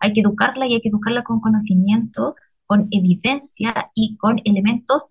hay 0.00 0.12
que 0.12 0.20
educarla 0.20 0.66
y 0.66 0.74
hay 0.74 0.80
que 0.80 0.88
educarla 0.88 1.22
con 1.24 1.40
conocimiento, 1.40 2.34
con 2.66 2.88
evidencia 2.90 3.90
y 3.94 4.16
con 4.16 4.40
elementos 4.44 5.06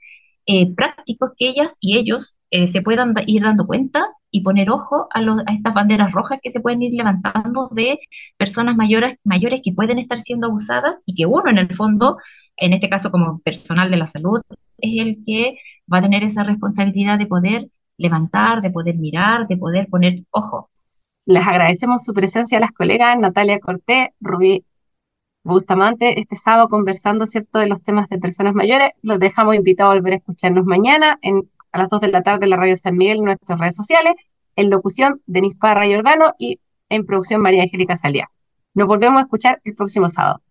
eh, 0.46 0.74
prácticos 0.74 1.32
que 1.38 1.50
ellas 1.50 1.78
y 1.80 1.98
ellos 1.98 2.38
eh, 2.52 2.68
se 2.68 2.82
puedan 2.82 3.14
ir 3.28 3.44
dando 3.44 3.68
cuenta 3.68 4.08
y 4.32 4.42
poner 4.42 4.70
ojo 4.72 5.08
a, 5.14 5.20
a, 5.20 5.54
estas 5.54 5.74
banderas 5.76 6.12
rojas 6.12 6.40
que 6.42 6.50
se 6.50 6.60
pueden 6.60 6.82
ir 6.82 6.94
levantando 6.96 7.70
de 7.72 8.00
personas 8.38 8.76
mayores, 8.76 9.16
mayores 9.24 9.62
que 9.64 9.74
pueden 9.74 10.00
estar 10.00 10.20
siendo 10.20 10.48
abusadas 10.48 11.02
y 11.06 11.14
que 11.16 11.26
uno 11.26 11.50
en 11.50 11.60
el 11.60 11.74
fondo, 11.74 12.18
en 12.58 12.74
este 12.74 12.90
caso 12.90 13.12
como 13.12 13.40
personal 13.42 13.92
de 13.92 13.98
la 13.98 14.08
salud, 14.08 14.42
es 14.78 15.06
el 15.06 15.24
que 15.26 15.58
va 15.92 16.00
a 16.00 16.02
tener 16.02 16.24
esa 16.24 16.44
responsabilidad 16.44 17.20
de 17.20 17.28
poder 17.28 17.70
levantar, 17.98 18.62
de 18.62 18.72
poder 18.72 18.98
mirar, 18.98 19.48
de 19.48 19.58
poder 19.58 19.88
poner 19.88 20.24
ojo. 20.32 20.70
Les 21.30 21.46
agradecemos 21.46 22.04
su 22.04 22.12
presencia 22.16 22.58
a 22.58 22.62
las 22.62 22.72
colegas 22.72 23.16
Natalia 23.20 23.60
Cortés, 23.60 24.08
Rubí 24.20 24.66
Bustamante, 25.44 26.20
este 26.20 26.36
sábado 26.36 26.70
conversando, 26.70 27.28
¿cierto?, 27.28 27.60
de 27.60 27.68
los 27.68 27.84
temas 27.84 28.10
de 28.10 28.18
personas 28.18 28.56
mayores. 28.56 28.94
Los 29.04 29.20
dejamos 29.20 29.54
invitados 29.54 29.92
a 29.92 29.96
volver 29.98 30.14
a 30.14 30.16
escucharnos 30.16 30.66
mañana 30.66 31.20
en, 31.22 31.48
a 31.72 31.78
las 31.78 31.90
2 31.90 32.02
de 32.02 32.08
la 32.08 32.24
tarde 32.24 32.46
en 32.46 32.50
la 32.50 32.58
Radio 32.58 32.76
San 32.76 32.98
Miguel 32.98 33.20
en 33.20 33.26
nuestras 33.26 33.60
redes 33.60 33.76
sociales, 33.76 34.16
en 34.56 34.72
locución 34.72 35.22
Denis 35.28 35.54
Parra 35.56 35.86
Jordano 35.86 36.34
y 36.40 36.60
en 36.90 37.06
producción 37.06 37.42
María 37.42 37.62
Angélica 37.62 37.96
Salía. 37.96 38.32
Nos 38.74 38.88
volvemos 38.88 39.20
a 39.20 39.26
escuchar 39.26 39.62
el 39.66 39.76
próximo 39.76 40.08
sábado. 40.08 40.42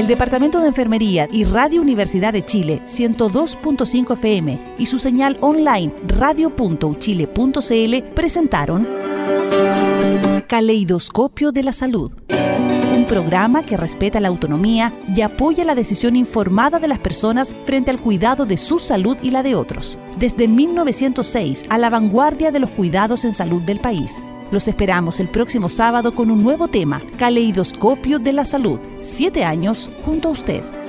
El 0.00 0.06
Departamento 0.06 0.60
de 0.60 0.68
Enfermería 0.68 1.28
y 1.30 1.44
Radio 1.44 1.82
Universidad 1.82 2.32
de 2.32 2.42
Chile 2.42 2.80
102.5 2.86 4.14
FM 4.14 4.76
y 4.78 4.86
su 4.86 4.98
señal 4.98 5.36
online 5.42 5.92
radio.uchile.cl 6.06 8.02
presentaron 8.14 8.88
Caleidoscopio 10.46 11.52
de 11.52 11.62
la 11.64 11.72
Salud. 11.72 12.12
Un 12.96 13.04
programa 13.04 13.62
que 13.62 13.76
respeta 13.76 14.20
la 14.20 14.28
autonomía 14.28 14.94
y 15.14 15.20
apoya 15.20 15.66
la 15.66 15.74
decisión 15.74 16.16
informada 16.16 16.78
de 16.78 16.88
las 16.88 16.98
personas 16.98 17.54
frente 17.66 17.90
al 17.90 18.00
cuidado 18.00 18.46
de 18.46 18.56
su 18.56 18.78
salud 18.78 19.18
y 19.22 19.32
la 19.32 19.42
de 19.42 19.54
otros. 19.54 19.98
Desde 20.18 20.48
1906 20.48 21.64
a 21.68 21.76
la 21.76 21.90
vanguardia 21.90 22.50
de 22.50 22.60
los 22.60 22.70
cuidados 22.70 23.26
en 23.26 23.32
salud 23.32 23.60
del 23.60 23.80
país. 23.80 24.24
Los 24.50 24.66
esperamos 24.66 25.20
el 25.20 25.28
próximo 25.28 25.68
sábado 25.68 26.14
con 26.14 26.30
un 26.30 26.42
nuevo 26.42 26.66
tema, 26.68 27.02
Caleidoscopio 27.18 28.18
de 28.18 28.32
la 28.32 28.44
Salud. 28.44 28.80
Siete 29.00 29.44
años 29.44 29.90
junto 30.04 30.28
a 30.28 30.32
usted. 30.32 30.79